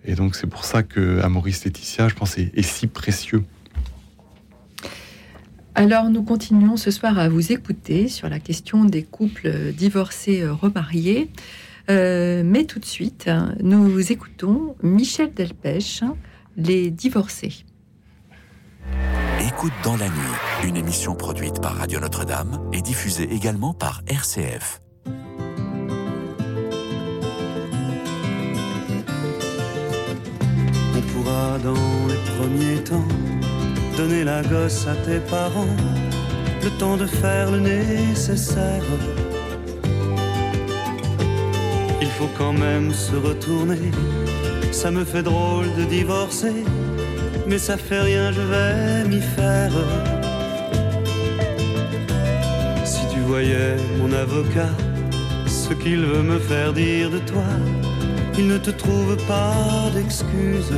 [0.05, 3.43] Et donc c'est pour ça que Maurice Laetitia, je pense, est, est si précieux.
[5.75, 10.53] Alors nous continuons ce soir à vous écouter sur la question des couples divorcés euh,
[10.53, 11.29] remariés.
[11.89, 13.29] Euh, mais tout de suite,
[13.61, 16.03] nous écoutons Michel Delpech,
[16.57, 17.65] Les divorcés.
[19.47, 24.81] Écoute dans la nuit, une émission produite par Radio Notre-Dame et diffusée également par RCF.
[30.95, 33.07] On pourra dans les premiers temps
[33.95, 35.75] donner la gosse à tes parents,
[36.63, 38.83] le temps de faire le nécessaire.
[41.99, 43.91] Il faut quand même se retourner,
[44.71, 46.63] ça me fait drôle de divorcer,
[47.47, 49.71] mais ça fait rien, je vais m'y faire.
[52.85, 54.69] Si tu voyais mon avocat,
[55.47, 57.49] ce qu'il veut me faire dire de toi,
[58.37, 60.77] il ne te trouve pas d'excuses.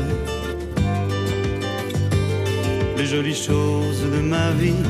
[2.97, 4.83] Les jolies choses de ma vie,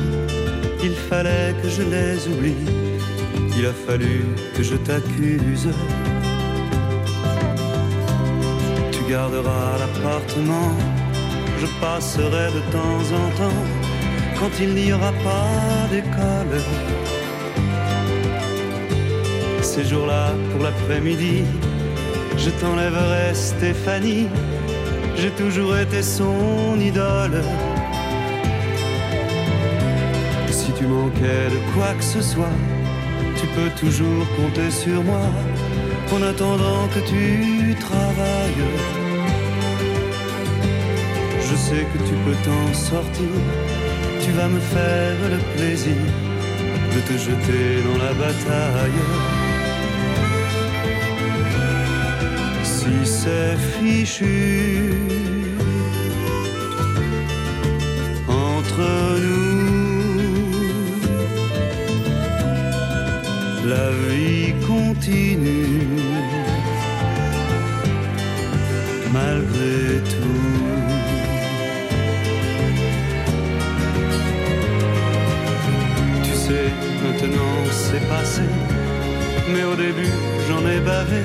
[0.82, 2.64] il fallait que je les oublie.
[3.58, 4.24] Il a fallu
[4.56, 5.68] que je t'accuse.
[9.10, 10.72] Tu garderas l'appartement,
[11.58, 13.62] je passerai de temps en temps
[14.38, 16.60] quand il n'y aura pas d'école.
[19.62, 21.42] Ces jours-là, pour l'après-midi,
[22.36, 24.28] je t'enlèverai Stéphanie.
[25.16, 27.42] J'ai toujours été son idole.
[30.52, 32.56] Si tu manquais de quoi que ce soit,
[33.40, 35.26] tu peux toujours compter sur moi
[36.12, 38.99] en attendant que tu travailles.
[41.70, 43.32] Que tu peux t'en sortir,
[44.20, 45.94] tu vas me faire le plaisir
[46.92, 49.02] de te jeter dans la bataille.
[52.64, 54.94] Si c'est fichu
[58.26, 58.90] entre
[59.24, 60.50] nous,
[63.64, 65.99] la vie continue
[77.20, 78.42] maintenant c'est passé,
[79.52, 80.12] mais au début
[80.48, 81.22] j'en ai bavé.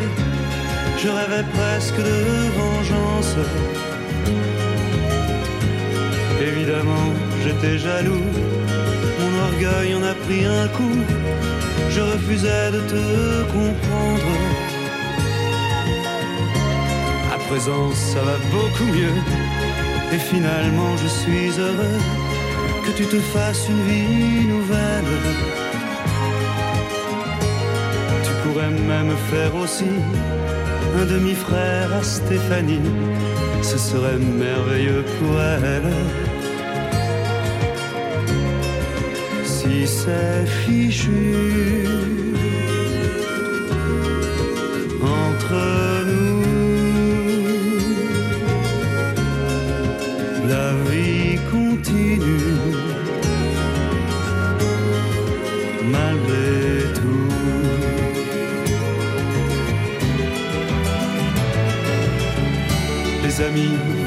[0.98, 2.18] Je rêvais presque de
[2.60, 3.36] vengeance.
[6.42, 7.08] Évidemment,
[7.44, 8.28] j'étais jaloux.
[9.20, 11.00] Mon orgueil en a pris un coup.
[11.90, 14.34] Je refusais de te comprendre.
[17.34, 19.18] À présent, ça va beaucoup mieux.
[20.14, 22.00] Et finalement, je suis heureux
[22.86, 25.65] que tu te fasses une vie nouvelle.
[28.70, 29.86] Même faire aussi
[31.00, 32.82] un demi-frère à Stéphanie,
[33.62, 35.92] ce serait merveilleux pour elle.
[39.44, 42.35] Si c'est fichu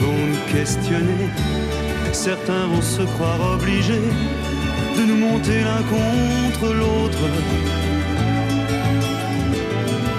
[0.01, 1.29] vont nous questionner,
[2.13, 4.11] certains vont se croire obligés
[4.97, 7.25] de nous monter l'un contre l'autre.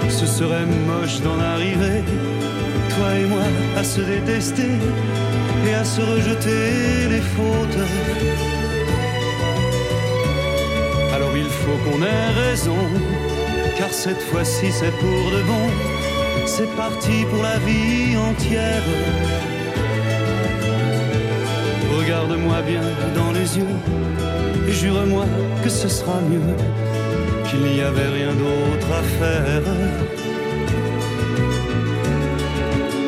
[0.08, 2.02] Ce serait moche d'en arriver
[2.90, 3.46] toi et moi,
[3.76, 4.72] à se détester
[5.66, 7.82] et à se rejeter les fautes.
[11.14, 12.76] Alors il faut qu'on ait raison,
[13.78, 16.09] car cette fois-ci c'est pour de bon.
[16.56, 18.82] C'est parti pour la vie entière.
[21.96, 22.82] Regarde-moi bien
[23.14, 23.76] dans les yeux
[24.68, 25.26] et jure-moi
[25.62, 26.54] que ce sera mieux,
[27.46, 29.62] qu'il n'y avait rien d'autre à faire.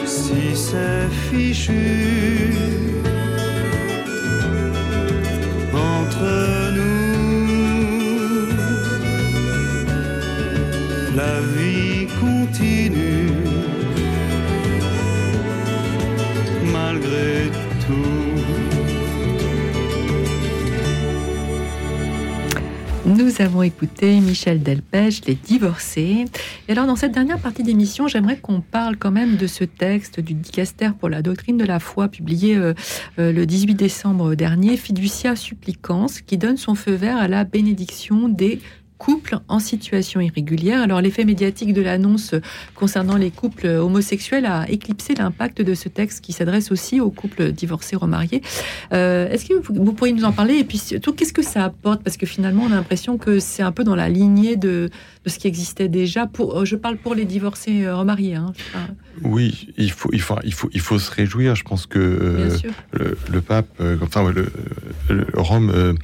[0.07, 2.92] Si c'est fichu
[23.13, 26.25] Nous avons écouté Michel Delpech, Les Divorcés.
[26.67, 30.19] Et alors, dans cette dernière partie d'émission, j'aimerais qu'on parle quand même de ce texte
[30.19, 32.73] du Dicaster pour la doctrine de la foi, publié euh,
[33.19, 38.31] euh, le 18 décembre dernier, Fiducia Supplicans, qui donne son feu vert à la bénédiction
[38.31, 38.61] des
[39.07, 40.81] couples en situation irrégulière.
[40.81, 42.37] Alors l'effet médiatique de l'annonce
[42.77, 47.51] concernant les couples homosexuels a éclipsé l'impact de ce texte qui s'adresse aussi aux couples
[47.51, 48.43] divorcés remariés.
[48.93, 50.55] Euh, Est-ce que vous, vous pourriez nous en parler?
[50.55, 52.01] Et puis surtout, qu'est-ce que ça apporte?
[52.05, 54.89] Parce que finalement, on a l'impression que c'est un peu dans la lignée de,
[55.25, 56.29] de ce qui existait déjà.
[56.29, 58.37] Pour, euh, je parle pour les divorcés euh, remariés.
[58.37, 58.53] Hein.
[58.69, 58.87] Enfin,
[59.25, 61.57] Oui, il faut, il faut, il faut, il faut se réjouir.
[61.57, 62.57] Je pense que euh,
[62.93, 64.53] le, le pape, euh, enfin le-
[65.35, 65.97] Rome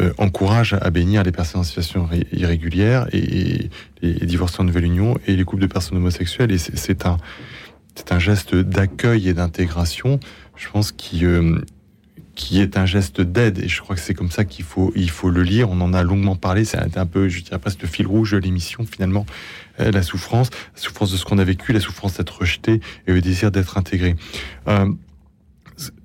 [0.00, 3.70] euh, encourage à bénir les personnes en situation ré- irrégulière et,
[4.02, 6.52] les divorcés en nouvelle union et les couples de personnes homosexuelles.
[6.52, 7.16] Et c'est- un,
[8.10, 10.20] un geste d'accueil et d'intégration.
[10.56, 11.58] Je pense qui euh,
[12.36, 15.10] qui est un geste d'aide et je crois que c'est comme ça qu'il faut il
[15.10, 17.88] faut le lire on en a longuement parlé c'est un peu je dirais presque le
[17.88, 19.26] fil rouge de l'émission finalement
[19.80, 23.12] euh, la souffrance la souffrance de ce qu'on a vécu la souffrance d'être rejeté et
[23.12, 24.14] le désir d'être intégré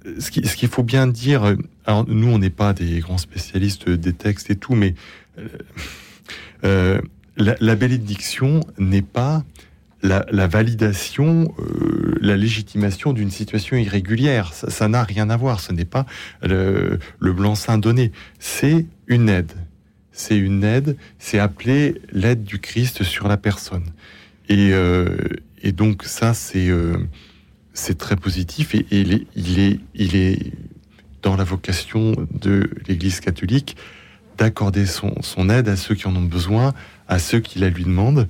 [0.05, 1.55] ce- ce qui- ce qu'il faut bien dire euh,
[1.85, 4.95] alors nous on n'est pas des grands spécialistes des textes et tout mais
[5.38, 5.47] euh,
[6.63, 7.01] euh,
[7.38, 9.43] la, la bénédiction n'est pas
[10.01, 14.53] la, la validation, euh, la légitimation d'une situation irrégulière.
[14.53, 15.61] Ça n'a rien à voir.
[15.61, 16.05] Ce n'est pas
[16.41, 18.11] le, le blanc-seing donné.
[18.38, 19.53] C'est une aide.
[20.11, 20.97] C'est une aide.
[21.19, 23.85] C'est appelé l'aide du Christ sur la personne.
[24.49, 25.17] Et, euh,
[25.61, 26.97] et donc ça, c'est euh,
[27.74, 28.76] c'est très positif.
[28.76, 30.54] Et, et il, est, il, est, il est
[31.22, 33.76] dans la vocation de l'Église catholique
[34.38, 36.74] d'accorder son, son aide à ceux qui en ont besoin,
[37.08, 38.28] à ceux qui la lui demandent.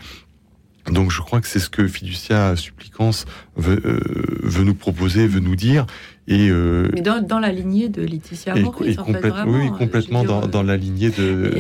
[0.91, 3.11] Donc je crois que c'est ce que Fiducia Supplicans
[3.55, 3.99] veut, euh,
[4.43, 5.85] veut nous proposer, veut nous dire.
[6.27, 9.51] Et, euh, mais dans, dans la lignée de Laetitia et en fait, vraiment.
[9.51, 11.53] oui, complètement dire, dans, dans la lignée de...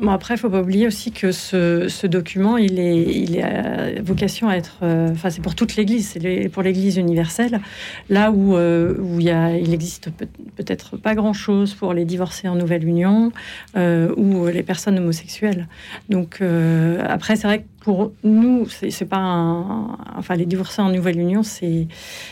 [0.00, 3.42] Bon, après, il faut pas oublier aussi que ce, ce document, il est, il est
[3.42, 4.76] à vocation à être.
[4.82, 7.60] euh, Enfin, c'est pour toute l'Église, c'est pour l'Église universelle.
[8.08, 12.46] Là où, euh, où y a, il existe peut- peut-être pas grand-chose pour les divorcés
[12.46, 13.32] en nouvelle union
[13.76, 15.66] euh, ou les personnes homosexuelles.
[16.08, 19.96] Donc, euh, après, c'est vrai que pour nous, c'est pas un.
[20.18, 21.86] Enfin, les divorcés en nouvelle union, c'est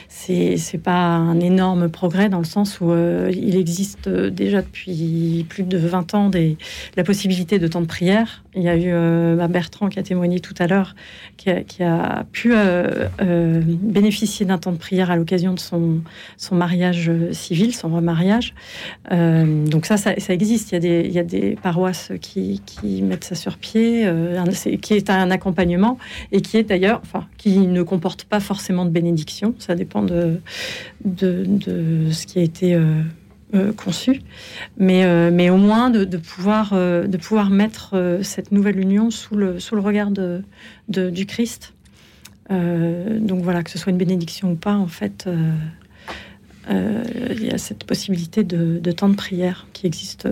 [0.07, 5.47] c'est pas un énorme progrès dans le sens où euh, il existe euh, déjà depuis
[5.49, 6.59] plus de 20 ans des,
[6.97, 8.45] la possibilité de temps de prière.
[8.55, 10.95] Il y a eu euh, bah, Bertrand qui a témoigné tout à l'heure,
[11.37, 13.09] qui, a- pu euh,
[13.65, 16.01] bénéficier d'un temps de prière à l'occasion de son,
[16.37, 18.55] son mariage civil, son remariage.
[19.11, 20.73] Donc ça, ça, existe.
[20.73, 24.09] Il y, a des, il y a des paroisses qui, qui mettent ça sur pied,
[24.81, 25.46] qui est un accompagnement
[26.33, 29.55] et qui est d'ailleurs, enfin, qui ne comporte pas forcément de bénédiction.
[29.59, 30.41] Ça dépend de,
[31.05, 33.03] de, ce qui a été euh,
[33.55, 34.23] euh, conçu,
[34.77, 39.61] mais, euh, mais au moins de, pouvoir, de pouvoir mettre cette nouvelle union sous le,
[39.61, 40.43] sous le regard de,
[40.89, 41.73] du Christ.
[42.51, 45.29] Donc voilà, que ce soit une bénédiction ou pas, en fait,
[46.69, 50.29] il y a cette possibilité de, temps de prière qui existe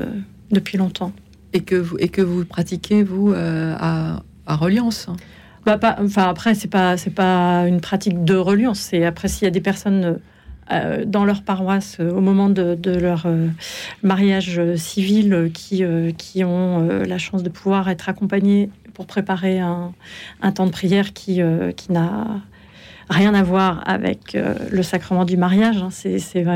[0.51, 1.13] depuis longtemps.
[1.53, 5.09] Et que vous, et que vous pratiquez, vous, à, à Reliance
[5.67, 8.81] Bah, enfin, après, c'est pas, c'est pas une pratique de reliance.
[8.81, 10.19] C'est après, s'il y a des personnes
[10.73, 13.49] euh, dans leur paroisse euh, au moment de, leur euh,
[14.03, 15.83] mariage civil qui,
[16.19, 19.93] qui ont la chance de pouvoir être accompagnés pour préparer un,
[20.43, 21.41] un temps de prière qui,
[21.77, 22.27] qui n'a
[23.11, 24.37] rien à voir avec
[24.71, 25.79] le sacrement du mariage.
[25.83, 25.89] hein.
[25.91, 26.47] C'est, c'est-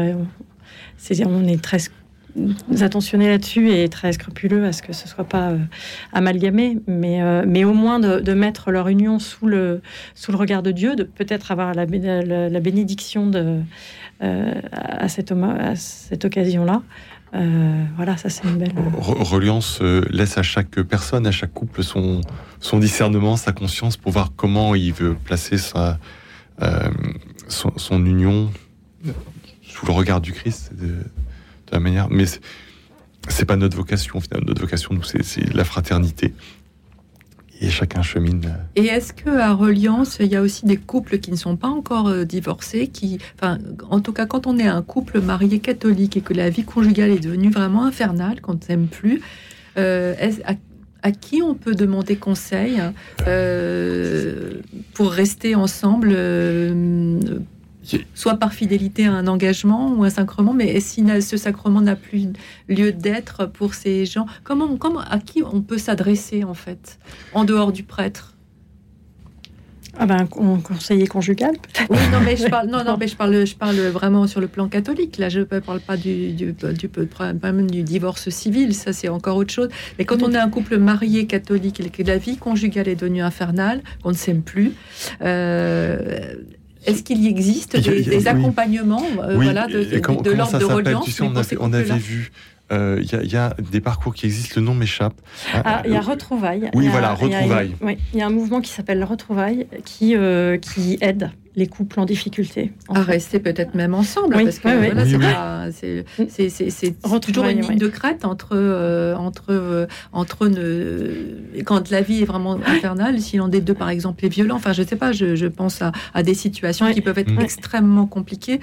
[1.26, 1.78] on est très
[2.80, 5.58] attentionné là-dessus et très scrupuleux à ce que ce soit pas euh,
[6.12, 9.80] amalgamé, mais, euh, mais au moins de, mettre leur union sous le,
[10.14, 13.60] sous le regard de Dieu, de peut-être avoir la, bé- la, la bénédiction de,
[14.22, 15.32] euh, à, cette,
[16.24, 16.82] occasion-là.
[17.96, 18.72] Voilà, ça c'est une belle.
[19.00, 22.20] Re- Reliance laisse à chaque personne, à chaque couple, son,
[22.60, 25.98] son discernement, sa conscience pour voir comment il veut placer sa,
[27.48, 28.50] son, union
[29.62, 30.72] sous le regard du Christ
[31.70, 32.08] de la manière.
[32.10, 34.20] Mais c'est- pas notre vocation.
[34.20, 36.34] Finalement, notre vocation, nous, c'est la fraternité.
[37.60, 38.42] Et chacun chemine.
[38.46, 41.56] euh, Et est-ce que à Reliance, il y a aussi des couples qui ne sont
[41.56, 43.58] pas encore euh, divorcés, qui, enfin,
[43.90, 47.10] en tout cas, quand on est un couple marié catholique et que la vie conjugale
[47.10, 49.20] est devenue vraiment infernale, qu'on ne s'aime plus,
[49.76, 50.14] euh,
[50.44, 50.52] à,
[51.02, 52.80] à qui on peut demander conseil
[53.26, 54.60] euh,
[54.94, 57.18] pour rester ensemble, euh,
[58.14, 62.28] soit par fidélité à un engagement ou un sacrement, mais si ce sacrement n'a plus
[62.68, 66.98] lieu d'être pour ces gens, comment, comment, à qui on peut s'adresser en fait,
[67.32, 68.34] en dehors du prêtre?
[70.00, 71.90] Ah ben, un con- conseiller conjugal, peut-être.
[71.90, 74.46] Oui, non, mais je parle, non, non, mais je parle, je parle vraiment sur le
[74.46, 75.18] plan catholique.
[75.18, 76.88] Là, je ne parle pas du, du, du,
[77.66, 78.74] du divorce civil.
[78.74, 79.68] Ça, c'est encore autre chose.
[79.98, 83.22] Mais quand on est un couple marié catholique et que la vie conjugale est devenue
[83.22, 84.72] infernale, qu'on ne s'aime plus,
[85.22, 86.34] euh,
[86.86, 88.28] est-ce qu'il y existe Il y a- des, il y a- des oui.
[88.28, 89.78] accompagnement euh, Oui, voilà, de,
[90.34, 92.30] l'ordre de reliance Tu sais, mais on, avait, on vu.
[92.72, 95.14] euh, Il y, a- il y a des parcours qui existent, le nom m'échappe.
[95.54, 96.70] Ah, il y a Euh, Retrouvailles.
[96.74, 97.74] Oui, Il y a- voilà, il y a- Retrouvailles.
[97.80, 101.98] oui, il y a un mouvement qui s'appelle Retrouvailles qui, euh, qui aide les couples
[102.00, 102.72] en difficulté.
[102.88, 103.12] en à fait.
[103.12, 105.14] rester peut-être même ensemble Oui, parce que oui, oui.
[105.16, 105.66] voilà,
[106.18, 106.28] Oui,
[106.70, 107.76] c'est toujours une ligne oui.
[107.76, 113.36] de crête entre euh, entre euh, entre ne- quand la vie est vraiment infernale si
[113.36, 115.92] l'un des deux par exemple est violent enfin je sais pas je, je pense à,
[116.14, 118.60] à des situations qui peuvent être extrêmement compliquées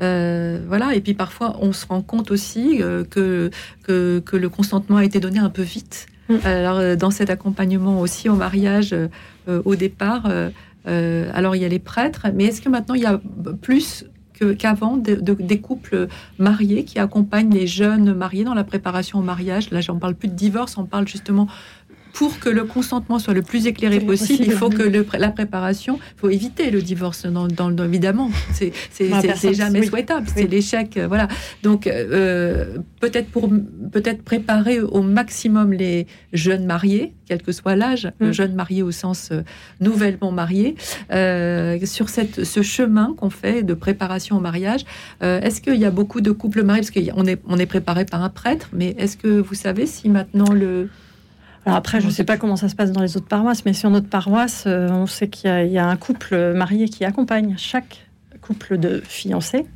[0.00, 3.50] Euh, voilà et puis parfois on se rend compte aussi euh, que,
[3.84, 6.06] que que le consentement a été donné un peu vite
[6.44, 10.50] alors euh, dans cet accompagnement aussi au mariage euh, au départ euh,
[10.86, 13.20] euh, alors il y a les prêtres, mais est-ce que maintenant il y a
[13.60, 14.04] plus
[14.56, 16.06] qu'avant de- de- des couples
[16.38, 19.70] mariés qui accompagnent les jeunes mariés dans la préparation au mariage?
[19.72, 21.48] Là, j'en parle plus de divorce, on parle justement
[22.12, 25.98] pour que le consentement soit le plus éclairé possible, il faut que le la préparation,
[26.16, 28.30] il faut éviter le divorce, dans, dans- dans- évidemment.
[28.52, 28.72] C'est
[29.54, 29.86] jamais oui.
[29.86, 30.96] souhaitable, c'est l'échec.
[30.96, 31.28] euh, Voilà.
[31.62, 33.48] Donc, euh, peut-être pour
[33.92, 38.32] peut-être préparer au maximum les jeunes mariés, quel que soit l'âge, Mm.
[38.32, 39.42] jeunes mariés au sens euh,
[39.80, 40.74] nouvellement mariés,
[41.12, 44.84] euh, sur cette, ce chemin qu'on fait de préparation au mariage.
[45.22, 46.82] Euh, est-ce qu'il y a beaucoup de couples mariés?
[46.82, 50.08] Parce qu'on est, on est préparé par un prêtre, mais est-ce que vous savez si
[50.08, 50.88] maintenant le...
[51.66, 53.72] Alors après, je ne sais pas comment ça se passe dans les autres paroisses, mais
[53.74, 56.88] sur notre paroisse, euh, on sait qu'il y, a- il y a un couple marié
[56.88, 58.06] qui accompagne chaque
[58.40, 59.66] couple de fiancés,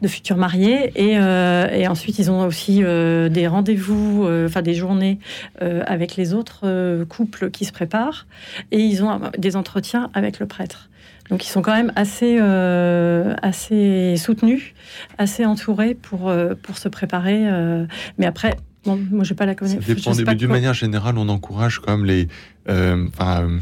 [0.00, 4.62] de futurs mariés, et, euh, et ensuite ils ont aussi euh, des rendez-vous, euh, enfin
[4.62, 5.18] des journées
[5.60, 8.26] avec les autres couples qui se préparent,
[8.72, 10.88] et ils ont des entretiens avec le prêtre.
[11.28, 14.72] Donc ils sont quand même assez, euh, assez soutenus,
[15.18, 17.40] assez entourés pour, euh, pour se préparer.
[17.50, 17.84] euh,
[18.16, 18.54] mais après,
[18.86, 19.84] bon, moi je n'ai pas la Ça connaissance.
[19.86, 22.28] dépend, mais d'une manière générale, on encourage quand même les,
[22.68, 23.58] euh, euh,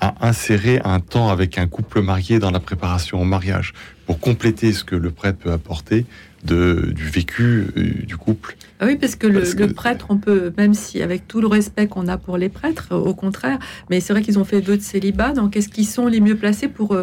[0.00, 3.72] à insérer un temps avec un couple marié dans la préparation au mariage
[4.06, 6.06] pour compléter ce que le prêtre peut apporter
[6.44, 8.56] de, du vécu euh, du couple.
[8.78, 11.40] Ah oui, parce que le, Parce que- le prêtre, on peut, même si avec tout
[11.40, 13.58] le respect qu'on a pour les prêtres, au contraire,
[13.90, 16.36] mais c'est vrai qu'ils ont fait vœu de célibat, donc est-ce qu'ils sont les mieux
[16.36, 16.96] placés pour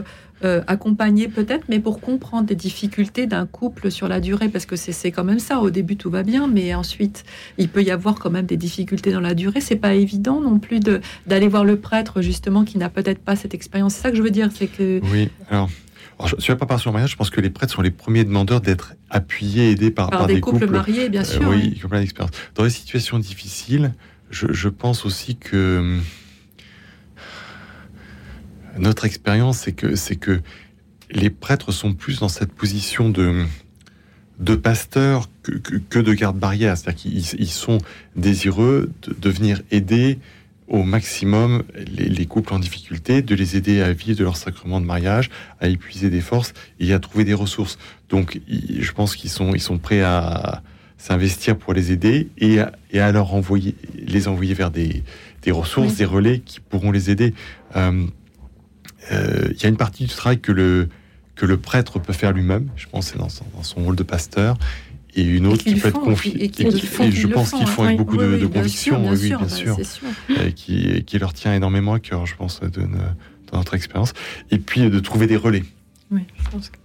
[0.43, 4.65] euh, euh, accompagner peut-être, mais pour comprendre les difficultés d'un couple sur la durée, parce
[4.65, 7.23] que c'est quand même ça, au début tout va bien, mais ensuite
[7.57, 10.59] il peut y avoir quand même des difficultés dans la durée, c'est pas évident non
[10.59, 10.79] plus
[11.25, 14.21] d'aller voir le prêtre justement qui n'a peut-être pas cette expérience, c'est ça que je
[14.21, 14.99] veux dire, c'est que...
[15.11, 15.69] Oui, alors.
[16.19, 18.23] alors, je- sur la préparation au mariage, je pense que les prêtres sont les premiers
[18.25, 21.73] demandeurs d'être appuyés, aidés par, Par par des couples mariés, bien sûr, oui, oui.
[21.75, 22.31] qui ont plein d'expérience.
[22.55, 23.93] Dans les situations difficiles,
[24.31, 26.01] je, je pense aussi que hum,
[28.77, 30.41] notre expérience, c'est que, c'est que
[31.11, 33.45] les prêtres sont plus dans cette position de,
[34.39, 36.77] de pasteur que, que, que de garde-barrière.
[36.77, 37.77] C'est-à-dire qu'ils ils sont
[38.15, 40.19] désireux de, de venir aider
[40.68, 44.81] au maximum les, les couples en difficulté, de les aider à vivre de leur sacrement
[44.81, 45.30] de mariage,
[45.61, 47.77] à épuiser des forces et à trouver des ressources.
[48.10, 50.64] Donc, je pense qu'ils sont, ils sont prêts à
[50.97, 55.03] s'investir pour les aider et à, et à leur envoyer, les envoyer vers des,
[55.43, 55.97] des ressources, Oui.
[55.97, 57.35] des relais qui pourront les aider.
[57.76, 58.07] Euh,
[59.11, 60.90] Il y a une partie du travail que le,
[61.36, 64.03] que le prêtre peut faire lui-même, je pense, c'est dans son, dans son rôle de
[64.03, 64.57] pasteur,
[65.15, 66.44] et une autre qui peut être font, confiée.
[66.44, 66.49] et
[66.82, 67.65] font, qu'ils je pense qu'ils hein.
[67.68, 69.49] font avec Oui, beaucoup oui, de, oui, de bien conviction, sûr, bien oui, bien bah,
[69.49, 70.07] sûr, sûr.
[70.32, 72.88] euh, qui, qui leur tient énormément à cœur, je pense, de,
[73.53, 74.11] notre expérience.
[74.52, 75.64] Et puis de trouver des relais.
[76.11, 76.77] Oui, je pense que-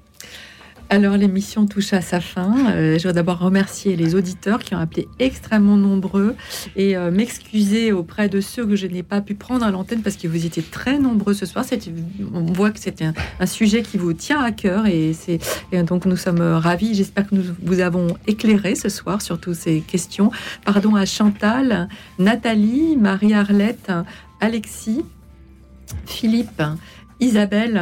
[0.93, 2.73] Alors l'émission touche à sa fin.
[2.73, 6.35] Euh, je voudrais d'abord remercier les auditeurs qui ont appelé extrêmement nombreux
[6.75, 10.17] et euh, m'excuser auprès de ceux que je n'ai pas pu prendre à l'antenne parce
[10.17, 11.65] que vous étiez très nombreux ce soir.
[12.35, 13.15] On voit que c'est un,
[13.47, 15.13] sujet qui vous tient à cœur et,
[15.71, 16.97] et donc nous sommes ravis.
[16.97, 20.33] J'espère que nous vous avons éclairé ce soir sur toutes ces questions.
[20.65, 21.89] Pardon à Chantal,
[22.19, 23.93] Nathalie, Marie-Arlette,
[24.41, 25.05] Alexis,
[26.07, 26.63] Philippe
[27.21, 27.81] Isabelle,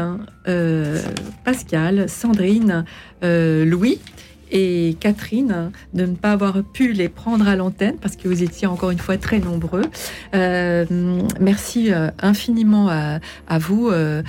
[0.48, 1.01] euh,
[1.44, 2.85] Pascal, Sandrine,
[3.23, 4.01] euh, Louis
[4.50, 8.66] et Catherine de ne pas avoir pu les prendre à l'antenne parce que vous étiez
[8.66, 9.84] encore une fois très nombreux.
[10.34, 10.84] Euh,
[11.40, 14.22] merci euh, infiniment à, vous, euh,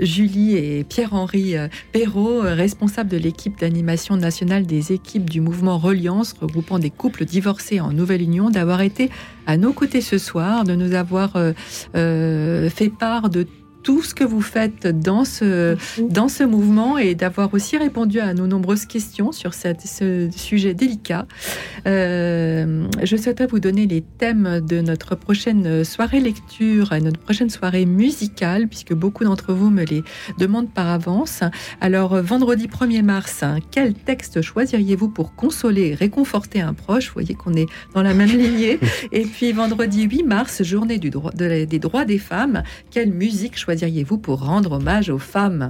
[0.00, 1.54] Julie et Pierre-Henri
[1.92, 7.80] Perrault, responsables de l'équipe d'animation nationale des équipes du mouvement Reliance, regroupant des couples divorcés
[7.80, 9.10] en nouvelle union, d'avoir été
[9.46, 11.32] à nos côtés ce soir, de nous avoir
[11.94, 13.46] fait part de
[13.82, 18.34] tout ce que vous faites dans ce, dans ce mouvement et d'avoir aussi répondu à
[18.34, 21.26] nos nombreuses questions sur cette- ce sujet délicat.
[21.86, 27.50] Euh, je souhaiterais vous donner les thèmes de notre prochaine soirée lecture et notre prochaine
[27.50, 30.02] soirée musicale, puisque beaucoup d'entre vous me les
[30.38, 31.42] demandent par avance.
[31.80, 37.06] Alors, vendredi 1er mars, hein, quel texte choisiriez-vous pour consoler et réconforter un proche?
[37.08, 38.78] Vous voyez qu'on est dans la même lignée.
[39.12, 43.10] Et puis, vendredi 8 mars, journée du droit, de la- des droits des femmes, quelle
[43.12, 45.68] musique choisiriez-vous pour rendre hommage aux femmes?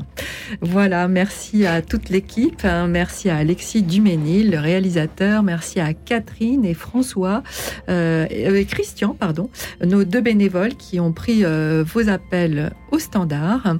[0.63, 6.65] Voilà, merci à toute l'équipe, hein, merci à Alexis Duménil, le réalisateur, merci à Catherine
[6.65, 7.43] et François,
[7.91, 9.51] euh, et Christian, pardon,
[9.85, 13.77] nos deux bénévoles qui ont pris euh, vos appels au standard.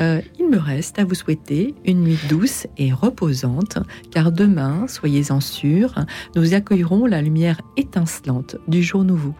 [0.00, 3.78] Euh, il me reste à vous souhaiter une nuit douce et reposante,
[4.12, 5.96] car demain, soyez-en sûrs,
[6.36, 9.34] nous accueillerons la lumière étincelante du jour nouveau.